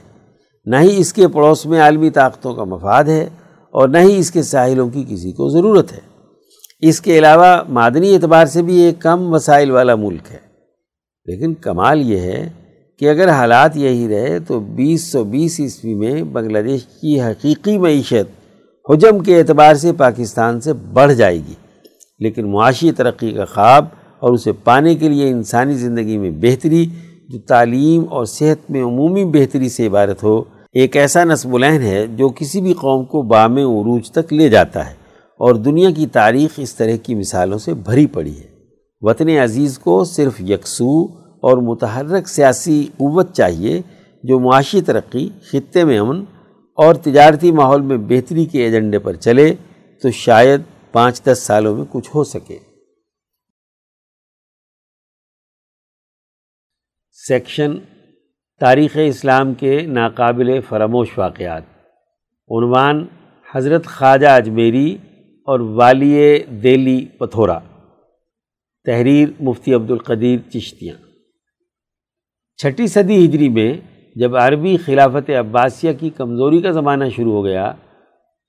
نہ 0.65 0.77
ہی 0.77 1.01
اس 1.01 1.13
کے 1.13 1.29
پڑوس 1.29 1.67
میں 1.67 1.81
عالمی 1.81 2.11
طاقتوں 2.11 2.55
کا 2.55 2.65
مفاد 2.65 3.05
ہے۔ 3.05 3.29
اور 3.73 3.89
نہ 3.89 3.99
ہی 3.99 4.19
اس 4.19 4.31
کے 4.31 4.43
ساحلوں 4.43 4.89
کی 4.89 5.05
کسی 5.09 5.33
کو 5.33 5.49
ضرورت 5.49 5.93
ہے۔ 5.93 5.99
اس 6.81 7.01
کے 7.01 7.19
علاوہ 7.19 7.63
معدنی 7.69 8.15
اعتبار 8.15 8.47
سے 8.47 8.63
بھی 8.63 8.81
ایک 8.81 9.03
کم 9.03 9.33
وسائل 9.33 9.71
والا 9.71 9.95
ملک 9.95 10.33
ہے۔ 10.33 10.39
لیکن 11.25 11.55
کمال 11.55 12.11
یہ 12.11 12.19
ہے 12.19 12.49
کہ 12.99 13.11
اگر 13.11 13.29
حالات 13.29 13.77
یہی 13.77 14.09
رہے 14.09 14.39
تو 14.39 14.61
بیس 14.61 15.03
سو 15.03 15.25
بیس 15.25 15.61
عیسوی 15.61 15.95
میں 15.95 16.23
بنگلہ 16.23 16.59
دیش 16.59 16.81
کی 17.01 17.21
حقیقی 17.21 17.79
معیشت 17.79 18.49
حجم 18.91 19.19
کے 19.19 19.39
اعتبار 19.39 19.75
سے 19.75 19.93
پاکستان 19.93 20.61
سے 20.61 20.73
بڑھ 20.73 21.15
جائے 21.15 21.37
گی۔ 21.37 21.55
لیکن 22.19 22.51
معاشی 22.51 22.93
ترقی 22.93 23.31
کا 23.31 23.45
خواب 23.45 23.85
اور 24.19 24.33
اسے 24.33 24.53
پانے 24.53 24.95
کے 24.95 25.09
لیے 25.09 25.31
انسانی 25.31 25.75
زندگی 25.75 26.19
میں 26.19 26.31
بہتری، 26.31 26.87
جو 27.29 27.39
تعلیم 27.39 28.05
اور 28.11 28.25
صحت 28.25 28.71
میں 28.71 28.83
عمومی 28.83 29.25
بہتری 29.25 29.69
سے 29.69 29.87
عبارت 29.87 30.23
ہو 30.23 30.43
ایک 30.73 30.97
ایسا 30.97 31.25
نصب 31.25 31.55
العین 31.55 31.83
ہے 31.83 32.07
جو 32.07 32.29
کسی 32.29 32.61
بھی 32.61 32.73
قوم 32.73 33.05
کو 33.05 33.23
بام 33.23 33.53
عروج 33.53 34.11
تک 34.11 34.33
لے 34.33 34.49
جاتا 34.49 34.91
ہے 34.91 34.95
اور 35.41 35.55
دنیا 35.55 35.91
کی 35.91 36.07
تاریخ 36.07 36.51
اس 36.57 36.75
طرح 36.75 36.97
کی 37.03 37.15
مثالوں 37.15 37.59
سے 37.59 37.75
بھری 37.75 38.07
پڑی 38.07 38.39
ہے۔ 38.39 38.47
وطن 39.01 39.29
عزیز 39.29 39.79
کو 39.79 40.05
صرف 40.05 40.41
یکسو 40.41 41.05
اور 41.19 41.59
متحرک 41.59 42.29
سیاسی 42.29 42.87
قوت 42.97 43.33
چاہیے 43.33 43.81
جو 44.23 44.39
معاشی 44.41 44.81
ترقی، 44.81 45.29
خطے 45.51 45.85
میں 45.85 45.99
امن 45.99 46.25
اور 46.75 46.95
تجارتی 46.95 47.53
ماحول 47.53 47.81
میں 47.81 47.97
بہتری 47.97 48.45
کے 48.45 48.65
ایجنڈے 48.65 48.99
پر 48.99 49.15
چلے 49.15 49.55
تو 50.03 50.11
شاید 50.11 50.61
پانچ 50.93 51.23
دس 51.23 51.39
سالوں 51.43 51.77
میں 51.77 51.85
کچھ 51.91 52.11
ہو 52.15 52.25
سکے۔ 52.25 52.59
سیکشن 57.13 57.79
تاریخ 58.61 58.99
اسلام 59.07 59.55
کے 59.55 59.81
ناقابل 59.81 60.61
فراموش 60.69 61.19
واقعات۔ 61.19 61.63
عنوان 62.49 63.07
حضرت 63.55 63.87
خواجہ 63.87 64.27
اجمیری 64.27 64.97
اور 65.47 65.61
والی 65.61 66.39
دہلی 66.39 67.07
پتھورا۔ 67.19 67.59
تحریر 68.85 69.29
مفتی 69.41 69.75
عبد 69.75 69.91
القدیر 69.91 70.51
چشتیاں۔ 70.51 70.95
چھٹی 72.57 72.87
صدی 72.87 73.25
ہجری 73.25 73.49
میں 73.49 73.75
جب 74.17 74.37
عربی 74.37 74.77
خلافت 74.77 75.31
عباسیہ 75.31 75.93
کی 75.93 76.11
کمزوری 76.11 76.63
کا 76.63 76.71
زمانہ 76.71 77.05
شروع 77.17 77.33
ہو 77.33 77.45
گیا، 77.45 77.73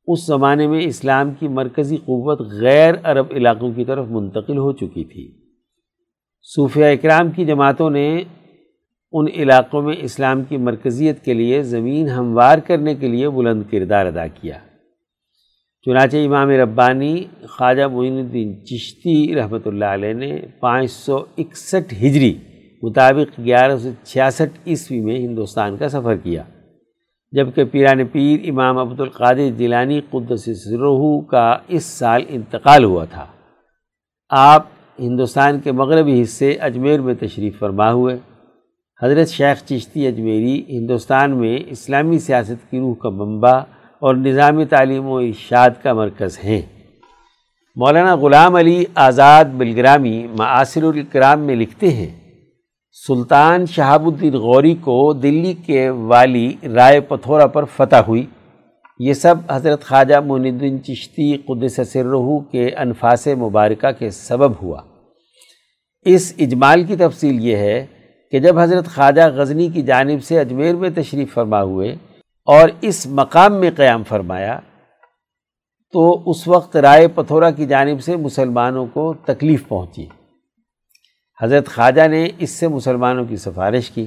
اس 0.08 0.26
زمانے 0.26 0.68
میں 0.68 0.82
اسلام 0.82 1.34
کی 1.34 1.48
مرکزی 1.48 1.98
قوت 1.98 2.42
غیر 2.62 2.94
عرب 3.04 3.26
علاقوں 3.32 3.72
کی 3.74 3.86
طرف 3.86 4.08
منتقل 4.10 4.58
ہو 4.58 4.72
چکی 4.72 5.04
تھی۔ 5.04 5.54
صوفیہ 6.56 6.86
اکرام 6.86 7.32
کی 7.32 7.46
جماعتوں 7.46 7.90
نے 7.90 8.24
ان 9.14 9.26
علاقوں 9.34 9.82
میں 9.82 9.96
اسلام 10.00 10.44
کی 10.44 10.58
مرکزیت 10.58 11.24
کے 11.26 11.34
لیے 11.34 11.62
زمین 11.64 12.08
ہموار 12.10 12.58
کرنے 12.58 12.96
کے 12.96 13.08
لیے 13.08 13.30
بلند 13.30 13.64
کردار 13.72 14.06
ادا 14.06 14.26
کیا۔ 14.28 14.58
چنانچہ 15.86 16.18
امام 16.18 16.50
ربانی 16.50 17.24
خواجہ 17.50 17.88
معین 17.88 18.18
الدین 18.18 18.66
چشتی 18.66 19.36
رحمۃ 19.36 19.66
اللہ 19.66 19.86
علیہ 19.86 20.14
نے 20.14 20.32
پانچ 20.60 20.92
سو 20.92 21.18
اکسٹھ 21.38 21.94
ہجری 21.94 22.34
مطابق 22.84 23.40
گیارہ 23.40 23.78
سو 23.78 23.90
چھیاسٹھ 24.04 24.58
عیسوی 24.68 25.00
میں 25.02 25.18
ہندوستان 25.18 25.78
کا 25.78 25.90
سفر 25.90 26.16
کیا، 26.16 26.44
جبکہ 27.34 27.64
پیران 27.64 28.06
پیر 28.06 28.50
امام 28.50 28.78
عبد 28.78 29.00
القادر 29.00 29.50
جیلانی 29.58 30.02
قدس 30.10 30.50
سروح 30.64 31.22
کا 31.22 31.48
اس 31.68 31.86
سال 32.00 32.24
انتقال 32.28 32.84
ہوا 32.84 33.06
تھا۔ 33.06 33.26
آپ 34.30 34.68
ہندوستان 35.00 35.60
کے 35.60 35.72
مغربی 35.72 36.22
حصے 36.22 36.52
اجمیر 36.62 37.02
میں 37.02 37.14
تشریف 37.20 37.60
فرما 37.60 37.92
ہوئے۔ 37.92 38.18
حضرت 39.04 39.30
شیخ 39.30 39.64
چشتی 39.66 40.08
اجمیری 40.08 40.64
ہندوستان 40.70 41.32
میں 41.38 41.58
اسلامی 41.68 42.20
سیاست 42.20 42.72
کی 42.72 42.80
روح 42.80 42.94
کا 42.96 43.10
منبع 43.10 43.52
اور 44.02 44.16
نظامی 44.16 44.66
تعلیم 44.66 45.08
و 45.08 45.16
ارشاد 45.16 45.70
کا 45.84 45.94
مرکز 45.94 46.38
ہیں۔ 46.44 46.62
مولانا 47.76 48.16
غلام 48.16 48.56
علی 48.56 48.84
آزاد 48.96 49.46
بلگرامی 49.46 50.28
معاصر 50.38 50.84
الکرام 50.84 51.40
میں 51.40 51.56
لکھتے 51.56 51.90
ہیں، 51.90 52.08
سلطان 53.08 53.66
شہاب 53.66 54.08
الدین 54.08 54.34
غوری 54.34 54.76
کو 54.76 55.14
دلی 55.14 55.54
کے 55.66 55.90
والی 55.90 56.54
رائے 56.76 57.00
پتھورا 57.00 57.48
پر 57.48 57.66
فتح 57.66 57.96
ہوئی۔ 57.96 58.26
یہ 59.00 59.14
سب 59.14 59.36
حضرت 59.52 59.84
خواجہ 59.84 60.20
معین 60.20 60.54
الدین 60.54 60.84
چشتی 60.84 61.36
قدس 61.38 61.80
سرہو 61.94 62.40
کے 62.40 62.70
انفاس 62.78 63.28
مبارکہ 63.28 63.92
کے 63.92 64.10
سبب 64.10 64.52
ہوا۔ 64.62 64.82
اس 66.06 66.34
اجمال 66.40 66.84
کی 66.84 66.96
تفصیل 66.96 67.46
یہ 67.46 67.56
ہے 67.56 67.86
کہ 68.34 68.40
جب 68.40 68.60
حضرت 68.60 68.86
خواجہ 68.88 69.22
غزنی 69.34 69.70
کی 69.70 69.82
جانب 69.82 70.24
سے 70.24 70.40
اجمیر 70.40 70.76
میں 70.76 70.90
تشریف 70.90 71.34
فرما 71.34 71.62
ہوئے 71.62 71.96
اور 72.46 72.70
اس 72.82 73.08
مقام 73.08 73.54
میں 73.54 73.72
قیام 73.76 74.04
فرمایا، 74.04 74.60
تو 75.92 76.30
اس 76.30 76.48
وقت 76.48 76.78
رائے 76.78 77.08
پتھورا 77.08 77.52
کی 77.52 77.66
جانب 77.66 78.04
سے 78.04 78.16
مسلمانوں 78.16 78.86
کو 78.86 79.14
تکلیف 79.14 79.68
پہنچی۔ 79.68 80.06
حضرت 81.42 81.68
خواجہ 81.68 82.08
نے 82.08 82.28
اس 82.40 82.50
سے 82.50 82.68
مسلمانوں 82.68 83.26
کی 83.26 83.36
سفارش 83.36 83.92
کی۔ 83.92 84.06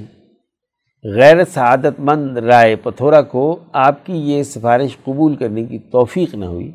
غیر 1.15 1.45
سعادت 1.45 1.99
مند 1.99 2.37
رائے 2.37 2.75
پتھورا 2.75 3.21
کو 3.21 3.59
آپ 3.73 4.05
کی 4.05 4.13
یہ 4.13 4.43
سفارش 4.43 4.97
قبول 5.03 5.35
کرنے 5.35 5.63
کی 5.63 5.79
توفیق 5.79 6.35
نہ 6.35 6.45
ہوئی۔ 6.45 6.71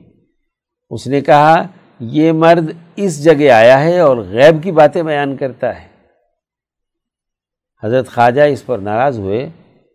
اس 0.91 1.07
نے 1.07 1.21
کہا، 1.21 1.67
یہ 2.01 2.33
مرد 2.33 2.73
اس 2.97 3.25
جگہ 3.25 3.51
آیا 3.51 3.85
ہے 3.85 3.99
اور 3.99 4.17
غیب 4.17 4.63
کی 4.63 4.73
باتیں 4.73 5.03
بیان 5.03 5.37
کرتا 5.37 5.83
ہے۔ 5.83 5.92
حضرت 7.85 8.09
خواجہ 8.09 8.43
اس 8.43 8.67
پر 8.67 8.79
ناراض 8.79 9.19
ہوئے 9.19 9.45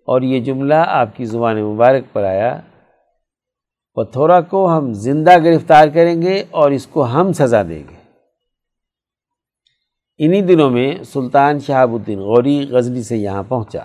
اور 0.05 0.22
یہ 0.22 0.39
جملہ 0.39 0.76
آپ 0.76 1.15
کی 1.15 1.26
زبان 1.26 1.64
مبارک 1.64 2.03
پر 2.14 2.23
آیا 2.23 2.59
پتھورا 3.95 4.41
کو 4.41 4.77
ہم 4.77 4.93
زندہ 4.93 5.43
گرفتار 5.43 5.88
کریں 5.88 6.22
گے 6.22 6.43
اور 6.51 6.72
اس 6.72 6.88
کو 6.88 7.05
ہم 7.05 7.34
سزا 7.34 7.64
دیں 7.64 7.84
گے۔ 7.89 7.97
انہی 10.18 10.41
دنوں 10.41 10.69
میں 10.69 11.03
سلطان 11.03 11.59
شہاب 11.59 11.93
الدین 11.93 12.19
غوری 12.19 12.68
غزنی 12.69 13.03
سے 13.03 13.18
یہاں 13.18 13.43
پہنچا۔ 13.43 13.84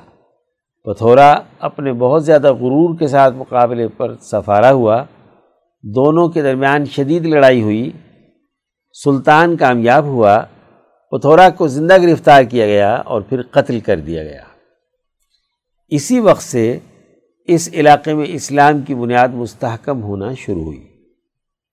پتھورا 0.85 1.35
اپنے 1.61 1.93
بہت 1.93 2.25
زیادہ 2.25 2.53
غرور 2.53 2.99
کے 2.99 3.07
ساتھ 3.07 3.35
مقابلے 3.35 3.89
پر 3.89 4.15
سفارہ 4.21 4.67
ہوا۔ 4.67 5.05
دونوں 5.83 6.29
کے 6.29 6.43
درمیان 6.43 6.85
شدید 6.85 7.27
لڑائی 7.27 7.63
ہوئی۔ 7.63 7.91
سلطان 9.05 9.57
کامیاب 9.57 10.05
ہوا۔ 10.05 10.45
پتھورا 11.13 11.51
کو 11.51 11.69
زندہ 11.69 12.03
گرفتار 12.03 12.43
کیا 12.43 12.67
گیا 12.67 12.95
اور 12.95 13.23
پھر 13.23 13.43
قتل 13.43 13.81
کر 13.81 14.01
دیا 14.01 14.23
گیا۔ 14.23 14.43
اسی 15.89 16.21
وقت 16.21 16.43
سے 16.43 16.79
اس 17.45 17.69
علاقے 17.73 18.15
میں 18.15 18.25
اسلام 18.29 18.81
کی 18.81 18.95
بنیاد 18.95 19.29
مستحکم 19.29 20.03
ہونا 20.03 20.35
شروع 20.35 20.65
ہوئی۔ 20.65 20.87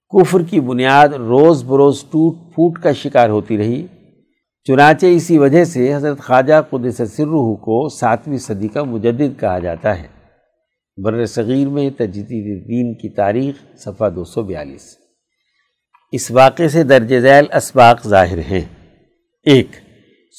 کفر 0.09 0.39
کی 0.41 0.59
بنیاد 0.59 1.07
روز 1.07 1.63
بروز 1.63 2.03
ٹوٹ 2.03 2.35
پھوٹ 2.35 2.79
کا 2.79 2.93
شکار 2.93 3.29
ہوتی 3.29 3.57
رہی۔ 3.57 3.87
چنانچہ 4.63 5.05
اسی 5.05 5.37
وجہ 5.37 5.63
سے 5.63 5.95
حضرت 5.95 6.19
خواجہ 6.19 6.61
قدس 6.69 6.97
سرح 6.97 7.55
کو 7.55 7.89
ساتویں 7.89 8.37
صدی 8.37 8.67
کا 8.67 8.83
مجدد 8.83 9.39
کہا 9.39 9.59
جاتا 9.59 9.99
ہے۔ 9.99 10.07
بر 10.97 11.25
صغیر 11.25 11.67
میں 11.67 11.89
تجدید 11.89 12.67
دین 12.67 12.93
کی 12.93 13.09
تاریخ 13.09 13.77
صفحہ 13.77 14.09
دو 14.09 14.23
سو 14.23 14.43
بیالیس۔ 14.43 14.97
اس 16.11 16.31
واقعے 16.31 16.69
سے 16.69 16.83
درج 16.83 17.19
ذیل 17.19 17.45
اسباق 17.53 18.07
ظاہر 18.07 18.37
ہیں۔ 18.37 18.78
ایک، 19.43 19.67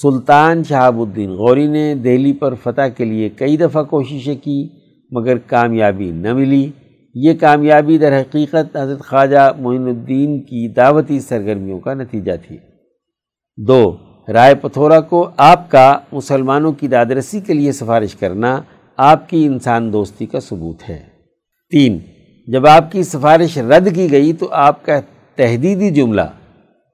سلطان 0.03 0.65
شہاب 0.65 1.01
الدین 1.01 1.31
غوری 1.31 1.67
نے 1.67 1.95
دہلی 1.95 2.33
پر 2.33 2.55
فتح 2.55 2.89
کے 2.97 3.05
لیے 3.05 3.29
کئی 3.29 3.57
دفعہ 3.57 3.83
کوششیں 3.83 4.35
کی، 4.45 4.69
مگر 5.11 5.39
کامیابی 5.39 6.11
نہ 6.11 6.35
ملی۔ 6.35 6.71
یہ 7.15 7.33
کامیابی 7.41 7.99
در 7.99 8.21
حقیقت 8.21 8.77
حضرت 8.77 9.01
خواجہ 9.01 9.53
معین 9.59 9.83
الدین 9.83 10.43
کی 10.43 10.69
دعوتی 10.69 11.21
سرگرمیوں 11.21 11.79
کا 11.81 11.95
نتیجہ 11.95 12.33
تھی۔ 12.47 12.57
دو، 13.57 13.97
رائے 14.33 14.55
پتھورا 14.55 15.01
کو 15.01 15.31
آپ 15.37 15.71
کا، 15.71 15.99
مسلمانوں 16.13 16.73
کی 16.73 16.89
دادرسی 16.89 17.41
کے 17.41 17.55
لیے 17.55 17.73
سفارش 17.73 18.15
کرنا 18.15 18.63
آپ 18.97 19.29
کی 19.29 19.47
انسان 19.47 19.93
دوستی 19.93 20.27
کا 20.27 20.41
ثبوت 20.41 20.89
ہے۔ 20.89 20.99
تین، 21.71 21.99
جب 22.47 22.67
آپ 22.67 22.93
کی 22.93 23.03
سفارش 23.03 23.59
رد 23.59 23.95
کی 23.95 24.11
گئی 24.11 24.33
تو 24.33 24.49
آپ 24.51 24.85
کا 24.85 25.01
تحدیدی 25.35 25.91
جملہ 25.91 26.21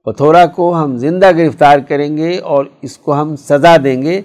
پتھورا 0.07 0.47
کو 0.47 0.75
ہم 0.75 0.97
زندہ 0.97 1.31
گرفتار 1.39 1.79
کریں 1.79 2.17
گے 2.17 2.39
اور 2.39 2.65
اس 2.83 2.99
کو 2.99 3.21
ہم 3.21 3.37
سزا 3.37 3.77
دیں 3.85 4.03
گے۔ 4.03 4.21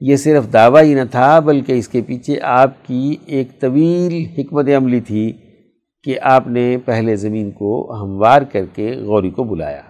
یہ 0.00 0.16
صرف 0.16 0.52
دعویٰ 0.52 0.82
ہی 0.82 0.94
نہ 0.94 1.04
تھا، 1.10 1.38
بلکہ 1.38 1.72
اس 1.72 1.88
کے 1.88 2.00
پیچھے 2.02 2.38
آپ 2.42 2.86
کی 2.86 3.16
ایک 3.26 3.60
طویل 3.60 4.26
حکمت 4.38 4.68
عملی 4.76 5.00
تھی 5.00 5.32
کہ 6.04 6.18
آپ 6.22 6.48
نے 6.48 6.76
پہلے 6.84 7.16
زمین 7.16 7.50
کو 7.50 7.92
ہموار 8.02 8.42
کر 8.42 8.64
کے 8.74 8.90
غوری 8.90 9.30
کو 9.30 9.44
بلایا۔ 9.44 9.82